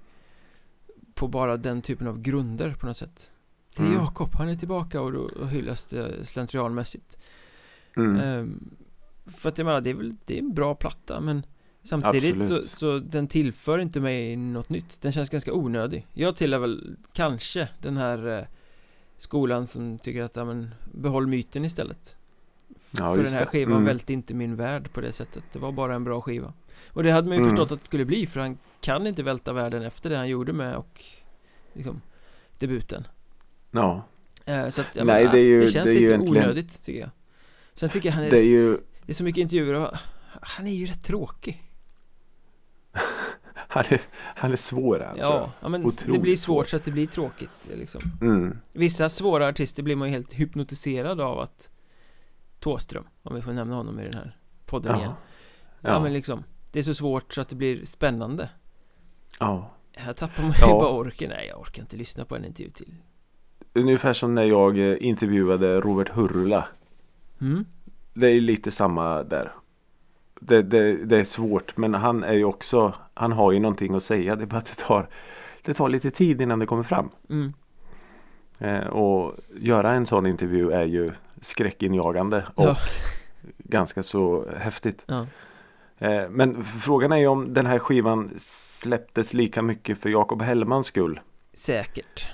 på 1.13 1.27
bara 1.27 1.58
den 1.58 1.82
typen 1.82 2.08
av 2.08 2.21
grunder 2.21 2.73
på 2.79 2.86
något 2.86 2.97
sätt 2.97 3.32
det 3.75 3.84
är 3.84 3.88
Mm. 3.88 3.99
Jakob, 3.99 4.29
han 4.34 4.49
är 4.49 4.55
tillbaka 4.55 5.01
och 5.01 5.12
då 5.12 5.45
hyllas 5.45 5.86
det 5.86 6.25
slentrianmässigt 6.25 7.17
Mm. 7.97 8.15
Ehm, 8.15 8.69
För 9.25 9.49
att 9.49 9.58
jag 9.58 9.65
menar, 9.65 9.82
det 9.82 9.89
är 9.89 9.93
väl, 9.93 10.15
det 10.25 10.34
är 10.36 10.39
en 10.39 10.54
bra 10.54 10.75
platta 10.75 11.19
men 11.19 11.45
Samtidigt 11.84 12.47
så, 12.47 12.67
så 12.67 12.99
den 12.99 13.28
tillför 13.28 13.80
inte 13.80 13.99
mig 13.99 14.36
något 14.36 14.69
nytt. 14.69 15.02
Den 15.02 15.12
känns 15.12 15.30
ganska 15.30 15.54
onödig. 15.54 16.08
Jag 16.13 16.36
tillhör 16.36 16.60
väl 16.60 16.95
kanske 17.13 17.67
den 17.82 17.97
här 17.97 18.38
eh, 18.39 18.43
Skolan 19.17 19.67
som 19.67 19.97
tycker 19.99 20.21
att, 20.23 20.36
ja 20.36 20.45
men 20.45 20.69
Behåll 20.93 21.28
myten 21.28 21.65
istället. 21.65 22.15
Ja, 22.97 23.15
För 23.15 23.23
den 23.23 23.34
här 23.34 23.39
det. 23.39 23.45
skivan 23.45 23.73
Mm. 23.73 23.86
välte 23.86 24.13
inte 24.13 24.34
min 24.34 24.56
värld 24.56 24.93
på 24.93 25.02
det 25.02 25.12
sättet. 25.12 25.43
Det 25.54 25.60
var 25.60 25.71
bara 25.71 25.95
en 25.95 26.04
bra 26.04 26.21
skiva. 26.21 26.54
Och 26.93 27.04
det 27.04 27.12
hade 27.12 27.28
man 27.28 27.38
ju 27.38 27.41
Mm. 27.43 27.49
förstått 27.49 27.71
att 27.71 27.80
det 27.80 27.86
skulle 27.86 28.06
bli 28.06 28.28
för 28.28 28.39
han 28.39 28.58
kan 28.82 29.08
inte 29.08 29.23
välta 29.23 29.54
världen 29.54 29.82
efter 29.84 30.10
det 30.10 30.17
han 30.17 30.30
gjorde 30.30 30.54
med 30.54 30.75
och 30.75 31.04
Liksom 31.73 32.02
Debuten. 32.60 33.08
Ja, 33.71 34.06
Eh, 34.45 34.69
Så 34.69 34.82
att, 34.82 34.88
jag 34.95 35.08
Nej, 35.08 35.21
menar, 35.23 35.34
det 35.36 35.39
är 35.39 35.43
ju- 35.43 35.60
det 35.62 35.67
känns 35.67 35.86
det 35.86 35.93
lite 35.93 36.06
egentligen- 36.06 36.43
onödigt 36.43 36.84
tycker 36.84 36.99
jag 36.99 37.10
Sen 37.79 37.89
tycker 37.89 38.09
jag 38.09 38.13
han 38.13 38.23
är 38.23 38.29
det 38.31 38.37
är 38.37 38.43
ju 38.43 38.71
det 39.05 39.11
är 39.11 39.13
så 39.13 39.23
mycket 39.23 39.41
intervjuer 39.41 39.73
och 39.73 39.97
han 40.41 40.67
är 40.67 40.71
ju 40.73 40.85
rätt 40.85 41.03
tråkig 41.05 41.63
Han 43.53 43.83
är, 43.89 44.01
han 44.15 44.51
är 44.51 44.55
svår 44.55 44.99
han. 44.99 45.17
Ja, 45.17 45.51
ja 45.61 45.69
men 45.69 45.85
Otroligt 45.85 46.13
det 46.15 46.19
blir 46.21 46.35
svår. 46.35 46.53
svårt 46.55 46.67
så 46.69 46.77
att 46.77 46.83
det 46.85 46.91
blir 46.91 47.07
tråkigt 47.07 47.69
liksom. 47.75 48.01
Mm. 48.21 48.57
Vissa 48.73 49.09
svåra 49.09 49.47
artister 49.47 49.83
blir 49.83 49.95
man 49.95 50.07
ju 50.07 50.13
helt 50.13 50.33
hypnotiserad 50.33 51.21
av 51.21 51.39
att 51.39 51.71
Tåström, 52.59 53.03
om 53.23 53.35
vi 53.35 53.41
får 53.41 53.53
nämna 53.53 53.75
honom 53.75 53.99
i 53.99 54.05
den 54.05 54.13
här 54.13 54.37
podden 54.65 54.95
igen 54.95 55.11
Ja. 55.81 55.89
Ja, 55.89 55.89
Ja. 55.89 55.99
men 55.99 56.13
liksom 56.13 56.43
Det 56.71 56.79
är 56.79 56.83
så 56.83 56.93
svårt 56.93 57.33
så 57.33 57.41
att 57.41 57.49
det 57.49 57.55
blir 57.55 57.85
spännande 57.85 58.49
ja. 59.39 59.71
Här 59.95 60.13
tappar 60.13 60.43
man 60.43 60.51
ju 60.51 60.57
Ja. 60.61 60.79
bara 60.79 60.89
orken, 60.89 61.29
nej 61.29 61.47
jag 61.47 61.59
orkar 61.59 61.81
inte 61.81 61.97
lyssna 61.97 62.25
på 62.25 62.35
en 62.35 62.45
intervju 62.45 62.71
till 62.71 62.95
Ungefär 63.73 64.13
som 64.13 64.35
när 64.35 64.43
jag 64.43 64.77
eh, 64.91 64.97
intervjuade 64.99 65.81
Robert 65.81 66.09
Hurula. 66.09 66.67
Mm? 67.41 67.65
Det 68.13 68.28
är 68.28 68.41
lite 68.41 68.71
samma 68.71 69.23
där. 69.23 69.52
Det, 70.39 70.62
det, 70.62 71.06
det 71.06 71.17
är 71.17 71.23
svårt 71.23 71.78
men 71.78 71.93
han 71.93 72.23
är 72.23 72.34
ju 72.34 72.43
också 72.43 72.93
Han 73.13 73.32
har 73.32 73.52
ju 73.52 73.60
någonting 73.60 73.95
att 73.95 74.04
säga. 74.04 74.36
Det 74.36 74.43
är 74.43 74.45
bara 74.45 74.58
att 74.58 74.65
det 74.78 74.84
tar 74.84 75.10
Det 75.62 75.73
tar 75.73 75.89
lite 75.89 76.12
tid 76.12 76.41
innan 76.41 76.60
det 76.60 76.65
kommer 76.65 76.84
fram. 76.84 77.10
Mm. 77.30 77.54
Eh, 78.60 78.88
och 78.88 79.36
göra 79.60 79.93
en 79.93 80.06
sån 80.06 80.28
intervju 80.28 80.71
är 80.71 80.86
ju 80.86 81.12
skräckinjagande 81.41 82.45
och 82.56 82.65
Ja. 82.65 82.75
ganska 83.58 84.04
så 84.04 84.45
häftigt. 84.58 85.04
Ja. 85.06 85.25
Eh, 85.97 86.30
men 86.30 86.63
frågan 86.63 87.12
är 87.12 87.17
ju 87.17 87.28
om 87.28 87.54
den 87.54 87.65
här 87.65 87.80
skivan 87.80 88.32
släpptes 88.38 89.34
lika 89.34 89.62
mycket 89.62 90.02
för 90.02 90.10
Jakob 90.10 90.41
Hellmans 90.41 90.88
skull. 90.88 91.19
Säkert 91.54 92.30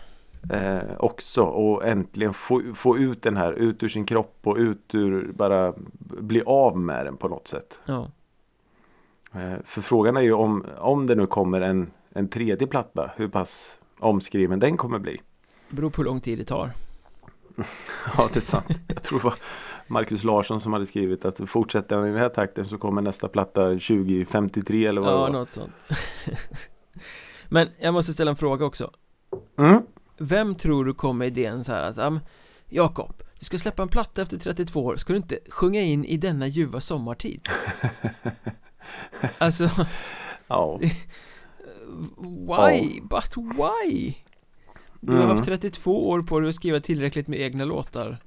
eh, 0.50 0.80
också 1.00 1.42
och 1.42 1.86
äntligen 1.86 2.34
få, 2.34 2.62
få 2.76 2.98
ut 2.98 3.22
den 3.22 3.38
här 3.38 3.54
ut 3.54 3.84
ur 3.84 3.90
sin 3.90 4.06
kropp 4.06 4.38
och 4.44 4.56
ut 4.56 4.96
ur 4.96 5.32
bara 5.32 5.74
bli 6.20 6.42
av 6.46 6.78
med 6.78 7.06
den 7.06 7.18
på 7.18 7.28
något 7.28 7.48
sätt. 7.48 7.80
Ja, 7.86 8.12
Eh, 9.34 9.56
för 9.66 9.82
frågan 9.82 10.18
är 10.18 10.22
ju 10.22 10.34
om, 10.34 10.66
om 10.78 11.08
det 11.08 11.16
nu 11.16 11.28
kommer 11.28 11.62
en, 11.62 11.92
en 12.14 12.28
tredje 12.28 12.68
platta 12.68 13.12
hur 13.16 13.28
pass 13.28 13.78
omskriven 14.00 14.60
den 14.60 14.78
kommer 14.78 15.00
bli. 15.00 15.18
beror 15.70 15.90
på 15.90 15.98
hur 16.02 16.06
lång 16.06 16.22
tid 16.22 16.38
det 16.40 16.46
tar 16.46 16.72
Ja 18.18 18.30
det 18.34 18.40
är 18.40 18.42
sant. 18.42 18.66
Jag 18.88 19.04
tror 19.04 19.20
det 19.20 19.24
var 19.26 19.34
Marcus 19.88 20.24
Larsson 20.24 20.62
som 20.62 20.74
hade 20.74 20.86
skrivit 20.86 21.26
att 21.26 21.50
fortsätter 21.50 21.96
han 21.96 22.06
i 22.08 22.10
den 22.12 22.20
här 22.20 22.30
takten 22.30 22.66
så 22.66 22.78
kommer 22.78 23.02
nästa 23.02 23.28
platta 23.28 23.62
2053 23.70 24.86
eller 24.86 25.02
vad 25.02 25.10
Ja, 25.10 25.16
det 25.16 25.22
var. 25.22 25.30
något 25.30 25.50
sånt 25.50 25.74
Men 27.50 27.68
jag 27.80 27.94
måste 27.94 28.14
ställa 28.14 28.32
en 28.32 28.38
fråga 28.38 28.66
också 28.66 28.92
Mm. 29.58 29.82
Vem 30.18 30.56
tror 30.56 30.86
du 30.86 30.94
kom 30.94 31.18
med 31.18 31.28
idén 31.28 31.64
så 31.64 31.72
här 31.72 31.82
att, 31.84 31.96
men, 31.98 32.20
Jakob, 32.70 33.24
du 33.40 33.46
ska 33.46 33.58
släppa 33.58 33.84
en 33.84 33.90
platta 33.90 34.22
efter 34.22 34.38
32 34.38 34.86
år, 34.86 34.96
ska 34.96 35.14
du 35.14 35.18
inte 35.18 35.40
sjunga 35.50 35.82
in 35.82 36.06
i 36.06 36.18
denna 36.18 36.48
ljuva 36.48 36.82
sommartid? 36.82 37.48
alltså, 39.38 39.70
Ja. 40.48 40.80
why? 42.48 43.02
But 43.02 43.38
why? 43.38 44.16
Du 45.02 45.14
har 45.14 45.24
Mm. 45.24 45.36
haft 45.38 45.46
32 45.46 46.10
år 46.10 46.22
på 46.22 46.40
dig 46.40 46.50
att 46.50 46.56
skriva 46.56 46.80
tillräckligt 46.80 47.28
med 47.28 47.40
egna 47.40 47.66
låtar 47.66 48.18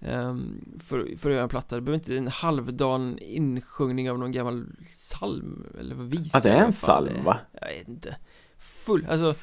ehm, 0.00 0.64
för, 0.84 1.16
för 1.16 1.30
att 1.30 1.34
göra 1.34 1.42
en 1.42 1.48
platta, 1.48 1.74
det 1.76 1.80
behöver 1.82 1.98
inte 1.98 2.16
en 2.16 2.28
halvdan 2.28 3.18
insjungning 3.18 4.10
av 4.10 4.18
någon 4.18 4.32
gammal 4.32 4.66
psalm 4.84 5.66
eller 5.80 5.94
visa 5.94 6.30
ja 6.38 6.40
det 6.40 6.50
är 6.58 6.64
en 6.64 6.72
psalm 6.72 7.24
va? 7.24 7.38
Jag 7.60 7.68
vet 7.68 7.88
inte 7.88 8.16
Full, 8.58 9.06
alltså 9.10 9.34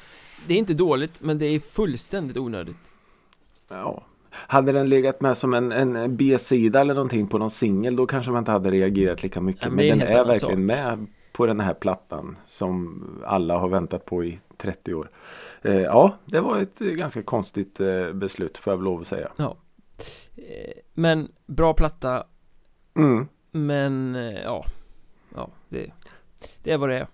Det 0.46 0.54
är 0.54 0.58
inte 0.58 0.74
dåligt 0.74 1.20
men 1.20 1.38
det 1.38 1.44
är 1.46 1.60
fullständigt 1.60 2.36
onödigt 2.36 2.76
Ja. 3.68 4.02
Hade 4.30 4.72
den 4.72 4.88
legat 4.88 5.20
med 5.20 5.36
som 5.36 5.54
en, 5.54 5.72
en 5.72 6.16
B-sida 6.16 6.80
eller 6.80 6.94
någonting 6.94 7.26
på 7.28 7.38
någon 7.38 7.50
singel 7.50 7.96
då 7.96 8.06
kanske 8.06 8.32
man 8.32 8.38
inte 8.38 8.50
hade 8.50 8.70
reagerat 8.70 9.22
lika 9.22 9.40
mycket. 9.40 9.62
Ja, 9.62 9.68
men 9.68 9.76
men 9.76 10.00
är 10.00 10.06
den 10.06 10.16
är 10.16 10.24
verkligen 10.24 10.40
sak. 10.40 10.58
med 10.58 11.06
på 11.32 11.46
den 11.46 11.60
här 11.60 11.74
plattan 11.74 12.36
som 12.46 13.02
alla 13.26 13.58
har 13.58 13.68
väntat 13.68 14.04
på 14.04 14.24
i 14.24 14.40
30 14.56 14.94
år. 14.94 15.10
Eh, 15.62 15.80
ja, 15.80 16.16
det 16.24 16.40
var 16.40 16.58
ett 16.58 16.78
ganska 16.78 17.22
konstigt 17.22 17.80
eh, 17.80 18.12
beslut 18.12 18.58
får 18.58 18.72
jag 18.72 18.82
lov 18.82 19.00
att 19.00 19.06
säga. 19.06 19.30
Eh, 19.38 20.72
Men 20.94 21.28
bra 21.46 21.74
platta 21.74 22.24
Mm. 22.94 23.28
Men 23.50 24.14
eh, 24.14 24.42
ja 24.44 24.64
Ja 25.34 25.48
det 25.68 25.92
Det 26.62 26.72
är 26.72 26.78
vad 26.78 26.88
det 26.88 26.98
är 26.98 27.06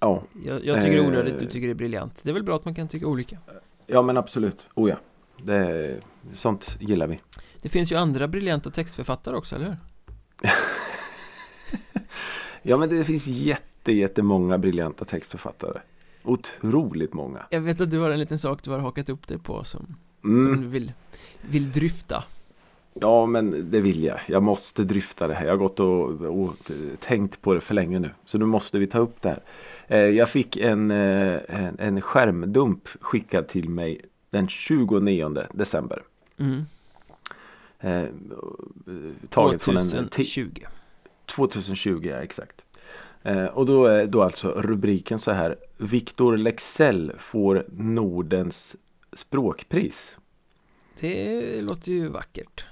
Ja. 0.00 0.22
Jag, 0.44 0.64
jag 0.64 0.76
tycker 0.80 0.90
det 0.92 1.04
är 1.04 1.06
onödigt, 1.06 1.34
Eh. 1.34 1.40
du 1.40 1.46
tycker 1.46 1.66
det 1.66 1.72
är 1.72 1.74
briljant 1.74 2.20
Det 2.24 2.30
är 2.30 2.34
väl 2.34 2.42
bra 2.42 2.56
att 2.56 2.64
man 2.64 2.74
kan 2.74 2.88
tycka 2.88 3.06
olika 3.06 3.38
ja, 3.86 4.02
men 4.02 4.16
absolut. 4.16 4.66
Oh 4.74 4.90
ja. 4.90 4.96
Det, 5.42 6.00
sånt 6.34 6.76
gillar 6.80 7.06
vi. 7.06 7.20
Det 7.62 7.68
finns 7.68 7.92
ju 7.92 7.96
andra 7.96 8.28
briljanta 8.28 8.70
textförfattare 8.70 9.36
också, 9.36 9.54
eller 9.56 9.66
hur? 9.66 9.76
Ja, 12.62 12.76
men 12.76 12.88
det 12.88 13.04
finns 13.04 13.26
jätte, 13.26 13.92
jättemånga 13.92 14.58
briljanta 14.58 15.04
textförfattare. 15.04 15.80
Otroligt 16.22 17.12
många. 17.12 17.46
Jag 17.50 17.60
vet 17.60 17.80
att 17.80 17.90
du 17.90 17.98
har 17.98 18.10
en 18.10 18.18
liten 18.18 18.38
sak 18.38 18.62
du 18.62 18.70
har 18.70 18.78
hakat 18.78 19.10
upp 19.10 19.26
dig 19.28 19.38
på 19.38 19.64
som, 19.64 19.96
Mm. 20.24 20.42
som 20.42 20.60
du 20.60 20.66
vill, 20.68 20.92
vill 21.40 21.72
dryfta 21.72 22.24
Ja 22.94 23.26
men 23.26 23.70
det 23.70 23.80
vill 23.80 24.04
jag. 24.04 24.20
Jag 24.26 24.42
måste 24.42 24.84
dryfta 24.84 25.28
det 25.28 25.34
här. 25.34 25.44
Jag 25.44 25.52
har 25.52 25.56
gått 25.58 25.80
och, 25.80 26.08
och 26.44 26.70
tänkt 27.00 27.42
på 27.42 27.54
det 27.54 27.60
för 27.60 27.74
länge 27.74 27.98
nu. 27.98 28.10
Så 28.24 28.38
nu 28.38 28.44
måste 28.44 28.78
vi 28.78 28.86
ta 28.86 28.98
upp 28.98 29.22
det 29.22 29.28
här. 29.28 29.42
Eh, 29.88 29.98
jag 29.98 30.28
fick 30.28 30.56
en, 30.56 30.90
eh, 30.90 31.38
en, 31.48 31.76
en 31.78 32.00
skärmdump 32.00 32.88
skickad 33.00 33.48
till 33.48 33.68
mig 33.68 34.00
den 34.30 34.48
29 34.48 35.36
december. 35.52 36.02
mm. 36.36 36.62
Eh, 37.82 38.04
taget 39.28 39.62
från 39.62 39.76
en 39.76 39.84
ti- 39.86 40.08
2020 40.08 40.50
2020, 41.26 42.00
ja 42.10 42.16
exakt. 42.16 42.62
Eh, 43.22 43.44
och 43.44 43.66
då 43.66 43.86
är 43.86 44.06
då 44.06 44.22
alltså 44.22 44.48
rubriken 44.50 45.18
så 45.18 45.30
här. 45.32 45.56
Victor 45.78 46.36
Lexell 46.36 47.12
får 47.18 47.64
Nordens 47.72 48.76
språkpris. 49.12 50.16
Det 51.00 51.60
låter 51.62 51.92
ju 51.92 52.08
vackert 52.08 52.64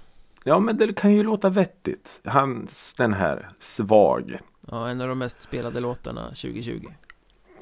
Ja 0.49 0.59
men 0.59 0.77
det 0.77 0.93
kan 0.97 1.13
ju 1.13 1.23
låta 1.23 1.49
vettigt. 1.49 2.21
Hans 2.25 2.95
den 2.95 3.13
här 3.15 3.51
Svag. 3.59 4.39
Ja, 4.71 4.89
en 4.89 5.01
av 5.01 5.09
de 5.09 5.19
mest 5.19 5.41
spelade 5.41 5.81
låtarna 5.81 6.29
2020 6.29 6.87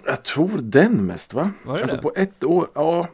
Jag 0.07 0.22
tror 0.22 0.59
den 0.62 1.07
mest 1.07 1.34
va? 1.34 1.51
Var 1.64 1.74
det 1.76 1.82
Alltså 1.82 1.97
det? 1.97 2.03
på 2.03 2.12
ett 2.16 2.45
år, 2.45 2.68
ja. 2.74 3.09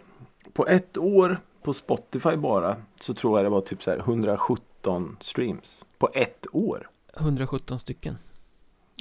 På 0.53 0.67
ett 0.67 0.97
år 0.99 1.41
på 1.63 1.73
Spotify 1.73 2.37
bara 2.37 2.77
så 3.01 3.15
tror 3.15 3.39
jag 3.39 3.45
det 3.47 3.51
var 3.51 3.61
typ 3.61 3.83
så 3.83 3.91
här 3.91 3.99
117 3.99 5.17
streams. 5.21 5.85
På 5.99 6.09
ett 6.15 6.47
år. 6.53 6.89
117 7.17 7.79
stycken 7.79 8.19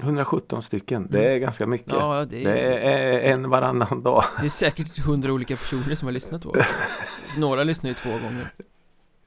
117 0.02 0.62
stycken, 0.64 1.08
det 1.12 1.34
är 1.34 1.38
ganska 1.38 1.66
mycket. 1.66 1.92
Mm. 1.94 2.02
Ja, 2.06 2.26
det 2.26 2.44
är, 2.46 2.54
Det 2.54 2.60
är 2.80 3.20
en 3.34 3.50
varannan 3.50 4.04
dag. 4.04 4.24
det 4.40 4.46
är 4.46 4.50
säkert 4.50 5.00
100 5.00 5.34
olika 5.34 5.56
personer 5.56 5.96
som 5.96 6.06
har 6.08 6.14
lyssnat 6.14 6.44
på 6.44 6.50
oss 6.50 6.66
Några 7.38 7.64
lyssnar 7.64 7.90
ju 7.90 7.94
två 7.94 8.10
gånger 8.10 8.54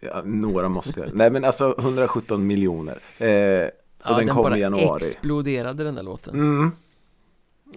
Ja, 0.04 0.22
några 0.24 0.68
måste. 0.68 1.10
Nej 1.12 1.30
men 1.30 1.44
alltså 1.44 1.74
117 1.78 2.46
miljoner. 2.46 2.98
Eh, 3.18 3.70
Ja, 4.04 4.10
den 4.10 4.26
den 4.26 4.34
kom 4.34 4.42
bara 4.42 4.58
i 4.58 4.60
januari. 4.60 4.96
exploderade 4.96 5.84
den 5.84 5.94
där 5.94 6.02
låten 6.02 6.34
mm. 6.34 6.72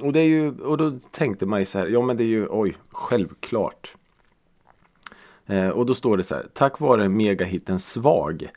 Och 0.02 0.14
det 0.14 0.20
är 0.20 0.26
ju, 0.26 0.60
och 0.60 0.78
då 0.78 1.00
tänkte 1.12 1.46
man 1.46 1.60
ju 1.60 1.66
så 1.66 1.80
här, 1.80 1.88
ja 1.88 2.02
men 2.02 2.18
det 2.18 2.24
är 2.24 2.28
ju, 2.28 2.48
oj, 2.50 2.76
självklart. 2.92 3.94
Eh, 5.46 5.70
och 5.70 5.86
då 5.86 5.94
står 5.94 6.18
det 6.18 6.24
så 6.24 6.36
här, 6.36 6.48
tack 6.54 6.80
vare 6.80 7.10
megahitten 7.10 7.80
Svag 7.80 8.50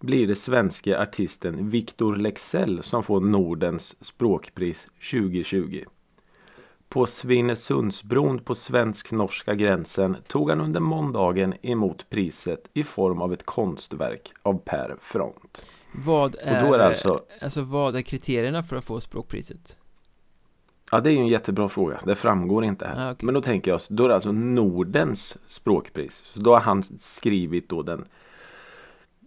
blir 0.00 0.26
det 0.26 0.34
svenska 0.34 1.00
artisten 1.02 1.70
Victor 1.70 2.16
Lexell 2.16 2.82
som 2.82 3.02
får 3.02 3.20
Nordens 3.20 4.04
språkpris 4.04 4.88
2020. 5.10 5.84
På 6.92 7.06
Svinesundsbron 7.06 8.38
på 8.38 8.54
svensk-norska 8.54 9.54
gränsen 9.54 10.16
tog 10.26 10.50
han 10.50 10.60
under 10.60 10.80
måndagen 10.80 11.54
emot 11.62 12.10
priset 12.10 12.68
i 12.74 12.84
form 12.84 13.22
av 13.22 13.32
ett 13.32 13.46
konstverk 13.46 14.32
av 14.42 14.58
Per 14.64 14.96
Front. 15.00 15.66
Vad 15.92 16.36
är, 16.40 16.74
är 16.74 16.78
alltså- 16.78 17.24
alltså 17.40 17.62
vad 17.62 17.96
är 17.96 18.02
kriterierna 18.02 18.62
för 18.62 18.76
att 18.76 18.84
få 18.84 19.00
språkpriset? 19.00 19.76
Ja 20.90 21.00
det 21.00 21.10
är 21.10 21.12
ju 21.12 21.18
en 21.18 21.26
jättebra 21.26 21.68
fråga. 21.68 22.00
Det 22.04 22.14
framgår 22.14 22.64
inte 22.64 22.86
här. 22.86 23.08
Ah, 23.08 23.12
okej. 23.12 23.26
Men 23.26 23.34
då 23.34 23.42
tänker 23.42 23.70
jag, 23.70 23.80
då 23.88 24.04
är 24.04 24.08
det 24.08 24.14
alltså 24.14 24.32
Nordens 24.32 25.36
språkpris. 25.46 26.22
Så 26.34 26.40
då 26.40 26.52
har 26.52 26.60
han 26.60 26.82
skrivit 26.98 27.68
då 27.68 27.82
den 27.82 28.04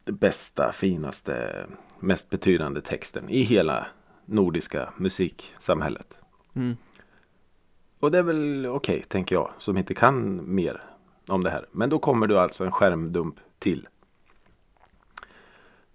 bästa, 0.05 0.71
finaste, 0.71 1.65
mest 1.99 2.29
betydande 2.29 2.81
texten 2.81 3.29
i 3.29 3.41
hela 3.41 3.87
nordiska 4.25 4.93
musiksamhället. 4.97 6.17
Mm. 6.55 6.77
Och 7.99 8.11
det 8.11 8.17
är 8.17 8.23
väl 8.23 8.65
okej, 8.65 9.03
tänker 9.07 9.35
jag, 9.35 9.51
som 9.59 9.77
inte 9.77 9.93
kan 9.93 10.55
mer 10.55 10.81
om 11.27 11.43
det 11.43 11.49
här. 11.49 11.65
Men 11.71 11.89
då 11.89 11.99
kommer 11.99 12.27
det 12.27 12.41
alltså 12.41 12.65
en 12.65 12.71
skärmdump 12.71 13.35
till. 13.59 13.87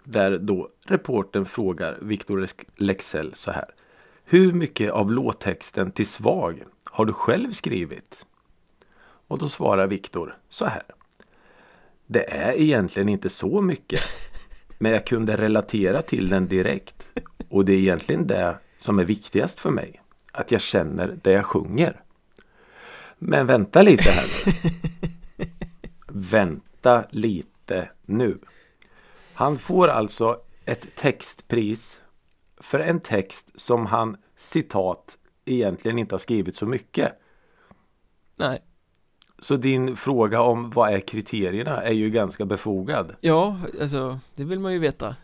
Där 0.05 0.38
då 0.38 0.68
reporten 0.86 1.46
frågar 1.46 1.98
Victor 2.01 2.48
Lexell 2.76 3.34
så 3.34 3.51
här. 3.51 3.74
Hur 4.24 4.53
mycket 4.53 4.90
av 4.90 5.12
låttexten 5.12 5.92
till 5.92 6.07
Svag 6.07 6.64
har 6.84 7.05
du 7.05 7.12
själv 7.12 7.53
skrivit? 7.53 8.26
Och 9.26 9.38
då 9.38 9.48
svarar 9.48 9.86
Victor 9.86 10.36
så 10.48 10.66
här. 10.66 10.82
Det 12.07 12.30
är 12.30 12.53
egentligen 12.53 13.09
inte 13.09 13.28
så 13.28 13.61
mycket. 13.61 14.01
Men 14.78 14.92
jag 14.92 15.07
kunde 15.07 15.36
relatera 15.36 16.03
till 16.03 16.28
den 16.28 16.46
direkt. 16.46 17.09
Och 17.48 17.64
det 17.64 17.72
är 17.72 17.78
egentligen 17.78 18.26
det 18.26 18.59
som 18.78 18.98
är 18.98 19.05
viktigast 19.05 19.61
för 19.61 19.70
mig. 19.70 19.99
Att 20.32 20.50
jag 20.50 20.60
känner 20.60 21.18
det 21.22 21.30
jag 21.32 21.46
sjunger. 21.46 22.02
Men 23.18 23.46
vänta 23.46 23.82
lite 23.82 24.10
här 24.10 24.26
nu. 24.46 24.52
Vänta 26.08 27.04
lite 27.10 27.90
nu. 28.02 28.38
Han 29.34 29.58
får 29.58 29.88
alltså 29.88 30.40
ett 30.64 30.96
textpris 30.96 32.00
för 32.56 32.80
en 32.80 33.00
text 33.00 33.50
som 33.54 33.86
han 33.86 34.16
citat 34.36 35.18
egentligen 35.44 35.98
inte 35.98 36.14
har 36.14 36.18
skrivit 36.18 36.56
så 36.56 36.66
mycket. 36.66 37.12
Nej, 38.36 38.58
Så 39.38 39.56
din 39.56 39.96
fråga 39.96 40.40
om 40.40 40.70
vad 40.70 40.94
är 40.94 41.00
kriterierna 41.00 41.82
är 41.82 41.92
ju 41.92 42.10
ganska 42.10 42.44
befogad. 42.44 43.14
ja, 43.20 43.60
alltså 43.80 44.18
det 44.36 44.44
vill 44.44 44.60
man 44.60 44.72
ju 44.72 44.78
veta 44.78 45.16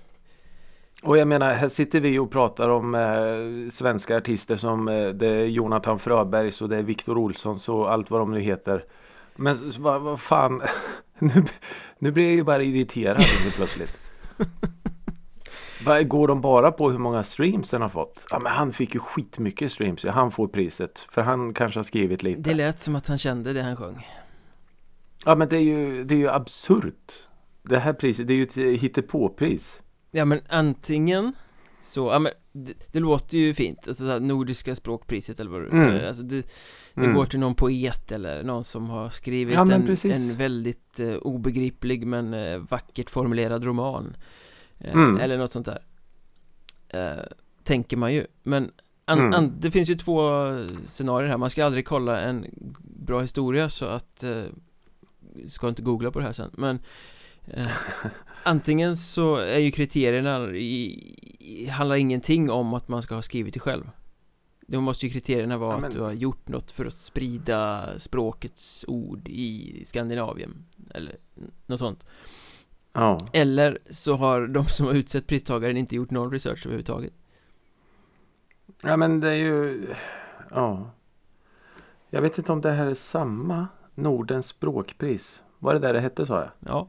Och 1.07 1.19
jag 1.19 1.29
menar, 1.29 1.55
här 1.55 1.69
sitter 1.69 2.01
vi 2.01 2.19
och 2.19 2.31
pratar 2.31 2.69
om 2.69 2.95
eh, 2.95 3.71
svenska 3.71 4.17
artister 4.17 4.57
som 4.57 4.89
eh, 4.89 5.09
det 5.09 5.27
är 5.27 5.45
Jonathan 5.45 5.99
Fröbergs 5.99 6.63
och 6.63 6.69
det 6.69 6.77
är 6.77 6.83
Viktor 6.83 7.19
Olssons 7.19 7.69
och 7.69 7.93
allt 7.93 8.11
vad 8.11 8.21
de 8.21 8.31
nu 8.31 8.41
heter. 8.41 8.85
Men 9.37 9.73
vad 9.79 10.01
vad 10.01 10.21
fan, 10.21 10.63
nu, 11.19 11.45
nu 11.99 12.11
blir 12.11 12.25
jag 12.25 12.35
ju 12.35 12.43
bara 12.43 12.63
irriterad 12.63 13.23
plötsligt. 13.57 13.99
Går 16.09 16.29
de 16.29 16.41
bara 16.41 16.73
på 16.73 16.91
hur 16.91 16.99
många 16.99 17.23
streams 17.23 17.71
den 17.71 17.83
har 17.83 17.89
fått? 17.89 18.25
Ja 18.31 18.39
men 18.39 18.53
han 18.53 18.73
fick 18.73 18.95
ju 18.95 19.01
skitmycket 19.01 19.73
streams, 19.73 20.05
ja, 20.05 20.13
han 20.13 20.31
får 20.31 20.49
priset. 20.49 21.07
För 21.11 21.23
han 21.23 21.55
kanske 21.55 21.79
har 21.79 21.85
skrivit 21.85 22.23
lite. 22.23 22.41
Det 22.41 22.55
lät 22.55 22.79
som 22.79 22.97
att 22.97 23.09
han 23.09 23.19
kände 23.19 23.53
det 23.53 23.63
han 23.63 23.77
sjöng 23.77 24.09
Ja 25.25 25.37
men 25.37 25.49
det 25.49 25.57
är 25.57 25.61
ju, 25.61 26.05
det 26.05 26.15
är 26.15 26.19
ju 26.19 26.29
absurt. 26.29 27.13
Det 27.63 27.79
här 27.79 27.93
priset, 27.93 28.27
det 28.29 28.35
är 28.35 28.37
ju 28.37 28.43
ett 28.43 28.81
hittepåpris. 28.81 29.81
Ja 30.17 30.25
men 30.25 30.41
antingen 30.49 31.33
så, 31.83 32.07
ja 32.09 32.19
men 32.19 32.33
det, 32.53 32.75
det 32.93 33.01
låter 33.01 33.39
ju 33.39 33.55
fint, 33.55 33.89
alltså 33.89 34.07
så 34.07 34.13
här, 34.13 34.21
Nordiska 34.21 34.75
språkpriset 34.77 35.41
eller 35.41 35.51
vad 35.51 35.61
du 35.63 35.69
Mm. 35.69 35.95
det, 35.95 36.09
alltså 36.09 36.23
det, 36.23 36.37
det 36.95 37.01
Mm. 37.03 37.15
går 37.15 37.27
till 37.27 37.39
någon 37.39 37.55
poet 37.55 38.13
eller 38.13 38.43
någon 38.43 38.65
som 38.65 38.89
har 38.91 39.11
skrivit 39.11 39.55
Ja, 39.55 39.73
en, 39.73 39.97
en 40.05 40.37
väldigt 40.37 41.01
eh, 41.01 41.15
obegriplig 41.15 42.07
men 42.07 42.35
eh, 42.35 42.59
vackert 42.59 43.11
formulerad 43.11 43.65
roman 43.65 44.17
eh, 44.79 44.93
Mm. 44.95 45.17
Eller 45.17 45.39
något 45.39 45.53
sånt 45.53 45.67
där 45.67 45.83
eh, 46.89 47.25
Tänker 47.65 47.97
man 47.97 48.15
ju, 48.15 48.27
men 48.43 48.71
an, 49.05 49.19
Mm. 49.19 49.33
an, 49.35 49.53
det 49.61 49.71
finns 49.71 49.89
ju 49.91 49.95
två 49.95 50.21
scenarier 50.87 51.29
här, 51.31 51.37
man 51.39 51.51
ska 51.51 51.65
aldrig 51.65 51.87
kolla 51.87 52.21
en 52.21 52.47
bra 53.07 53.21
historia 53.21 53.69
så 53.69 53.87
att 53.87 54.23
eh, 54.25 54.45
Ska 55.49 55.69
inte 55.69 55.83
googla 55.83 56.11
på 56.11 56.19
det 56.19 56.25
här 56.25 56.33
sen, 56.33 56.51
men 56.53 56.79
Antingen 58.43 58.97
så 58.97 59.37
är 59.37 59.59
ju 59.59 59.71
kriterierna 59.71 60.49
i, 60.49 61.69
handlar 61.73 61.97
ingenting 61.97 62.51
om 62.51 62.75
att 62.75 62.89
man 62.89 63.03
ska 63.03 63.15
ha 63.15 63.23
skrivit 63.23 63.55
det 63.55 63.61
själv. 63.61 63.91
Då 64.67 64.81
måste 64.81 65.07
ju 65.07 65.13
kriterierna 65.13 65.59
vara 65.59 65.73
Ja, 65.73 65.77
men- 65.77 65.85
att 65.91 65.97
du 65.97 66.01
har 66.01 66.13
gjort 66.13 66.49
något 66.49 66.71
för 66.73 66.85
att 66.87 66.93
sprida 66.97 67.89
språkets 67.99 68.85
ord 68.89 69.29
i 69.29 69.83
Skandinavien 69.87 70.65
Eller 70.95 71.17
något 71.67 71.79
sånt. 71.79 72.07
Ja. 72.93 73.19
Eller 73.33 73.79
så 73.91 74.15
har 74.15 74.47
de 74.47 74.67
som 74.67 74.87
har 74.87 74.95
utsett 74.95 75.27
pristagaren 75.27 75.77
inte 75.77 75.97
gjort 75.97 76.11
någon 76.11 76.33
research 76.33 76.67
överhuvudtaget. 76.67 77.13
Ja 78.83 78.97
men 78.97 79.21
det 79.21 79.29
är 79.29 79.35
ju 79.35 79.87
Ja. 80.51 80.91
Jag 82.11 82.23
vet 82.23 82.39
inte 82.39 82.53
om 82.53 82.61
det 82.61 82.73
här 82.73 82.87
är 82.87 82.95
samma 82.95 83.69
Nordens 83.95 84.47
språkpris. 84.47 85.43
Var 85.59 85.75
det 85.75 85.81
där 85.81 85.93
det 85.93 86.01
hette 86.01 86.27
sa 86.27 86.39
jag? 86.39 86.51
Ja, 86.61 86.89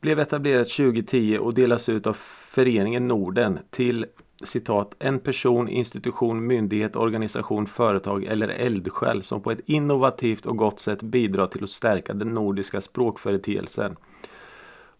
blev 0.00 0.20
etablerat 0.20 0.68
2010 0.68 1.38
och 1.38 1.54
delas 1.54 1.88
ut 1.88 2.06
av 2.06 2.16
Föreningen 2.50 3.06
Norden 3.06 3.58
till 3.70 4.06
citat 4.44 4.96
en 4.98 5.20
person, 5.20 5.68
institution, 5.68 6.46
myndighet, 6.46 6.96
organisation, 6.96 7.66
företag 7.66 8.24
eller 8.24 8.48
eldsjäl 8.48 9.22
som 9.22 9.42
på 9.42 9.50
ett 9.50 9.60
innovativt 9.66 10.46
och 10.46 10.56
gott 10.56 10.80
sätt 10.80 11.02
bidrar 11.02 11.46
till 11.46 11.64
att 11.64 11.70
stärka 11.70 12.14
den 12.14 12.28
nordiska 12.28 12.80
språkföreteelsen. 12.80 13.96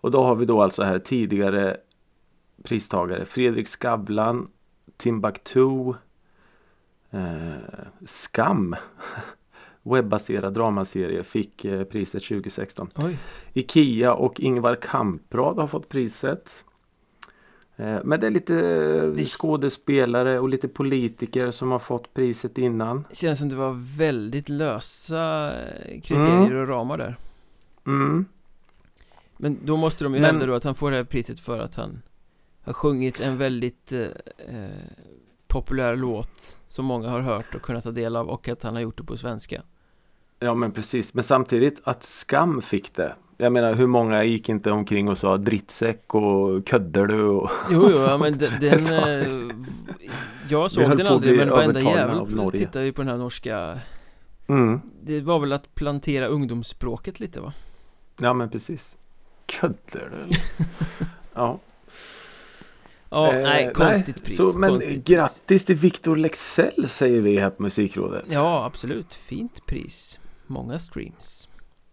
Och 0.00 0.10
då 0.10 0.22
har 0.22 0.34
vi 0.34 0.44
då 0.44 0.62
alltså 0.62 0.82
här 0.82 0.98
tidigare 0.98 1.76
pristagare 2.62 3.24
Fredrik 3.24 3.68
Skavlan, 3.68 4.48
Timbuktu, 4.96 5.94
eh, 7.10 7.56
Skam, 8.06 8.76
webbaserad 9.94 10.54
dramaserie 10.54 11.22
fick 11.24 11.64
eh, 11.64 11.84
priset 11.84 12.22
2016. 12.24 12.90
oj 12.96 13.18
Ikea 13.52 14.14
och 14.14 14.40
Ingvar 14.40 14.74
Kamprad 14.82 15.56
har 15.58 15.66
fått 15.66 15.88
priset. 15.88 16.64
Eh, 17.76 17.98
Men 18.04 18.20
det 18.20 18.26
är 18.26 18.30
lite 18.30 18.54
Det- 19.06 19.24
skådespelare 19.24 20.38
och 20.40 20.48
lite 20.48 20.68
politiker 20.68 21.50
som 21.50 21.70
har 21.70 21.78
fått 21.78 22.14
priset 22.14 22.58
innan. 22.58 23.04
Känns 23.12 23.38
som 23.38 23.48
det 23.48 23.56
var 23.56 23.96
väldigt 23.98 24.48
lösa 24.48 25.52
eh, 25.60 26.00
kriterier 26.00 26.54
och 26.54 26.68
ramar 26.68 26.98
där 26.98 27.16
Mm. 27.86 28.24
Men 29.36 29.58
då 29.64 29.76
måste 29.76 30.04
de 30.04 30.14
ju 30.14 30.20
Men- 30.20 30.30
hävda 30.30 30.46
då 30.46 30.54
att 30.54 30.64
han 30.64 30.74
får 30.74 30.90
det 30.90 30.96
här 30.96 31.04
priset 31.04 31.40
för 31.40 31.60
att 31.60 31.74
han 31.74 32.02
har 32.62 32.72
sjungit 32.72 33.20
en 33.20 33.38
väldigt 33.38 33.92
eh, 33.92 34.00
eh, 34.48 34.70
populär 35.46 35.96
låt 35.96 36.58
som 36.68 36.84
många 36.84 37.08
har 37.08 37.20
hört 37.20 37.54
och 37.54 37.62
kunnat 37.62 37.84
ta 37.84 37.90
del 37.90 38.16
av 38.16 38.28
och 38.28 38.48
att 38.48 38.62
han 38.62 38.74
har 38.74 38.82
gjort 38.82 38.96
det 38.98 39.04
på 39.04 39.16
svenska 39.16 39.62
Ja 40.38 40.54
men 40.54 40.72
precis. 40.72 41.14
Men 41.14 41.24
samtidigt 41.24 41.80
att 41.84 42.02
Skam 42.02 42.62
fick 42.62 42.94
det. 42.94 43.14
Jag 43.36 43.52
menar 43.52 43.74
hur 43.74 43.86
många 43.86 44.24
gick 44.24 44.48
inte 44.48 44.70
omkring 44.70 45.08
och 45.08 45.18
sa 45.18 45.36
drittsäck 45.36 46.14
och 46.14 46.68
ködder 46.68 47.06
du 47.06 47.22
och 47.22 47.50
Jo, 47.70 47.88
jo, 47.92 47.98
ja, 47.98 48.18
men 48.18 48.38
den, 48.38 48.52
den 48.60 48.86
eh, 48.86 49.56
Jag 50.48 50.70
såg 50.70 50.96
den 50.96 51.06
aldrig 51.06 51.36
men 51.36 51.50
varenda 51.50 51.80
jävel 51.80 52.50
tittade 52.50 52.84
ju 52.84 52.92
på 52.92 53.02
den 53.02 53.08
här 53.08 53.16
norska 53.18 53.78
mm. 54.46 54.80
Det 55.02 55.20
var 55.20 55.38
väl 55.38 55.52
att 55.52 55.74
plantera 55.74 56.26
ungdomsspråket 56.26 57.20
lite 57.20 57.40
va? 57.40 57.52
Ja 58.20 58.32
men 58.32 58.50
precis. 58.50 58.96
Ködder 59.46 59.76
du? 60.10 60.34
Ja. 61.34 61.60
Ja, 63.10 63.32
Eh, 63.32 63.42
nej, 63.42 63.72
konstigt 63.74 64.24
pris. 64.24 64.36
Så, 64.36 64.58
men 64.58 64.70
konstigt 64.70 64.94
pris. 64.94 65.04
grattis 65.04 65.64
till 65.64 65.76
Victor 65.76 66.16
Lexell 66.16 66.88
säger 66.88 67.20
vi 67.20 67.38
här 67.38 67.50
på 67.50 67.62
Musikrådet. 67.62 68.24
Ja, 68.28 68.64
absolut. 68.64 69.14
Fint 69.14 69.66
pris. 69.66 70.20
Många 70.48 70.78
streams. 70.78 71.48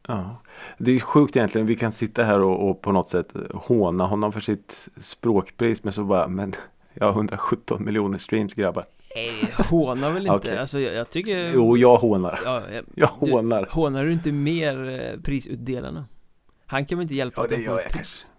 Ja. 0.07 0.35
Det 0.77 0.91
är 0.91 0.99
sjukt 0.99 1.35
egentligen. 1.35 1.67
Vi 1.67 1.75
kan 1.75 1.91
sitta 1.91 2.23
här 2.23 2.39
och, 2.39 2.69
och 2.69 2.81
på 2.81 2.91
något 2.91 3.09
sätt 3.09 3.27
håna 3.53 4.05
honom 4.05 4.31
för 4.33 4.39
sitt 4.39 4.87
språkpris. 5.01 5.83
Men 5.83 5.93
så 5.93 6.03
bara, 6.03 6.27
men 6.27 6.53
jag 6.93 7.05
har 7.05 7.13
117 7.13 7.85
miljoner 7.85 8.17
streams 8.17 8.53
grabbar. 8.53 8.83
Nej, 9.15 9.53
hånar 9.69 10.11
väl 10.11 10.21
inte. 10.25 10.35
Okej. 10.35 10.57
Alltså, 10.57 10.79
jag, 10.79 10.93
jag 10.95 11.09
tycker... 11.09 11.51
Jo, 11.53 11.77
jag 11.77 11.97
hånar. 11.97 12.39
Ja, 12.45 12.61
jag, 12.73 12.83
Jag 12.95 13.09
du- 13.21 13.31
hånar. 13.31 13.67
Hånar 13.71 14.05
du 14.05 14.11
inte 14.13 14.31
mer 14.31 14.89
eh, 15.13 15.21
prisutdelarna? 15.21 16.05
Han 16.65 16.85
kan 16.85 16.97
väl 16.97 17.03
inte 17.03 17.15
hjälpa 17.15 17.41
Ja, 17.41 17.45
att 17.55 17.61
gör 17.63 17.71
får 17.71 17.79
ett 17.85 17.93
pris? 17.93 18.31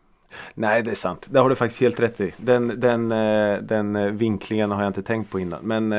Nej, 0.54 0.82
det 0.82 0.90
är 0.90 0.94
sant. 0.94 1.26
Det 1.30 1.40
har 1.40 1.48
du 1.48 1.54
faktiskt 1.54 1.80
helt 1.80 2.00
rätt 2.00 2.20
i. 2.20 2.34
Den, 2.36 2.80
den, 2.80 3.12
eh, 3.12 3.58
den 3.62 3.96
eh, 3.96 4.10
vinklingen 4.10 4.70
har 4.70 4.82
jag 4.82 4.90
inte 4.90 5.02
tänkt 5.02 5.30
på 5.30 5.40
innan. 5.40 5.62
Men 5.64 5.92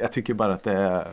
jag 0.00 0.12
tycker 0.12 0.34
bara 0.34 0.54
att 0.54 0.62
det 0.64 0.72
är 0.72 1.08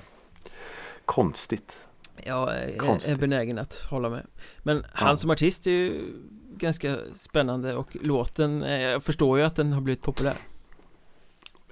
konstigt. 1.05 1.77
Ja, 2.23 2.53
jag 2.55 2.63
är 2.69 2.77
Konstigt. 2.77 3.19
benägen 3.19 3.59
att 3.59 3.73
hålla 3.75 4.09
med 4.09 4.25
Men 4.63 4.85
han 4.93 5.09
Ja. 5.09 5.17
som 5.17 5.29
artist 5.31 5.67
är 5.67 5.71
ju 5.71 6.13
ganska 6.57 6.97
spännande 7.15 7.75
och 7.75 7.97
låten, 8.01 8.63
eh, 8.63 8.81
jag 8.81 9.03
förstår 9.03 9.37
ju 9.39 9.43
att 9.45 9.55
den 9.55 9.73
har 9.73 9.81
blivit 9.81 10.01
populär 10.01 10.37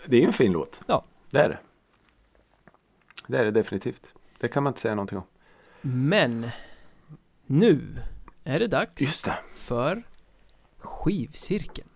Det 0.05 0.15
är 0.15 0.19
ju 0.21 0.27
en 0.27 0.33
fin 0.33 0.51
låt. 0.51 0.79
Ja. 0.87 1.05
Det 1.29 1.39
är 1.39 1.49
det. 1.49 1.59
Det 3.27 3.37
är 3.37 3.43
det 3.45 3.51
definitivt. 3.51 4.07
Det 4.39 4.47
kan 4.47 4.63
man 4.63 4.71
inte 4.71 4.81
säga 4.81 4.95
någonting 4.95 5.17
om. 5.17 5.23
Men 5.81 6.49
nu 7.45 7.97
är 8.43 8.59
det 8.59 8.67
dags 8.67 9.21
det. 9.23 9.33
för 9.55 10.03
skivcirkeln 10.79 11.89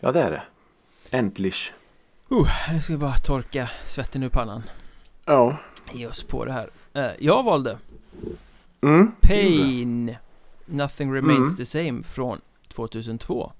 Ja, 0.00 0.12
det 0.12 0.20
är 0.22 0.30
det. 0.30 0.42
Äntligen. 1.16 1.52
uh, 2.32 2.72
Nu 2.72 2.80
ska 2.80 2.96
bara 2.96 3.14
torka 3.14 3.70
svetten 3.84 4.22
ur 4.22 4.28
pannan 4.28 4.62
Ja. 5.26 5.56
Ge 5.92 6.06
oss 6.06 6.22
på 6.24 6.44
det 6.44 6.52
här 6.52 6.70
Eh, 6.94 7.10
Jag 7.18 7.42
valde 7.42 7.78
Mm. 8.82 9.12
Pain 9.20 10.16
Nothing 10.66 11.12
Remains 11.14 11.48
Mm. 11.48 11.56
the 11.56 11.64
Same 11.64 12.02
från 12.02 12.40
2002 12.68 13.52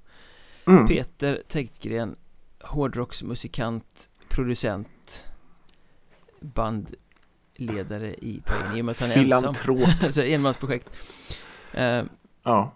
Mm. 0.66 0.86
Peter 0.86 1.42
Täktgren 1.48 2.16
Hårdrocksmusikant 2.60 4.08
Producent 4.28 5.24
Bandledare 6.40 8.14
i 8.14 8.42
Pain 8.46 8.76
i 8.78 8.80
och 8.80 8.84
med 8.84 8.92
att 8.92 9.00
han 9.00 9.10
är 9.10 9.16
ensam 9.18 9.54
Filantrop. 9.54 9.88
Alltså 10.04 10.22
enmansprojekt 10.24 10.96
eh, 11.72 12.02
Ja. 12.42 12.72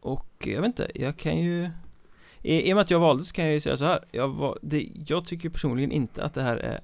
Och 0.00 0.26
jag 0.46 0.60
vet 0.60 0.66
inte, 0.66 0.90
jag 0.94 1.16
kan 1.16 1.38
ju 1.38 1.70
i, 2.42 2.68
I 2.70 2.72
och 2.72 2.76
med 2.76 2.82
att 2.82 2.90
jag 2.90 3.00
valde 3.00 3.22
så 3.22 3.32
kan 3.34 3.44
jag 3.44 3.54
ju 3.54 3.60
säga 3.60 3.76
så 3.76 3.84
här 3.84 4.04
Jag, 4.10 4.28
var, 4.28 4.58
det, 4.62 4.88
jag 5.06 5.24
tycker 5.24 5.48
personligen 5.48 5.92
inte 5.92 6.24
att 6.24 6.34
det 6.34 6.42
här 6.42 6.56
är 6.56 6.80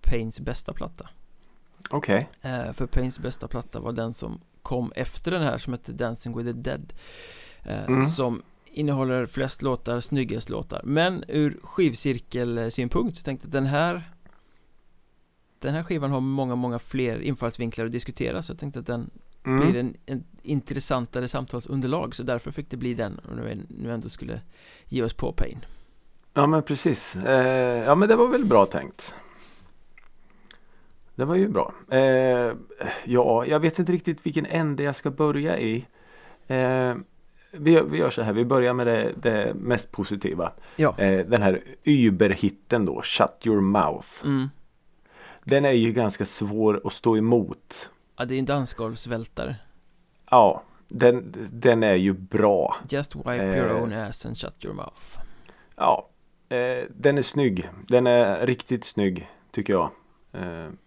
Pains 0.00 0.40
bästa 0.40 0.72
platta 0.72 1.08
Okej. 1.90 2.28
eh, 2.42 2.72
För 2.72 2.86
Pains 2.86 3.18
bästa 3.18 3.48
platta 3.48 3.80
var 3.80 3.92
den 3.92 4.14
som 4.14 4.40
kom 4.62 4.92
efter 4.96 5.30
den 5.30 5.42
här 5.42 5.58
som 5.58 5.72
hette 5.72 5.92
Dancing 5.92 6.36
with 6.36 6.52
the 6.52 6.58
Dead 6.70 6.92
eh, 7.64 7.84
Mm. 7.84 8.02
Som 8.02 8.42
innehåller 8.74 9.26
flest 9.26 9.62
låtar, 9.62 10.00
snyggast 10.00 10.48
låtar 10.50 10.80
Men 10.84 11.24
ur 11.28 11.58
skivcirkelsynpunkt 11.62 13.16
så 13.16 13.22
tänkte 13.24 13.44
jag 13.44 13.48
att 13.48 13.52
den 13.52 13.66
här 13.66 14.02
Den 15.58 15.74
här 15.74 15.82
skivan 15.82 16.10
har 16.10 16.20
många, 16.20 16.54
många 16.54 16.78
fler 16.78 17.18
infallsvinklar 17.20 17.86
att 17.86 17.92
diskutera 17.92 18.42
Så 18.42 18.52
jag 18.52 18.58
tänkte 18.58 18.78
att 18.78 18.86
den 18.86 19.10
blir 19.42 19.54
Mm. 19.74 19.76
en, 19.76 19.96
en 20.06 20.24
intressantare 20.42 21.28
samtalsunderlag 21.28 22.14
Så 22.14 22.22
därför 22.22 22.50
fick 22.50 22.70
det 22.70 22.76
bli 22.76 22.94
den 22.94 23.20
om 23.30 23.44
vi 23.44 23.60
nu 23.68 23.92
ändå 23.92 24.08
skulle 24.08 24.40
ge 24.88 25.02
oss 25.02 25.14
på 25.14 25.32
Pain 25.32 25.64
Ja 26.34 26.46
men 26.46 26.62
precis. 26.62 27.16
Eh, 27.16 27.84
ja 27.84 27.94
men 27.94 28.08
det 28.08 28.16
var 28.16 28.28
väl 28.28 28.44
bra 28.44 28.66
tänkt. 28.66 29.14
Det 31.14 31.24
var 31.24 31.34
ju 31.34 31.48
bra. 31.48 31.72
Eh, 31.90 32.52
ja, 33.04 33.46
jag 33.46 33.60
vet 33.60 33.78
inte 33.78 33.92
riktigt 33.92 34.26
vilken 34.26 34.46
ände 34.46 34.82
jag 34.82 34.96
ska 34.96 35.10
börja 35.10 35.58
i. 35.58 35.86
Eh, 36.46 36.94
vi, 37.52 37.80
vi 37.80 37.98
gör 37.98 38.10
så 38.10 38.22
här, 38.22 38.32
vi 38.32 38.44
börjar 38.44 38.72
med 38.74 38.86
det, 38.86 39.12
det 39.16 39.54
mest 39.54 39.90
positiva. 39.92 40.52
Ja, 40.76 40.94
Eh, 40.98 41.26
den 41.26 41.42
här 41.42 41.60
Uber-hitten 41.84 42.84
då, 42.84 43.02
Shut 43.02 43.46
Your 43.46 43.60
Mouth. 43.60 44.08
mm. 44.24 44.48
Den 45.44 45.64
är 45.64 45.70
ju 45.72 45.92
ganska 45.92 46.24
svår 46.24 46.80
att 46.84 46.92
stå 46.92 47.16
emot. 47.16 47.90
ja 48.16 48.24
det 48.24 48.34
är 48.34 48.38
en 48.38 48.44
dansgolvsvältare 48.44 49.56
Ja, 50.30 50.62
den, 50.88 51.34
den 51.52 51.82
är 51.82 51.94
ju 51.94 52.12
bra. 52.12 52.76
Just 52.90 53.16
wipe 53.16 53.56
your 53.58 53.70
Eh. 53.70 53.82
own 53.82 53.92
ass 53.92 54.26
and 54.26 54.36
shut 54.38 54.64
your 54.64 54.74
mouth 54.76 55.18
Ja, 55.76 56.08
eh, 56.48 56.84
den 56.90 57.18
är 57.18 57.22
snygg. 57.22 57.68
Den 57.88 58.06
är 58.06 58.46
riktigt 58.46 58.84
snygg 58.84 59.28
tycker 59.50 59.72
jag. 59.72 59.90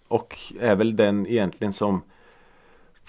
Och 0.07 0.37
är 0.59 0.75
väl 0.75 0.95
den 0.95 1.27
egentligen 1.27 1.73
som 1.73 2.01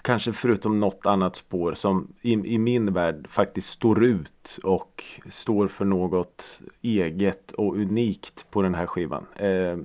kanske 0.02 0.32
förutom 0.32 0.80
något 0.80 1.06
annat 1.06 1.36
spår 1.36 1.74
som 1.74 2.08
i, 2.22 2.32
i 2.32 2.58
min 2.58 2.92
värld 2.92 3.28
faktiskt 3.28 3.68
står 3.68 4.04
ut 4.04 4.58
och 4.62 5.04
står 5.30 5.68
för 5.68 5.84
något 5.84 6.60
eget 6.82 7.52
och 7.52 7.76
unikt 7.76 8.46
på 8.50 8.62
den 8.62 8.74
här 8.74 8.86
skivan. 8.86 9.26
Eh, 9.36 9.76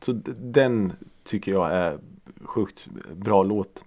så 0.00 0.12
den 0.36 0.92
tycker 1.24 1.52
jag 1.52 1.72
är 1.72 1.98
sjukt 2.44 2.86
bra 3.14 3.42
låt. 3.42 3.84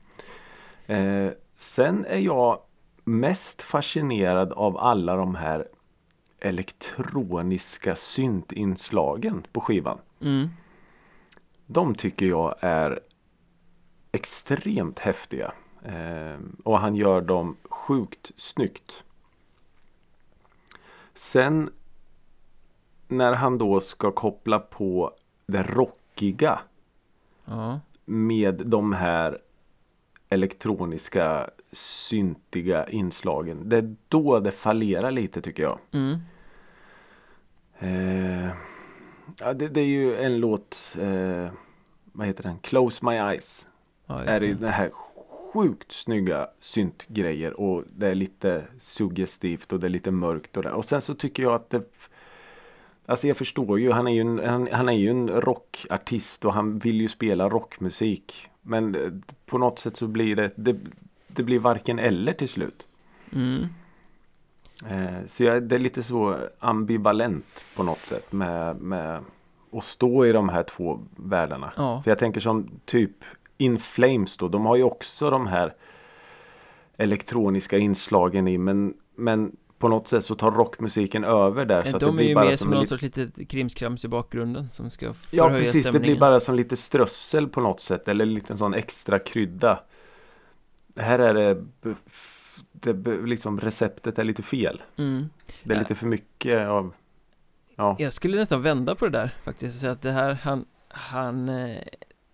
Eh, 0.86 1.30
sen 1.58 2.06
är 2.06 2.20
jag 2.20 2.60
mest 3.04 3.62
fascinerad 3.62 4.52
av 4.52 4.78
alla 4.78 5.16
de 5.16 5.36
här 5.36 5.68
elektroniska 6.40 7.96
syntinslagen 7.96 9.46
på 9.52 9.62
skivan. 9.62 9.98
mm. 10.22 10.50
De 11.74 11.96
tycker 11.96 12.26
jag 12.26 12.56
är 12.60 13.00
extremt 14.12 15.00
häftiga. 15.00 15.54
Eh, 15.84 16.40
och 16.64 16.80
han 16.80 16.96
gör 16.96 17.22
dem 17.22 17.58
sjukt 17.64 18.32
snyggt. 18.38 19.04
Sen 21.14 21.70
när 23.08 23.34
han 23.34 23.58
då 23.58 23.80
ska 23.80 24.12
koppla 24.12 24.60
på 24.60 25.12
det 25.46 25.64
rockiga 25.64 26.60
Ja, 27.46 27.80
med 28.06 28.62
de 28.66 28.94
här 28.94 29.40
elektroniska 30.30 31.50
syntiga 31.72 32.90
inslagen. 32.90 33.70
Det 33.70 33.78
är 33.78 33.96
då 34.08 34.40
det 34.40 34.52
fallerar 34.52 35.12
lite 35.12 35.42
tycker 35.42 35.64
jag. 35.64 35.80
mm. 35.92 36.20
Eh, 37.80 38.52
ja, 39.40 39.54
det, 39.54 39.68
det 39.68 39.82
är 39.82 39.86
ju 39.86 40.18
en 40.18 40.38
låt, 40.40 40.96
eh, 41.00 41.52
vad 42.14 42.28
heter 42.28 42.44
den? 42.44 42.60
Close 42.60 43.06
My 43.06 43.12
Eyes. 43.12 43.68
ja 44.06 44.24
är 44.24 44.40
det 44.40 44.54
det. 44.54 44.70
här 44.70 44.92
sjukt 45.54 45.92
snygga 45.92 46.48
syntgrejer 46.60 47.60
och 47.60 47.84
det 47.96 48.08
är 48.08 48.16
lite 48.16 48.64
suggestivt 48.80 49.74
och 49.74 49.80
det 49.80 49.88
är 49.88 49.92
lite 49.92 50.12
mörkt 50.12 50.58
och 50.58 50.64
det. 50.64 50.72
Och 50.72 50.86
sen 50.86 51.02
så 51.02 51.16
tycker 51.16 51.44
jag 51.44 51.54
att 51.54 51.70
det 51.70 51.84
Alltså 53.06 53.28
jag 53.28 53.38
förstår 53.38 53.80
ju, 53.80 53.92
han 53.92 54.08
är 54.08 54.12
ju 54.12 54.22
en, 54.22 54.40
han, 54.40 54.70
han 54.72 54.90
är 54.90 54.94
ju 54.94 55.10
en 55.10 55.30
rockartist 55.30 56.46
och 56.46 56.54
han 56.54 56.80
vill 56.80 57.02
ju 57.02 57.08
spela 57.08 57.50
rockmusik. 57.50 58.50
Men 58.62 59.24
på 59.46 59.58
något 59.58 59.80
sätt 59.80 59.98
så 59.98 60.08
blir 60.08 60.36
det, 60.36 60.52
det, 60.56 60.76
det 61.28 61.44
blir 61.44 61.60
varken 61.60 62.00
eller 62.00 62.34
till 62.34 62.50
slut. 62.50 62.88
Mm. 63.34 63.68
Eh, 64.90 65.28
så 65.28 65.44
jag, 65.44 65.64
det 65.64 65.76
är 65.76 65.80
lite 65.80 66.04
så 66.04 66.38
ambivalent 66.60 67.66
på 67.76 67.84
något 67.84 68.06
sätt 68.06 68.32
med, 68.32 68.82
med 68.82 69.24
att 69.74 69.84
stå 69.84 70.26
i 70.26 70.32
de 70.32 70.50
här 70.50 70.64
två 70.64 71.00
världarna. 71.16 71.74
Ja. 71.78 72.02
För 72.04 72.12
jag 72.12 72.20
tänker 72.20 72.42
som 72.42 72.70
typ 72.86 73.12
In 73.58 73.80
Flames 73.80 74.38
då, 74.38 74.48
de 74.48 74.66
har 74.66 74.76
ju 74.76 74.84
också 74.84 75.30
de 75.30 75.48
här 75.48 75.74
elektroniska 76.98 77.78
inslagen 77.78 78.48
i 78.48 78.58
men, 78.58 78.94
men 79.16 79.56
på 79.78 79.88
något 79.88 80.08
sätt 80.08 80.26
så 80.26 80.36
tar 80.36 80.52
rockmusiken 80.52 81.24
över 81.24 81.66
där. 81.66 81.84
så 81.84 81.96
att 81.96 82.00
det 82.00 82.06
De 82.06 82.10
är 82.16 82.18
blir 82.18 82.28
ju 82.28 82.36
bara 82.36 82.46
mer 82.46 82.56
som 82.56 82.70
någon 82.72 82.82
en 82.82 82.88
sorts 82.88 83.02
litet 83.04 83.50
krimskrams 83.50 84.06
i 84.06 84.08
bakgrunden 84.08 84.70
som 84.72 84.90
ska 84.90 85.06
Ja 85.06 85.14
förhöja 85.14 85.64
precis, 85.64 85.70
stämningen 85.84 85.94
det 85.94 86.00
blir 86.00 86.20
bara 86.20 86.40
som 86.40 86.56
lite 86.56 86.76
strössel 86.76 87.48
på 87.48 87.62
något 87.62 87.80
sätt 87.80 88.08
eller 88.08 88.26
lite 88.26 88.58
sån 88.58 88.74
extra 88.74 89.20
krydda. 89.20 89.80
Här 90.96 91.20
är 91.20 91.34
det, 91.34 91.64
det 92.72 93.12
liksom 93.26 93.60
receptet 93.60 94.20
är 94.20 94.24
lite 94.24 94.44
fel. 94.44 94.82
mm. 94.96 95.30
Det 95.64 95.72
är 95.72 95.76
Ja. 95.76 95.80
lite 95.80 95.96
för 95.96 96.06
mycket 96.08 96.68
av 96.68 96.94
Ja, 97.76 97.96
Jag 98.00 98.14
skulle 98.14 98.38
nästan 98.38 98.62
vända 98.62 98.96
på 98.96 99.06
det 99.06 99.12
där 99.12 99.32
faktiskt 99.46 99.76
och 99.76 99.80
säga 99.82 99.92
att 99.92 100.02
det 100.02 100.12
här, 100.12 100.34
han, 100.44 100.66
han 100.90 101.50
eh, 101.50 101.78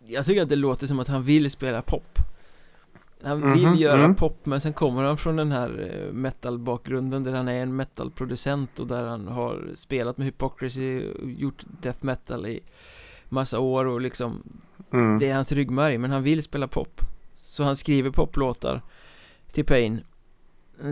Jag 0.05 0.25
tycker 0.25 0.41
att 0.41 0.49
det 0.49 0.55
låter 0.55 0.87
som 0.87 0.99
att 0.99 1.07
han 1.07 1.23
vill 1.23 1.51
spela 1.51 1.81
pop 1.81 2.17
Han 3.23 3.53
vill 3.53 3.67
Mhm, 3.67 3.75
göra 3.75 4.03
mm. 4.03 4.15
pop 4.15 4.45
men 4.45 4.61
sen 4.61 4.73
kommer 4.73 5.03
han 5.03 5.17
från 5.17 5.35
den 5.35 5.51
här 5.51 5.91
eh, 6.07 6.13
metal-bakgrunden 6.13 7.23
där 7.23 7.33
han 7.33 7.47
är 7.47 7.59
en 7.63 7.75
metal-producent 7.75 8.79
och 8.79 8.87
där 8.87 9.03
han 9.03 9.27
har 9.27 9.69
spelat 9.75 10.17
med 10.17 10.25
Hypocrisy 10.25 11.09
och 11.11 11.29
gjort 11.31 11.63
death 11.81 12.05
metal 12.05 12.45
i 12.47 12.59
massa 13.29 13.59
år 13.59 13.85
och 13.85 14.01
liksom 14.01 14.43
mm. 14.93 15.19
Det 15.19 15.29
är 15.29 15.35
hans 15.35 15.51
ryggmärg 15.51 15.97
men 15.97 16.11
han 16.11 16.23
vill 16.23 16.43
spela 16.43 16.67
pop 16.67 17.01
Så 17.35 17.63
han 17.63 17.75
skriver 17.75 18.09
poplåtar 18.11 18.81
till 19.51 19.65
Pain 19.65 20.01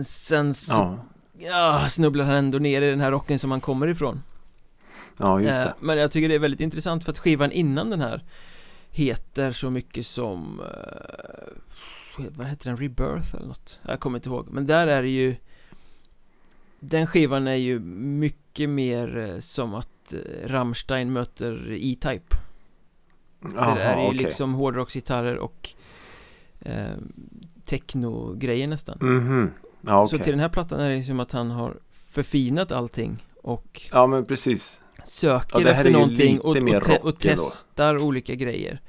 Sen 0.04 0.54
så 0.54 0.98
ja. 1.38 1.78
ja, 1.80 1.88
snubblar 1.88 2.24
han 2.24 2.34
ändå 2.34 2.58
ner 2.58 2.82
i 2.82 2.90
den 2.90 3.00
här 3.00 3.10
rocken 3.10 3.38
som 3.38 3.50
han 3.50 3.60
kommer 3.60 3.88
ifrån 3.88 4.22
Ja, 5.18 5.40
just 5.40 5.52
Eh, 5.52 5.58
det. 5.64 5.74
Men 5.80 5.98
jag 5.98 6.10
tycker 6.10 6.28
det 6.28 6.34
är 6.34 6.38
väldigt 6.38 6.60
intressant 6.60 7.04
för 7.04 7.12
att 7.12 7.18
skivan 7.18 7.52
innan 7.52 7.90
den 7.90 8.00
här 8.00 8.24
Heter 8.90 9.52
så 9.52 9.70
mycket 9.70 10.06
som 10.06 10.60
eh, 10.60 11.52
Vad 12.36 12.46
heter 12.46 12.64
den? 12.70 12.76
Rebirth 12.76 13.34
eller 13.36 13.46
något? 13.46 13.80
Jag 13.82 14.00
kommer 14.00 14.18
inte 14.18 14.28
ihåg 14.28 14.46
Men 14.50 14.66
där 14.66 14.86
är 14.86 15.02
det 15.02 15.08
ju 15.08 15.36
Den 16.80 17.06
skivan 17.06 17.48
är 17.48 17.54
ju 17.54 17.78
mycket 17.78 18.68
mer 18.70 19.18
eh, 19.18 19.38
som 19.38 19.74
att 19.74 20.14
Rammstein 20.44 21.12
möter 21.12 21.72
E-Type 21.72 22.36
Jaha, 23.54 23.74
Det 23.74 23.80
är 23.82 24.00
ju 24.00 24.06
okej. 24.06 24.18
liksom 24.18 24.54
hårdrocksgitarrer 24.54 25.36
och 25.38 25.70
eh, 26.60 26.86
Techno-grejer 27.64 28.66
nästan 28.66 28.98
Mhm. 29.00 29.50
Ja, 29.80 30.06
Så 30.06 30.16
okej. 30.16 30.24
till 30.24 30.32
den 30.32 30.40
här 30.40 30.48
plattan 30.48 30.80
är 30.80 30.90
det 30.90 31.02
som 31.02 31.20
att 31.20 31.32
han 31.32 31.50
har 31.50 31.76
förfinat 31.90 32.72
allting 32.72 33.24
och 33.42 33.82
Ja, 33.92 34.06
men 34.06 34.24
precis. 34.24 34.80
Söker 35.08 35.60
Ja, 35.60 35.68
efter 35.68 35.90
någonting 35.90 36.40
och, 36.40 36.56
och, 36.56 36.82
te- 36.84 36.98
och 36.98 37.14
testar 37.18 37.98
olika 37.98 38.34
grejer 38.34 38.80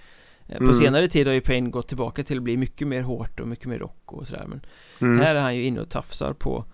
Eh, 0.51 0.57
På 0.57 0.63
Mm. 0.63 0.74
senare 0.76 1.07
tid 1.07 1.28
har 1.28 1.34
ju 1.34 1.41
Payne 1.41 1.70
gått 1.70 1.88
tillbaka 1.88 2.24
till 2.24 2.38
att 2.38 2.43
bli 2.43 2.57
mycket 2.57 2.88
mer 2.88 3.01
hårt 3.01 3.39
och 3.39 3.47
mycket 3.47 3.65
mer 3.65 3.80
rock 3.80 4.13
och 4.13 4.28
sådär 4.28 4.45
men 4.47 4.61
Mm. 5.01 5.20
här 5.20 5.36
är 5.36 5.39
han 5.39 5.55
ju 5.55 5.63
inne 5.63 5.80
och 5.82 5.89
tafsar 5.89 6.34
på 6.34 6.65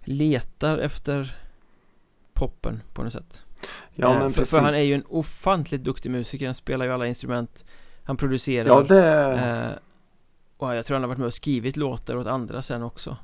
Letar 0.00 0.78
efter 0.78 1.36
poppen 2.32 2.80
på 2.92 3.02
något 3.02 3.12
sätt 3.12 3.44
Ja, 3.94 4.12
Eh, 4.14 4.18
men 4.18 4.30
för, 4.32 4.44
för 4.44 4.58
han 4.60 4.74
är 4.74 4.78
ju 4.78 4.94
en 4.94 5.04
ofantligt 5.08 5.84
duktig 5.84 6.10
musiker, 6.10 6.46
han 6.46 6.54
spelar 6.54 6.84
ju 6.86 6.92
alla 6.92 7.06
instrument 7.06 7.64
Han 8.04 8.16
producerar 8.16 8.68
Ja, 8.68 8.82
det... 8.82 9.32
eh, 9.32 9.78
Och 10.56 10.74
jag 10.76 10.86
tror 10.86 10.94
han 10.94 11.02
har 11.02 11.08
varit 11.08 11.18
med 11.18 11.26
och 11.26 11.34
skrivit 11.34 11.76
låtar 11.76 12.16
åt 12.16 12.26
andra 12.26 12.62
sen 12.62 12.82
också 12.82 13.16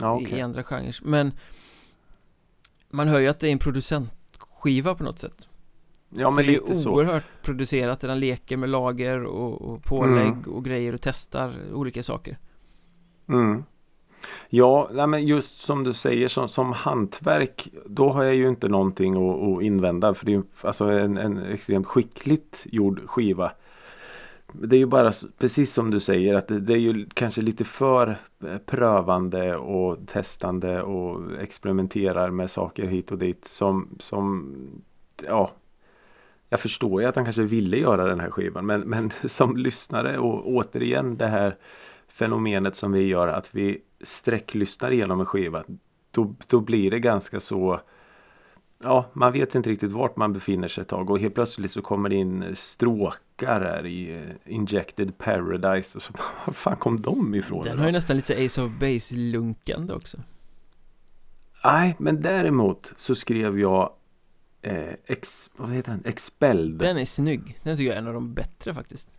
Ja, 0.00 0.20
i, 0.20 0.24
okej. 0.24 0.38
I 0.38 0.40
andra 0.40 0.62
genrer 0.62 0.96
Men 1.02 1.32
Man 2.90 3.08
hör 3.08 3.18
ju 3.18 3.28
att 3.28 3.40
det 3.40 3.48
är 3.48 3.52
en 3.52 3.58
producentskiva 4.64 4.94
på 4.94 5.04
något 5.04 5.18
sätt 5.18 5.48
Ja, 6.16 6.30
men 6.30 6.44
För 6.44 6.50
det 6.52 6.56
är 6.56 6.60
lite 6.60 6.72
ju 6.72 6.82
så. 6.82 6.90
oerhört 6.90 7.24
producerat 7.42 8.00
där 8.00 8.08
han 8.08 8.20
leker 8.20 8.56
med 8.56 8.68
lager 8.70 9.24
och, 9.24 9.62
och 9.62 9.82
pålägg 9.84 10.26
Mm. 10.32 10.54
och 10.54 10.64
grejer 10.64 10.94
och 10.94 11.00
testar 11.00 11.54
olika 11.72 12.02
saker 12.02 12.38
Mm. 13.28 13.64
Ja, 14.50 14.88
nej, 14.92 15.06
men 15.06 15.26
just 15.26 15.58
som 15.60 15.84
du 15.84 15.92
säger 15.92 16.28
som, 16.28 16.48
som 16.48 16.72
hantverk 16.72 17.68
då 17.86 18.10
har 18.12 18.24
jag 18.24 18.34
ju 18.34 18.48
inte 18.48 18.68
någonting 18.68 19.14
att, 19.14 19.42
att 19.58 19.62
invända 19.62 20.14
för 20.14 20.26
det 20.26 20.32
är 20.32 20.36
ju 20.36 20.42
alltså 20.60 20.84
en, 20.84 21.16
en 21.18 21.38
extremt 21.38 21.86
skickligt 21.86 22.66
gjord 22.72 23.00
skiva. 23.06 23.52
Det 24.56 24.76
är 24.76 24.78
ju 24.78 24.86
bara 24.86 25.12
precis 25.38 25.72
som 25.72 25.90
du 25.90 26.00
säger 26.00 26.34
att 26.34 26.48
det, 26.48 26.60
det 26.60 26.72
är 26.72 26.78
ju 26.78 27.06
kanske 27.14 27.40
lite 27.42 27.64
för 27.64 28.16
eh, 28.44 28.58
prövande 28.58 29.56
och 29.56 30.06
testande 30.06 30.82
och 30.82 31.40
experimenterar 31.40 32.30
med 32.30 32.50
saker 32.50 32.86
hit 32.86 33.12
och 33.12 33.18
dit 33.18 33.44
som, 33.44 33.88
som 33.98 34.54
ja. 35.26 35.50
Jag 36.48 36.60
förstår 36.60 37.02
ju 37.02 37.08
att 37.08 37.16
han 37.16 37.24
kanske 37.24 37.42
ville 37.42 37.76
göra 37.76 38.06
den 38.06 38.20
här 38.20 38.30
skivan 38.30 38.66
men, 38.66 38.80
men 38.80 39.10
som 39.24 39.56
lyssnare 39.56 40.18
och 40.18 40.48
återigen 40.48 41.16
det 41.16 41.26
här 41.26 41.56
fenomenet 42.08 42.76
som 42.76 42.92
vi 42.92 43.02
gör 43.02 43.28
att 43.28 43.54
vi 43.54 43.82
sträcklyssnar 44.00 44.90
igenom 44.90 45.20
en 45.20 45.26
skiva 45.26 45.64
då, 46.10 46.34
då 46.46 46.60
blir 46.60 46.90
det 46.90 46.98
ganska 46.98 47.40
så 47.40 47.80
Ja, 48.78 49.10
man 49.12 49.32
vet 49.32 49.54
inte 49.54 49.70
riktigt 49.70 49.92
vart 49.92 50.16
man 50.16 50.32
befinner 50.32 50.68
sig 50.68 50.82
ett 50.82 50.88
tag. 50.88 51.10
Och 51.10 51.20
helt 51.20 51.34
plötsligt 51.34 51.70
så 51.70 51.82
kommer 51.82 52.08
det 52.08 52.14
in 52.14 52.56
stråkar 52.56 53.60
här 53.60 53.86
i 53.86 54.14
eh, 54.14 54.52
Injected 54.54 55.18
Paradise. 55.18 55.98
Och 55.98 56.02
så 56.02 56.12
var 56.46 56.52
fan 56.52 56.76
kom 56.76 57.02
de 57.02 57.34
ifrån? 57.34 57.64
Den 57.64 57.78
har 57.78 57.86
ju 57.86 57.92
nästan 57.92 58.16
lite 58.16 58.44
Ace 58.44 58.62
of 58.62 58.70
Base-lunkande 58.80 59.94
också. 59.94 60.18
Nej, 61.64 61.96
men 61.98 62.22
däremot 62.22 62.92
så 62.96 63.14
skrev 63.14 63.58
jag 63.58 63.92
eh, 64.62 64.94
ex, 65.06 65.50
vad 65.56 65.70
heter 65.70 65.90
den? 65.90 66.02
Expelled. 66.04 66.78
Den 66.78 66.98
är 66.98 67.04
snygg, 67.04 67.58
den 67.62 67.76
tycker 67.76 67.88
jag 67.88 67.94
är 67.94 68.02
en 68.02 68.08
av 68.08 68.14
de 68.14 68.34
bättre 68.34 68.74
faktiskt 68.74 69.10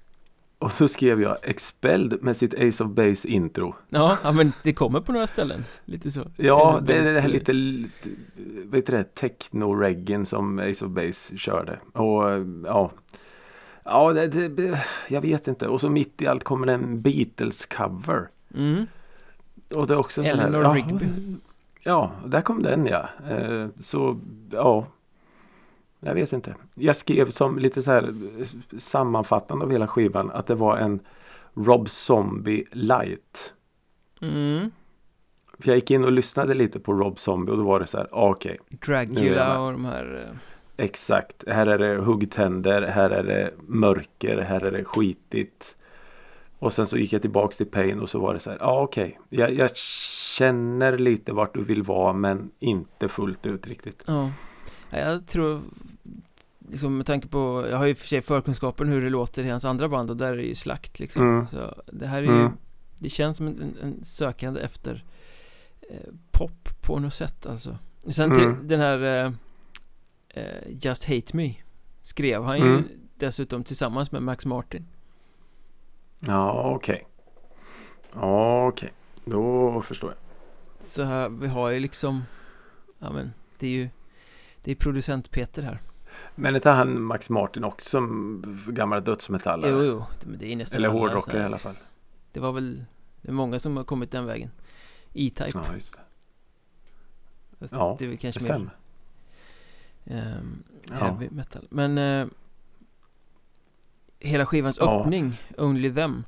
och 0.59 0.71
så 0.71 0.87
skrev 0.87 1.21
jag 1.21 1.37
Expelled 1.43 2.23
med 2.23 2.37
sitt 2.37 2.53
Ace 2.53 2.83
of 2.83 2.89
Base 2.89 3.27
intro. 3.27 3.75
Ja, 3.89 4.17
ja 4.23 4.31
men 4.31 4.51
det 4.63 4.73
kommer 4.73 5.01
på 5.01 5.11
några 5.11 5.27
ställen, 5.27 5.65
lite 5.85 6.11
så 6.11 6.21
Ja, 6.37 6.81
det 6.85 6.93
är 6.93 7.13
det 7.13 7.19
här 7.19 7.29
lite, 7.29 7.53
lite 7.53 8.09
vet 8.65 8.85
du 8.85 8.91
det, 8.91 9.15
techno-reggen 9.15 10.25
som 10.25 10.59
Ace 10.59 10.85
of 10.85 10.91
Base 10.91 11.37
körde. 11.37 11.79
Och 11.91 12.23
ja, 12.65 12.91
ja 13.83 14.13
det, 14.13 14.27
det, 14.27 14.79
jag 15.07 15.21
vet 15.21 15.47
inte. 15.47 15.67
Och 15.67 15.81
så 15.81 15.89
mitt 15.89 16.21
i 16.21 16.27
allt 16.27 16.43
kommer 16.43 16.67
en 16.67 17.01
Beatles-cover. 17.01 18.27
mm. 18.55 18.85
Och 19.75 19.87
det 19.87 19.93
är 19.93 19.97
också 19.97 20.23
så 20.23 20.27
här, 20.27 20.33
Eleanor 20.33 20.63
ja, 20.63 20.73
Rigby. 20.73 21.05
Ja, 21.83 22.11
där 22.25 22.41
kom 22.41 22.63
den 22.63 22.85
ja. 22.85 23.09
Eh, 23.29 23.67
så 23.79 24.19
ja, 24.51 24.85
jag 26.05 26.15
vet 26.15 26.33
inte. 26.33 26.55
Jag 26.75 26.95
skrev 26.95 27.29
som 27.29 27.59
lite 27.59 27.81
så 27.81 27.91
här 27.91 28.15
eh, 28.39 28.47
sammanfattande 28.79 29.65
av 29.65 29.71
hela 29.71 29.87
skivan 29.87 30.31
att 30.31 30.47
det 30.47 30.55
var 30.55 30.77
en 30.77 30.99
Rob 31.53 31.89
Zombie 31.89 32.65
light. 32.71 33.53
Mm. 34.21 34.71
För 35.59 35.67
jag 35.69 35.75
gick 35.75 35.91
in 35.91 36.03
och 36.03 36.11
lyssnade 36.11 36.53
lite 36.53 36.79
på 36.79 36.93
Rob 36.93 37.19
Zombie 37.19 37.51
och 37.51 37.57
då 37.57 37.63
var 37.63 37.79
det 37.79 37.87
så 37.87 37.97
här, 37.97 38.07
ah, 38.11 38.29
okej. 38.29 38.57
Jag 38.69 38.79
Dracula 38.79 39.59
och 39.59 39.71
de 39.71 39.85
här 39.85 40.27
eh, 40.29 40.37
Exakt, 40.77 41.43
här 41.47 41.67
är 41.67 41.77
det 41.77 42.01
huggtänder, 42.01 42.81
här 42.81 43.09
är 43.09 43.23
det 43.23 43.51
mörker, 43.67 44.37
här 44.37 44.61
är 44.61 44.71
det 44.71 44.83
skitigt. 44.83 45.75
Och 46.59 46.73
sen 46.73 46.85
så 46.85 46.97
gick 46.97 47.13
jag 47.13 47.21
tillbaks 47.21 47.57
till 47.57 47.65
Pain 47.65 47.99
och 47.99 48.09
så 48.09 48.19
var 48.19 48.33
det 48.33 48.39
så 48.39 48.49
här, 48.49 48.57
ja 48.61 48.65
ah, 48.65 48.81
okej. 48.81 49.19
Jag, 49.29 49.53
jag 49.53 49.75
känner 50.37 50.97
lite 50.97 51.33
vart 51.33 51.53
du 51.53 51.63
vill 51.63 51.83
vara 51.83 52.13
men 52.13 52.51
inte 52.59 53.07
fullt 53.07 53.45
ut 53.45 53.67
riktigt. 53.67 54.03
Ja, 54.07 54.29
jag 54.99 55.27
tror 55.27 55.61
liksom 56.69 56.97
med 56.97 57.05
tanke 57.05 57.27
på, 57.27 57.67
jag 57.69 57.77
har 57.77 57.85
ju 57.85 57.95
för 57.95 58.07
sig 58.07 58.21
förkunskapen 58.21 58.89
hur 58.89 59.01
det 59.01 59.09
låter 59.09 59.43
i 59.43 59.49
hans 59.49 59.65
andra 59.65 59.89
band 59.89 60.09
och 60.09 60.17
där 60.17 60.33
är 60.33 60.37
det 60.37 60.43
ju 60.43 60.55
slakt 60.55 60.99
liksom 60.99 61.23
Mm. 61.23 61.47
Så 61.47 61.75
det 61.85 62.07
här 62.07 62.17
är 62.17 62.21
ju, 62.23 62.29
Mm. 62.39 62.51
det 62.99 63.09
känns 63.09 63.37
som 63.37 63.47
en, 63.47 63.75
en, 63.81 64.03
sökande 64.03 64.61
efter 64.61 65.03
eh, 65.89 66.09
pop 66.31 66.69
på 66.81 66.99
något 66.99 67.13
sätt 67.13 67.45
alltså 67.45 67.77
Sen 68.07 68.31
till 68.35 68.43
Mm. 68.43 68.67
den 68.67 68.79
här 68.79 69.25
eh, 69.25 69.31
eh, 70.29 70.61
Just 70.81 71.05
Hate 71.05 71.37
Me 71.37 71.53
Skrev 72.01 72.43
han 72.43 72.57
ju 72.57 72.67
Mm. 72.67 72.83
dessutom 73.15 73.63
tillsammans 73.63 74.11
med 74.11 74.23
Max 74.23 74.45
Martin 74.45 74.87
Ja 76.19 76.71
okej. 76.75 77.07
Ja 78.13 78.67
okej, 78.67 78.93
då 79.25 79.81
förstår 79.81 80.09
jag. 80.09 80.19
Så 80.83 81.03
här, 81.03 81.29
vi 81.29 81.47
har 81.47 81.69
ju 81.69 81.79
liksom 81.79 82.23
Ja 82.99 83.11
men, 83.13 83.33
det 83.59 83.67
är 83.67 83.71
ju 83.71 83.89
Det 84.65 84.71
är 84.71 84.75
producent 84.75 85.31
Peter 85.31 85.61
här 85.61 85.79
Men 86.35 86.55
inte 86.55 86.69
han 86.69 87.01
Max 87.01 87.29
Martin 87.29 87.63
också 87.63 87.89
som 87.89 88.63
gammal 88.67 89.03
dödsmetallare? 89.03 89.71
Jo, 89.71 89.83
jo, 89.83 90.03
men 90.25 90.39
det 90.39 90.51
är 90.51 90.55
nästan 90.55 90.77
Eller 90.77 90.89
hårdrockare 90.89 91.41
i 91.41 91.45
alla 91.45 91.57
fall. 91.57 91.75
Det 92.31 92.39
var 92.39 92.51
väl 92.51 92.85
Det 93.21 93.27
är 93.29 93.33
många 93.33 93.59
som 93.59 93.77
har 93.77 93.83
kommit 93.83 94.11
den 94.11 94.25
vägen 94.25 94.49
E-Type 95.13 95.51
Ja 95.53 95.63
just 95.75 95.93
det. 95.93 95.99
Fast 97.59 97.73
Ja, 97.73 97.95
Det 97.99 98.05
är 98.05 98.07
väl 98.07 98.15
Det 98.17 98.21
kanske 98.21 98.41
mer 98.41 98.47
stämmer. 98.49 98.75
ehm, 100.05 100.63
Ja. 100.89 100.95
Heavy 100.95 101.27
metal 101.31 101.67
Men 101.69 101.97
eh, 101.97 102.27
Hela 104.19 104.45
skivans 104.45 104.77
Ja. 104.81 105.01
öppning 105.01 105.41
Only 105.57 105.93
Them 105.93 106.23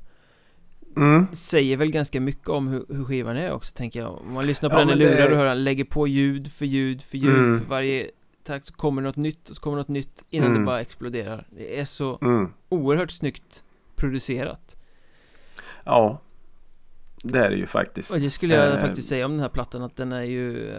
Mm. 0.96 1.26
Säger 1.32 1.76
väl 1.76 1.90
ganska 1.90 2.20
mycket 2.20 2.48
om 2.48 2.68
hur, 2.68 2.84
hur 2.88 3.04
skivan 3.04 3.36
är 3.36 3.52
också 3.52 3.74
tänker 3.76 4.00
jag 4.00 4.18
Om 4.20 4.34
man 4.34 4.46
lyssnar 4.46 4.68
på 4.70 4.74
Ja, 4.76 4.78
den 4.80 4.88
i 4.88 4.90
men 4.90 4.98
det- 4.98 5.04
lurar 5.14 5.30
och 5.30 5.36
hör 5.36 5.46
han 5.46 5.64
lägger 5.64 5.84
på 5.84 6.06
ljud 6.06 6.52
för 6.52 6.66
ljud 6.66 7.02
för 7.02 7.18
ljud 7.18 7.34
Mm. 7.38 7.60
För 7.60 7.66
varje 7.66 8.10
takt 8.48 8.66
så 8.66 8.74
kommer 8.74 9.02
något 9.02 9.16
nytt 9.16 9.48
och 9.48 9.56
så 9.56 9.62
kommer 9.62 9.76
något 9.76 9.88
nytt 9.88 10.24
Innan 10.30 10.46
Mm. 10.48 10.60
det 10.60 10.66
bara 10.66 10.80
exploderar 10.80 11.46
Det 11.50 11.80
är 11.80 11.84
så 11.84 12.18
Mm. 12.22 12.52
oerhört 12.68 13.10
snyggt 13.10 13.64
producerat 13.96 14.76
Ja. 15.84 16.20
Det 17.22 17.38
är 17.38 17.50
det 17.50 17.56
ju 17.56 17.66
faktiskt. 17.66 18.10
Och 18.10 18.20
det 18.20 18.30
skulle 18.30 18.54
jag 18.54 18.74
Eh, 18.74 18.80
faktiskt 18.80 19.08
säga 19.08 19.24
om 19.26 19.32
den 19.32 19.40
här 19.40 19.48
plattan 19.48 19.82
att 19.82 19.96
den 19.96 20.12
är 20.12 20.22
ju 20.22 20.70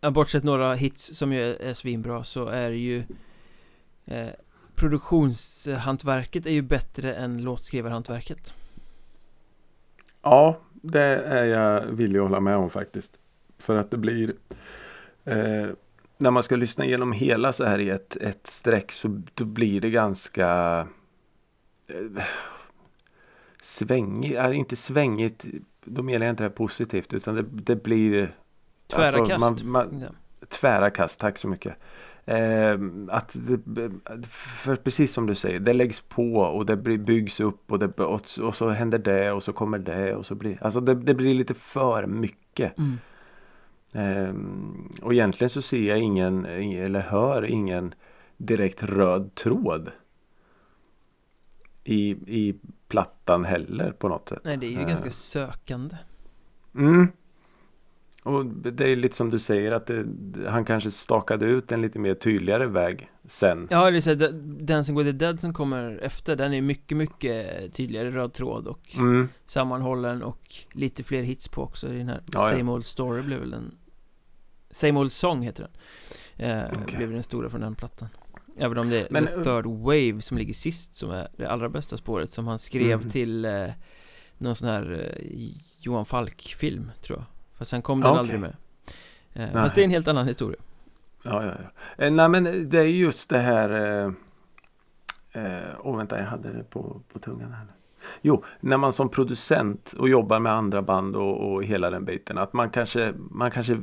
eh, 0.00 0.10
Bortsett 0.10 0.44
några 0.44 0.74
hits 0.74 1.16
som 1.18 1.32
ju 1.32 1.42
är, 1.50 1.62
är 1.62 1.74
svinbra 1.74 2.24
så 2.24 2.46
är 2.46 2.70
det 2.70 2.76
ju 2.76 3.04
eh, 4.06 4.28
Produktionshantverket 4.74 6.46
är 6.46 6.50
ju 6.50 6.62
bättre 6.62 7.14
än 7.14 7.42
låtskrivarhantverket 7.42 8.54
Ja, 10.22 10.58
det 10.72 11.02
är 11.24 11.44
jag 11.44 11.80
villig 11.86 12.18
att 12.18 12.22
hålla 12.24 12.40
med 12.40 12.56
om 12.56 12.70
faktiskt. 12.70 13.18
För 13.58 13.76
att 13.76 13.90
det 13.90 13.96
blir 13.96 14.34
eh, 15.24 15.66
När 16.22 16.30
man 16.30 16.42
ska 16.42 16.56
lyssna 16.56 16.84
igenom 16.84 17.12
hela 17.12 17.52
så 17.52 17.64
här 17.64 17.78
i 17.78 17.90
ett, 17.90 18.16
ett 18.16 18.46
streck 18.46 18.92
så 18.92 19.22
då 19.34 19.44
blir 19.44 19.80
det 19.80 19.90
ganska 19.90 20.78
eh, 21.88 22.22
Svängigt, 23.62 24.36
äh, 24.38 24.58
inte 24.58 24.76
svängigt 24.76 25.44
Då 25.84 26.02
menar 26.02 26.26
jag 26.26 26.32
inte 26.32 26.42
det 26.42 26.48
här 26.48 26.54
positivt 26.56 27.12
utan 27.14 27.34
det, 27.34 27.42
det 27.42 27.76
blir 27.82 28.34
Tvära 28.86 29.06
alltså, 29.06 29.24
kast 29.24 29.64
man, 29.64 29.90
man, 29.90 30.00
ja. 30.00 30.46
Tvära 30.48 30.90
kast, 30.90 31.20
tack 31.20 31.38
så 31.38 31.48
mycket. 31.48 31.74
Eh, 32.24 32.78
att 33.08 33.30
det, 33.34 33.90
för 34.30 34.76
precis 34.76 35.12
som 35.12 35.26
du 35.26 35.34
säger, 35.34 35.60
det 35.60 35.72
läggs 35.72 36.00
på 36.00 36.34
och 36.36 36.66
det 36.66 36.76
byggs 36.76 37.40
upp 37.40 37.72
och, 37.72 37.78
det, 37.78 37.86
och, 38.04 38.28
så- 38.28 38.46
och 38.46 38.54
så 38.56 38.68
händer 38.68 38.98
det 38.98 39.32
och 39.32 39.42
så 39.42 39.52
kommer 39.52 39.78
det 39.78 40.14
och 40.14 40.26
så 40.26 40.34
blir 40.34 40.58
Alltså 40.60 40.80
det, 40.80 40.94
det 40.94 41.14
blir 41.14 41.34
lite 41.34 41.54
för 41.54 42.06
mycket. 42.06 42.78
mm. 42.78 42.98
Ehm, 43.92 44.88
och 45.02 45.12
egentligen 45.12 45.50
så 45.50 45.62
ser 45.62 45.82
jag 45.88 45.98
ingen, 45.98 46.44
eller 46.46 47.00
hör 47.00 47.44
ingen 47.44 47.94
direkt 48.36 48.82
röd 48.82 49.34
tråd 49.34 49.90
i, 51.84 52.10
i 52.10 52.54
plattan 52.88 53.44
heller 53.44 53.92
på 53.92 54.08
något 54.08 54.28
sätt. 54.28 54.40
Nej, 54.44 54.56
det 54.56 54.66
är 54.66 54.70
ju 54.70 54.80
Eh, 54.80 54.86
ganska 54.88 55.10
sökande. 55.10 55.96
Mm. 56.74 57.08
Och 58.22 58.46
det 58.46 58.92
är 58.92 58.96
lite 58.96 59.16
som 59.16 59.30
du 59.30 59.38
säger 59.38 59.72
att 59.72 59.86
det, 59.86 60.04
han 60.48 60.64
kanske 60.64 60.90
stakade 60.90 61.46
ut 61.46 61.72
en 61.72 61.82
lite 61.82 61.98
mer 61.98 62.14
tydligare 62.14 62.66
väg 62.66 63.10
sen. 63.24 63.68
Ja, 63.70 63.90
det 63.90 63.96
är 63.96 64.00
så 64.00 64.14
Da- 64.14 64.32
Dancing 64.64 64.96
with 64.98 65.10
the 65.10 65.16
Dead 65.16 65.40
som 65.40 65.54
kommer 65.54 65.98
efter, 66.02 66.36
den 66.36 66.52
är 66.54 66.62
mycket, 66.62 66.96
mycket 66.98 67.72
tydligare 67.72 68.10
röd 68.10 68.32
tråd 68.32 68.66
och 68.66 68.94
Mm. 68.96 69.28
sammanhållen 69.46 70.22
och 70.22 70.54
lite 70.72 71.02
fler 71.02 71.22
hits 71.22 71.48
på 71.48 71.62
också 71.62 71.88
i 71.92 71.98
den 71.98 72.08
här 72.08 72.20
Ja, 72.32 72.50
ja. 72.50 72.56
Same 72.58 72.72
Old 72.72 72.84
Story 72.86 73.22
blev 73.22 73.40
väl 73.40 73.52
en 73.52 73.74
Same 74.72 75.00
Old 75.00 75.12
Song 75.12 75.42
heter 75.42 75.68
den 76.36 76.50
eh, 76.50 76.66
Okej. 76.82 76.96
Blev 76.96 77.12
den 77.12 77.22
stora 77.22 77.48
från 77.50 77.60
den 77.60 77.74
plattan 77.74 78.08
Även 78.58 78.78
om 78.78 78.90
det 78.90 79.00
är 79.00 79.06
Men, 79.10 79.26
The 79.26 79.32
eh, 79.34 79.42
Third 79.42 79.66
Wave 79.66 80.20
som 80.20 80.38
ligger 80.38 80.54
sist 80.54 80.94
som 80.94 81.10
är 81.10 81.28
det 81.36 81.46
allra 81.46 81.68
bästa 81.68 81.96
spåret 81.96 82.30
som 82.30 82.46
han 82.46 82.58
skrev 82.58 83.00
Mhm. 83.00 83.10
till 83.10 83.44
eh, 83.44 83.66
någon 84.38 84.54
sån 84.54 84.68
här 84.68 85.14
eh, 85.20 85.48
Johan 85.78 86.04
Falk-film 86.06 86.90
tror 87.02 87.18
jag 87.18 87.26
Fast 87.58 87.70
sen 87.70 87.82
kom 87.82 88.00
den 88.00 88.10
okej. 88.10 88.18
aldrig 88.20 88.40
med 88.40 88.56
eh. 89.32 89.52
Fast 89.52 89.74
det 89.74 89.80
är 89.80 89.84
en 89.84 89.90
helt 89.90 90.08
annan 90.08 90.28
historia 90.28 90.60
Ja, 91.22 91.44
ja, 91.46 91.54
ja. 91.96 92.04
Eh, 92.04 92.10
nej 92.12 92.28
men 92.28 92.68
det 92.70 92.78
är 92.78 92.84
just 92.84 93.28
det 93.30 93.38
här 93.38 93.70
eh, 93.70 94.12
eh, 95.44 95.68
Åh 95.80 95.96
vänta 95.96 96.18
jag 96.18 96.26
hade 96.26 96.52
det 96.52 96.64
på, 96.64 97.00
på 97.12 97.18
tungan 97.18 97.52
här 97.52 97.64
nu. 97.64 97.72
Jo, 98.22 98.44
när 98.60 98.76
man 98.76 98.92
som 98.92 99.08
producent 99.08 99.94
och 99.98 100.08
jobbar 100.08 100.40
med 100.40 100.52
andra 100.52 100.82
band 100.82 101.16
och, 101.16 101.52
och 101.52 101.64
hela 101.64 101.90
den 101.90 102.04
biten 102.04 102.38
att 102.38 102.52
man 102.52 102.70
kanske, 102.70 103.14
man 103.30 103.50
kanske, 103.50 103.78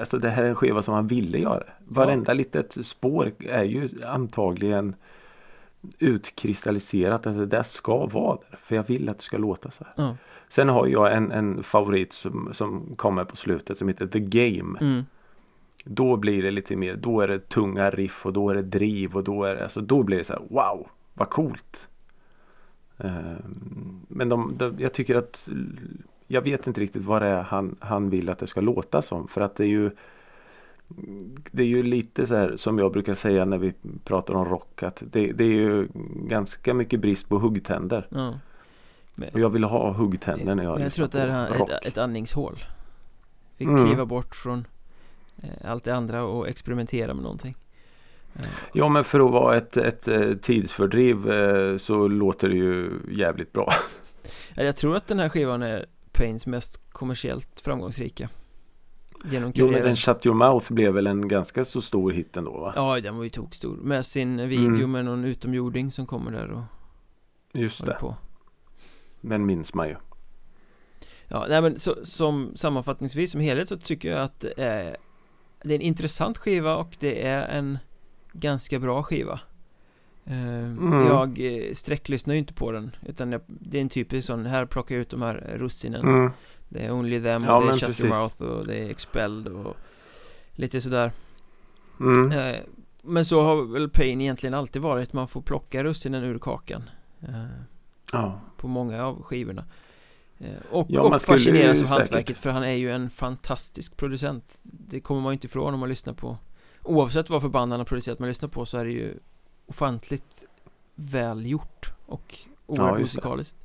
alltså 0.00 0.18
det 0.18 0.30
här 0.30 0.42
är 0.42 0.48
en 0.48 0.54
skiva 0.54 0.82
som 0.82 0.94
man 0.94 1.06
ville 1.06 1.38
göra. 1.38 1.62
Varenda 1.84 2.32
litet 2.32 2.86
spår 2.86 3.32
är 3.38 3.64
ju 3.64 3.88
antagligen 4.06 4.94
utkristalliserat 5.98 7.26
att 7.26 7.36
det 7.36 7.46
där 7.46 7.62
ska 7.62 8.06
vara 8.06 8.38
där. 8.50 8.58
För 8.62 8.76
jag 8.76 8.86
vill 8.86 9.08
att 9.08 9.18
det 9.18 9.24
ska 9.24 9.38
låta 9.38 9.70
så 9.70 9.84
här. 9.84 9.92
Ja, 9.96 10.16
Sen 10.48 10.68
har 10.68 10.86
jag 10.86 11.16
en, 11.16 11.32
en 11.32 11.62
favorit 11.62 12.12
som, 12.12 12.48
som 12.52 12.96
kommer 12.96 13.24
på 13.24 13.36
slutet 13.36 13.78
som 13.78 13.88
heter 13.88 14.06
The 14.06 14.20
Game. 14.20 14.78
mm. 14.80 15.04
Då 15.84 16.16
blir 16.16 16.42
det 16.42 16.50
lite 16.50 16.76
mer, 16.76 16.96
då 16.96 17.20
är 17.20 17.28
det 17.28 17.48
tunga 17.48 17.90
riff 17.90 18.26
och 18.26 18.32
då 18.32 18.50
är 18.50 18.54
det 18.54 18.62
driv 18.62 19.16
och 19.16 19.24
då 19.24 19.44
är 19.44 19.54
det, 19.54 19.62
alltså 19.62 19.80
då 19.80 20.02
blir 20.02 20.18
det 20.18 20.24
så 20.24 20.32
här 20.32 20.42
wow, 20.50 20.88
vad 21.14 21.30
coolt. 21.30 21.88
Ehm, 22.98 24.00
Men 24.08 24.28
de, 24.28 24.56
de, 24.58 24.76
jag 24.78 24.92
tycker 24.92 25.14
att 25.14 25.48
jag 26.26 26.42
vet 26.42 26.66
inte 26.66 26.80
riktigt 26.80 27.02
vad 27.04 27.22
det 27.22 27.28
är 27.28 27.42
han, 27.42 27.76
han 27.80 28.10
vill 28.10 28.28
att 28.28 28.38
det 28.38 28.46
ska 28.46 28.60
låta 28.60 29.02
som 29.02 29.28
för 29.28 29.40
att 29.40 29.56
det 29.56 29.64
är 29.64 29.68
ju 29.68 29.90
det 31.50 31.62
är 31.62 31.66
ju 31.66 31.82
lite 31.82 32.26
så 32.26 32.34
här 32.34 32.56
som 32.56 32.78
jag 32.78 32.92
brukar 32.92 33.14
säga 33.14 33.44
när 33.44 33.58
vi 33.58 33.72
pratar 34.04 34.34
om 34.34 34.44
rock 34.44 34.82
att 34.82 35.02
det, 35.10 35.32
det 35.32 35.44
är 35.44 35.48
ju 35.48 35.88
ganska 36.14 36.74
mycket 36.74 37.00
brist 37.00 37.28
på 37.28 37.38
huggtänder. 37.38 38.06
ja. 38.10 38.34
Och 39.32 39.40
jag 39.40 39.50
vill 39.50 39.64
ha 39.64 39.92
huggtänder 39.92 40.54
när 40.54 40.64
jag 40.64 40.74
Men 40.74 40.82
jag 40.82 40.92
tror 40.92 41.04
att 41.06 41.12
det 41.12 41.20
här 41.20 41.48
är 41.48 41.62
ett, 41.62 41.86
ett 41.86 41.98
andningshål 41.98 42.56
Fick 43.56 43.68
Mm. 43.68 43.84
kliva 43.84 44.04
bort 44.06 44.34
från 44.34 44.66
eh, 45.42 45.70
allt 45.70 45.84
det 45.84 45.94
andra 45.94 46.24
och 46.24 46.48
experimentera 46.48 47.14
med 47.14 47.22
någonting 47.22 47.54
Ja 48.72 48.88
men 48.88 49.04
för 49.04 49.20
att 49.20 49.30
vara 49.32 49.56
ett, 49.56 49.76
ett, 49.76 50.08
eh, 50.08 50.34
tidsfördriv 50.34 51.30
eh, 51.30 51.76
så 51.76 52.08
låter 52.08 52.48
det 52.48 52.54
ju 52.56 52.90
jävligt 53.10 53.52
bra. 53.52 53.72
ja, 54.54 54.62
Jag 54.62 54.76
tror 54.76 54.96
att 54.96 55.06
den 55.06 55.18
här 55.18 55.28
skivan 55.28 55.62
är 55.62 55.86
Pains 56.12 56.46
mest 56.46 56.80
kommersiellt 56.92 57.60
framgångsrika 57.60 58.28
Genom 59.24 59.52
Jo 59.54 59.64
men 59.64 59.72
karriären 59.74 59.86
den 59.88 59.96
Shut 59.96 60.26
Your 60.26 60.36
Mouth 60.36 60.72
blev 60.72 60.92
väl 60.94 61.06
en 61.06 61.28
ganska 61.28 61.64
så 61.64 61.82
stor 61.82 62.12
hit 62.12 62.36
ändå 62.36 62.50
va? 62.60 62.72
Ja, 62.76 63.00
den 63.00 63.16
var 63.16 63.24
ju 63.24 63.30
tokstor 63.30 63.76
Med 63.82 64.06
sin 64.06 64.48
video 64.48 64.74
Mm. 64.78 64.90
med 64.92 65.04
någon 65.04 65.24
utomjording 65.24 65.90
som 65.90 66.06
kommer 66.06 66.32
där 66.32 66.50
och 66.50 66.62
Just 67.52 67.86
det, 67.86 67.96
på 68.00 68.16
den 69.20 69.46
minns 69.46 69.74
man 69.74 69.88
ju. 69.88 69.96
Ja, 71.28 71.46
nej 71.48 71.62
men 71.62 71.78
så, 71.78 71.94
som 72.02 72.52
sammanfattningsvis 72.56 73.32
som 73.32 73.40
helhet 73.40 73.68
så 73.68 73.76
tycker 73.76 74.10
jag 74.10 74.20
att 74.20 74.44
är 74.56 74.96
Det 75.62 75.70
är 75.70 75.74
en 75.74 75.80
intressant 75.80 76.38
skiva 76.38 76.76
och 76.76 76.96
det 77.00 77.26
är 77.26 77.48
en 77.48 77.78
Ganska 78.40 78.78
bra 78.78 79.02
skiva 79.02 79.40
Eh, 80.24 80.34
Mm. 80.64 81.06
Jag 81.06 81.40
eh, 81.40 81.72
sträcklyssnar 81.74 82.34
ju 82.34 82.38
inte 82.40 82.54
på 82.54 82.72
den 82.72 82.96
Utan 83.06 83.32
jag, 83.32 83.40
det 83.46 83.78
är 83.78 83.82
en 83.82 83.88
typisk 83.88 84.26
sån, 84.26 84.46
här 84.46 84.66
plockar 84.66 84.94
jag 84.94 85.02
ut 85.02 85.10
de 85.10 85.22
här 85.22 85.54
russinen 85.56 86.00
Mm. 86.00 86.30
Det 86.68 86.86
är 86.86 86.92
Only 86.92 87.22
Them 87.22 87.42
och 87.42 87.48
Ja, 87.48 87.60
det 87.60 87.68
är 87.68 87.72
Shut. 87.78 88.00
Your 88.00 88.08
Mouth 88.20 88.42
och 88.42 88.66
det 88.66 88.76
är 88.78 88.90
Expelled 88.90 89.48
och 89.52 89.76
Lite 90.52 90.80
sådär 90.80 91.12
Mm. 92.00 92.32
Eh, 92.32 92.56
Men 93.02 93.24
så 93.24 93.42
har 93.42 93.62
väl 93.72 93.88
Pain 93.90 94.20
egentligen 94.20 94.54
alltid 94.54 94.82
varit 94.82 95.12
Man 95.12 95.28
får 95.28 95.40
plocka 95.40 95.84
russinen 95.84 96.24
ur 96.24 96.38
kakan 96.38 96.90
eh, 97.22 97.44
Ja. 98.12 98.40
På 98.56 98.68
många 98.68 99.04
av 99.04 99.22
skivorna 99.22 99.64
Eh, 100.38 100.46
Och, 100.70 100.86
Ja, 100.90 101.00
och 101.00 101.22
fascineras 101.22 101.82
av 101.82 101.84
säkert- 101.86 101.98
hantverket 101.98 102.38
för 102.38 102.50
han 102.50 102.64
är 102.64 102.72
ju 102.72 102.92
en 102.92 103.10
fantastisk 103.10 103.96
producent 103.96 104.62
Det 104.72 105.00
kommer 105.00 105.20
man 105.20 105.32
ju 105.32 105.34
inte 105.34 105.46
ifrån 105.46 105.74
om 105.74 105.80
man 105.80 105.88
lyssnar 105.88 106.12
på 106.14 106.38
Oavsett 106.86 107.30
vad 107.30 107.42
för 107.42 107.48
band 107.48 107.72
han 107.72 107.80
har 107.80 107.84
producerat 107.84 108.18
man 108.18 108.28
lyssnar 108.28 108.48
på 108.48 108.66
så 108.66 108.78
är 108.78 108.84
det 108.84 108.90
ju 108.90 109.14
Ofantligt 109.66 110.44
väl 110.94 111.46
gjort 111.46 111.92
och 112.06 112.38
oerhört 112.66 112.94
Ja, 112.94 112.98
musikaliskt 112.98 113.56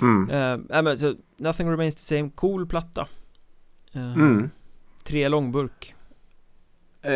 Mm. 0.00 0.58
Nej, 0.68 0.82
men, 0.82 0.98
så, 0.98 1.14
Nothing 1.36 1.70
Remains 1.70 1.94
the 1.94 2.16
Same, 2.16 2.30
cool 2.34 2.66
platta 2.66 3.08
Eh, 3.92 4.12
Mm. 4.16 4.50
Tre 5.04 5.28
långburk 5.28 5.94
Eh, 7.02 7.14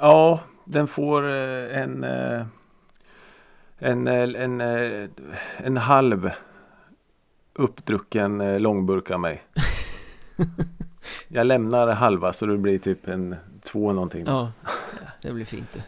ja, 0.00 0.40
den 0.64 0.86
får 0.86 1.22
en 1.22 2.04
en, 3.78 4.06
en, 4.08 4.60
en 5.56 5.76
halv 5.76 6.30
uppdrucken 7.54 8.62
långburk 8.62 9.10
av 9.10 9.20
mig. 9.20 9.42
Jag 11.28 11.46
lämnar 11.46 11.88
halva 11.88 12.32
så 12.32 12.46
det 12.46 12.56
blir 12.58 12.78
typ 12.78 13.08
en 13.08 13.36
två 13.66 13.92
någonting. 13.92 14.24
Ja, 14.26 14.52
det 15.22 15.32
blir 15.32 15.44
fint 15.44 15.72
det 15.72 15.82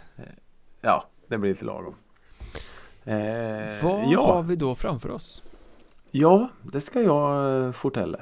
Ja, 0.81 1.05
det 1.27 1.39
blir 1.39 1.51
lite 1.51 1.65
lagom. 1.65 1.95
Eh, 3.05 3.83
Vad 3.83 4.09
ja. 4.09 4.35
har 4.35 4.43
vi 4.43 4.57
då 4.57 4.75
framför 4.75 5.11
oss? 5.11 5.43
Ja, 6.11 6.49
det 6.73 6.81
ska 6.81 7.03
jag 7.03 7.65
eh, 7.67 7.73
fortälla. 7.73 8.19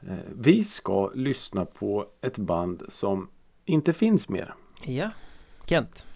Eh, 0.00 0.16
vi 0.34 0.64
ska 0.64 1.10
lyssna 1.14 1.64
på 1.64 2.06
ett 2.20 2.38
band 2.38 2.82
som 2.88 3.28
inte 3.64 3.92
finns 3.92 4.28
mer. 4.28 4.54
Ja, 4.84 5.10
Kent 5.66 6.06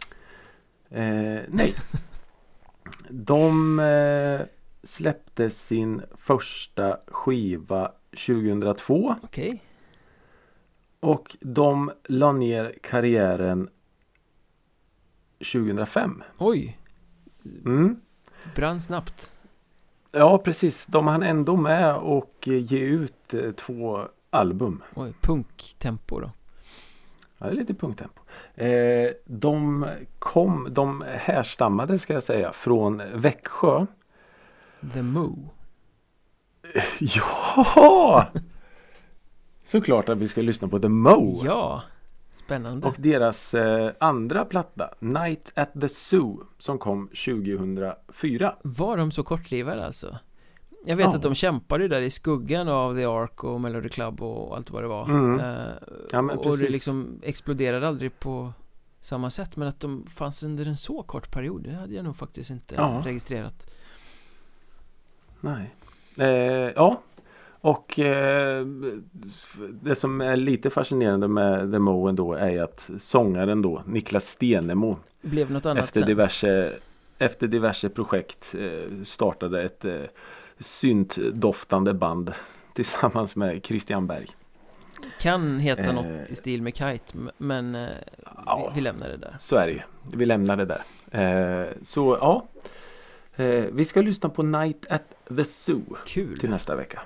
Eh, 0.90 1.40
nej. 1.48 1.74
De 3.08 3.78
eh, 3.78 4.46
släppte 4.82 5.50
sin 5.50 6.02
första 6.16 6.96
skiva 7.06 7.92
2002 8.26 9.14
Okej 9.22 9.62
och 11.00 11.36
de 11.40 11.90
la 12.04 12.32
ner 12.32 12.74
karriären 12.82 13.68
2005. 15.38 16.22
Oj, 16.38 16.76
Mm. 17.64 18.00
brann 18.56 18.80
snabbt 18.80 19.38
Ja 20.12 20.38
precis, 20.38 20.86
de 20.86 21.06
hann 21.06 21.22
ändå 21.22 21.56
med 21.56 21.96
och 21.96 22.34
ge 22.48 22.78
ut 22.78 23.34
eh, 23.34 23.50
två 23.52 24.08
album. 24.30 24.82
Oj, 24.94 25.12
punktempo 25.20 26.20
då 26.20 26.30
Ja, 27.38 27.46
det 27.46 27.52
är 27.52 27.56
lite 27.56 27.74
punktempo. 27.74 28.22
Eh, 28.54 29.10
de 29.24 29.86
kom, 30.18 30.68
de 30.70 31.04
härstammade 31.08 31.98
ska 31.98 32.12
jag 32.12 32.22
säga 32.22 32.52
från 32.52 33.02
Växjö. 33.14 33.86
The 34.92 35.02
Moo 35.02 35.48
Ja! 37.00 38.26
Såklart 39.70 40.08
att 40.08 40.18
vi 40.18 40.28
ska 40.28 40.42
lyssna 40.42 40.68
på 40.68 40.78
The 40.78 40.88
Mo. 40.88 41.40
Ja, 41.44 41.82
spännande 42.32 42.86
Och 42.88 42.94
deras 42.98 43.54
eh, 43.54 43.90
andra 44.00 44.44
platta 44.44 44.94
Night 44.98 45.52
at 45.54 45.72
the 45.80 45.88
Zoo 45.88 46.44
som 46.58 46.78
kom 46.78 47.08
2004. 47.08 48.56
Var 48.62 48.96
de 48.96 49.10
så 49.10 49.22
kortlivade 49.22 49.86
alltså? 49.86 50.18
Jag 50.86 50.96
vet 50.96 51.06
Ja. 51.06 51.16
att 51.16 51.22
de 51.22 51.34
kämpade 51.34 51.88
där 51.88 52.00
i 52.00 52.10
skuggan 52.10 52.68
av 52.68 52.96
The 52.96 53.04
Ark 53.04 53.44
och 53.44 53.60
Melody 53.60 53.88
Club 53.88 54.22
och 54.22 54.56
allt 54.56 54.70
vad 54.70 54.82
det 54.82 54.88
var 54.88 55.04
Mm. 55.04 55.40
eh, 55.40 55.72
Ja, 56.12 56.22
men 56.22 56.38
Och 56.38 56.58
det 56.58 56.68
liksom 56.68 57.20
exploderade 57.22 57.88
aldrig 57.88 58.18
på 58.18 58.52
samma 59.00 59.30
sätt 59.30 59.56
Men 59.56 59.68
att 59.68 59.80
de 59.80 60.06
fanns 60.06 60.42
under 60.42 60.68
en 60.68 60.76
så 60.76 61.02
kort 61.02 61.30
period 61.32 61.62
Det 61.62 61.72
hade 61.74 61.94
jag 61.94 62.04
nog 62.04 62.16
faktiskt 62.16 62.50
inte 62.50 62.74
Ja. 62.74 63.02
registrerat 63.04 63.70
Nej. 65.40 65.74
Eh, 66.18 66.26
ja. 66.76 67.00
Och 67.62 67.98
eh, 67.98 68.66
det 69.82 69.94
som 69.94 70.20
är 70.20 70.36
lite 70.36 70.70
fascinerande 70.70 71.28
med 71.28 71.72
The 71.72 71.78
Mo 71.78 72.08
ändå 72.08 72.32
är 72.34 72.62
att 72.62 72.90
sångaren 72.98 73.62
då 73.62 73.82
Niklas 73.86 74.28
Stenemo 74.28 74.96
Blev 75.20 75.50
något 75.50 75.66
annat 75.66 75.84
efter 75.84 75.98
sen 76.00 76.08
diverse, 76.08 76.72
efter 77.18 77.46
diverse 77.46 77.88
projekt 77.88 78.54
eh, 78.58 79.02
startade 79.04 79.62
ett 79.62 79.84
eh, 79.84 80.00
syntdoftande 80.58 81.94
band 81.94 82.32
tillsammans 82.74 83.36
med 83.36 83.64
Christian 83.66 84.06
Berg. 84.06 84.26
Kan 85.20 85.58
heta 85.58 85.82
Eh. 85.82 85.94
något 85.94 86.30
i 86.30 86.34
stil 86.34 86.62
med 86.62 86.76
Kite 86.76 87.18
men 87.38 87.74
eh, 87.74 87.88
Ja. 88.46 88.66
vi, 88.68 88.74
vi 88.74 88.80
lämnar 88.80 89.08
det 89.08 89.16
där 89.16 89.36
Så 89.40 89.56
är 89.56 89.66
det 89.66 89.72
ju. 89.72 89.80
Vi 90.12 90.24
lämnar 90.24 90.56
det 90.56 90.64
där. 90.64 90.82
Eh, 91.62 91.68
så 91.82 92.18
ja. 92.20 92.46
Vi 93.72 93.84
ska 93.84 94.00
lyssna 94.00 94.28
på 94.28 94.42
Night 94.42 94.86
at 94.90 95.02
the 95.36 95.44
Zoo 95.44 95.96
Kul 96.06 96.38
till 96.38 96.50
nästa 96.50 96.76
vecka. 96.76 97.00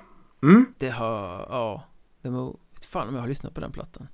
Mm. 0.45 0.65
Det 0.77 0.89
har, 0.89 1.45
ja 1.49 1.83
The 2.21 2.29
Mo, 2.29 2.59
fan 2.87 3.07
om 3.07 3.15
jag 3.15 3.21
har 3.21 3.27
lyssnat 3.27 3.53
på 3.53 3.61
den 3.61 3.71
plattan 3.71 4.07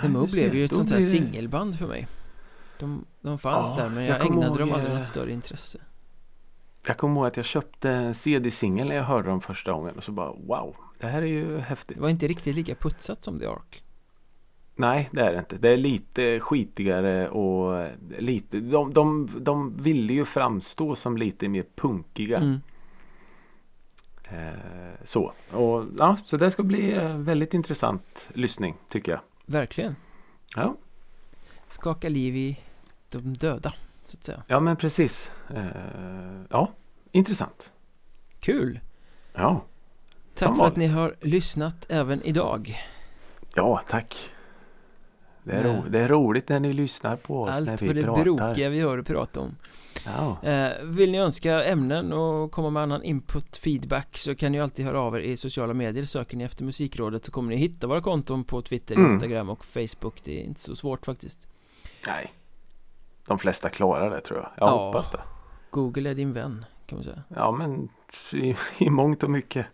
The 0.00 0.08
Mo 0.08 0.26
blev 0.26 0.54
ju 0.54 0.64
ett 0.64 0.74
sånt 0.74 0.90
här 0.90 0.96
det- 0.96 1.02
singelband 1.02 1.78
för 1.78 1.86
mig 1.86 2.06
De, 2.78 3.04
de 3.20 3.38
fanns 3.38 3.74
Ja, 3.76 3.82
där 3.82 3.90
men 3.90 4.04
jag 4.04 4.18
jag, 4.20 4.26
ägnade 4.26 4.58
dem 4.58 4.72
aldrig 4.72 4.90
eh, 4.90 4.96
något 4.96 5.06
större 5.06 5.32
intresse 5.32 5.78
Jag 6.86 6.98
kommer 6.98 7.20
ihåg 7.20 7.26
att 7.26 7.36
jag 7.36 7.46
köpte 7.46 7.90
en 7.90 8.14
CD-singel 8.14 8.88
när 8.88 8.96
jag 8.96 9.04
hörde 9.04 9.28
dem 9.28 9.40
första 9.40 9.72
gången 9.72 9.94
och 9.96 10.04
så 10.04 10.12
bara 10.12 10.32
wow. 10.32 10.76
Det 10.98 11.06
här 11.06 11.22
är 11.22 11.26
ju 11.26 11.58
häftigt. 11.58 11.96
Det 11.96 12.02
var 12.02 12.08
inte 12.08 12.28
riktigt 12.28 12.56
lika 12.56 12.74
putsat 12.74 13.24
som 13.24 13.38
The 13.38 13.46
Ark 13.46 13.84
Nej 14.76 15.08
det 15.12 15.20
är 15.20 15.32
det 15.32 15.38
inte. 15.38 15.56
Det 15.56 15.68
är 15.68 15.76
lite 15.76 16.40
skitigare 16.40 17.28
och 17.28 17.88
lite 18.18 18.60
de, 18.60 18.92
de, 18.92 19.30
de 19.40 19.82
ville 19.82 20.12
ju 20.12 20.24
framstå 20.24 20.96
som 20.96 21.16
lite 21.16 21.48
mer 21.48 21.64
punkiga. 21.76 22.38
mm. 22.38 22.60
Eh, 24.30 24.48
så. 25.04 25.32
Och, 25.50 25.84
ja, 25.98 26.16
så 26.24 26.36
det 26.36 26.50
ska 26.50 26.62
bli 26.62 26.92
eh, 26.92 27.16
väldigt 27.16 27.54
intressant 27.54 28.28
lyssning 28.34 28.76
tycker 28.88 29.12
jag. 29.12 29.20
Verkligen 29.46 29.96
Ja, 30.56 30.76
Skaka 31.68 32.08
liv 32.08 32.36
i 32.36 32.60
de 33.12 33.34
döda 33.34 33.72
så 34.04 34.18
att 34.18 34.24
säga 34.24 34.42
ja 34.46 34.60
men 34.60 34.76
precis. 34.76 35.30
Eh, 35.54 35.64
ja, 36.50 36.72
intressant. 37.12 37.72
Kul! 38.40 38.80
Ja, 39.32 39.62
Tack 40.34 40.48
Som 40.48 40.56
för 40.56 40.66
att 40.66 40.76
ni 40.76 40.86
har 40.86 41.16
lyssnat 41.20 41.86
även 41.88 42.22
idag 42.22 42.76
ja 43.54 43.80
tack. 43.88 44.30
Det 45.42 45.52
är, 45.52 45.62
ro, 45.64 45.84
det 45.88 46.00
är 46.00 46.08
roligt 46.08 46.48
när 46.48 46.60
ni 46.60 46.72
lyssnar 46.72 47.16
på 47.16 47.42
oss 47.42 47.48
när 47.50 47.56
Allt 47.56 47.82
vi 47.82 47.86
för 47.88 47.94
det 47.94 48.02
pratar. 48.02 48.22
brokiga 48.24 48.68
vi 48.68 48.80
hör 48.80 48.98
och 48.98 49.06
prata 49.06 49.40
om 49.40 49.56
Eh, 50.42 50.70
vill 50.84 51.10
ni 51.12 51.18
önska 51.18 51.64
ämnen 51.64 52.12
och 52.12 52.52
komma 52.52 52.70
med 52.70 52.82
annan 52.82 53.02
input, 53.02 53.56
feedback 53.56 54.16
så 54.18 54.34
kan 54.34 54.52
ni 54.52 54.60
alltid 54.60 54.86
höra 54.86 55.00
av 55.00 55.16
er 55.16 55.20
i 55.20 55.36
sociala 55.36 55.74
medier 55.74 56.04
Söker 56.04 56.36
ni 56.36 56.44
efter 56.44 56.64
Musikrådet 56.64 57.24
så 57.24 57.32
kommer 57.32 57.50
ni 57.50 57.56
hitta 57.56 57.86
våra 57.86 58.00
konton 58.00 58.44
på 58.44 58.62
Twitter, 58.62 58.94
Mm. 58.94 59.10
Instagram 59.10 59.50
och 59.50 59.64
Facebook 59.64 60.20
Det 60.24 60.40
är 60.40 60.44
inte 60.44 60.60
så 60.60 60.76
svårt 60.76 61.06
faktiskt 61.06 61.48
Nej. 62.06 62.32
De 63.26 63.38
flesta 63.38 63.68
klarar 63.68 64.10
det 64.10 64.20
tror 64.20 64.38
jag. 64.40 64.50
Jag 64.56 64.68
Ja. 64.68 64.86
hoppas 64.86 65.10
det. 65.10 65.20
Google 65.70 66.10
är 66.10 66.14
din 66.14 66.32
vän 66.32 66.64
kan 66.86 66.96
man 66.98 67.04
säga 67.04 67.22
Ja 67.28 67.52
men 67.52 67.88
i, 68.32 68.54
i 68.78 68.90
mångt 68.90 69.22
och 69.22 69.30
mycket. 69.30 69.66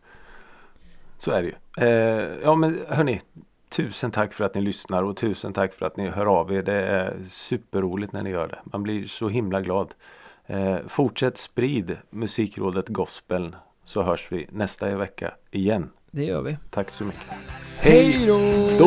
Så 1.18 1.31
är 1.31 1.43
det 1.43 1.49
ju. 1.49 1.87
Eh, 1.87 2.39
ja 2.43 2.55
men 2.55 2.78
hörni. 2.89 3.20
Tusen 3.68 4.11
tack 4.11 4.33
för 4.33 4.45
att 4.45 4.55
ni 4.55 4.61
lyssnar 4.61 5.03
och 5.03 5.16
tusen 5.16 5.53
tack 5.53 5.74
för 5.74 5.87
att 5.87 5.97
ni 5.97 6.09
hör 6.09 6.26
av 6.26 6.53
er. 6.53 6.62
Det 6.62 6.72
är 6.74 7.16
superroligt 7.28 8.12
när 8.12 8.22
ni 8.22 8.31
gör 8.31 8.49
det. 8.49 8.59
Man 8.64 8.83
blir 8.83 9.07
så 9.07 9.28
himla 9.28 9.61
glad. 9.61 9.95
Eh, 10.51 10.78
fortsätt 10.88 11.36
sprid 11.36 11.96
Musikrådet 12.11 12.88
Gospel 12.88 13.57
så 13.84 14.03
hörs 14.03 14.32
vi 14.32 14.46
nästa 14.51 14.96
vecka 14.96 15.34
igen. 15.51 15.90
Det 16.11 16.24
gör 16.24 16.42
vi 16.42 16.57
Tack 16.70 16.90
så 16.90 17.05
mycket. 17.05 17.26
Hej 17.78 18.26
då! 18.26 18.38
då! 18.78 18.86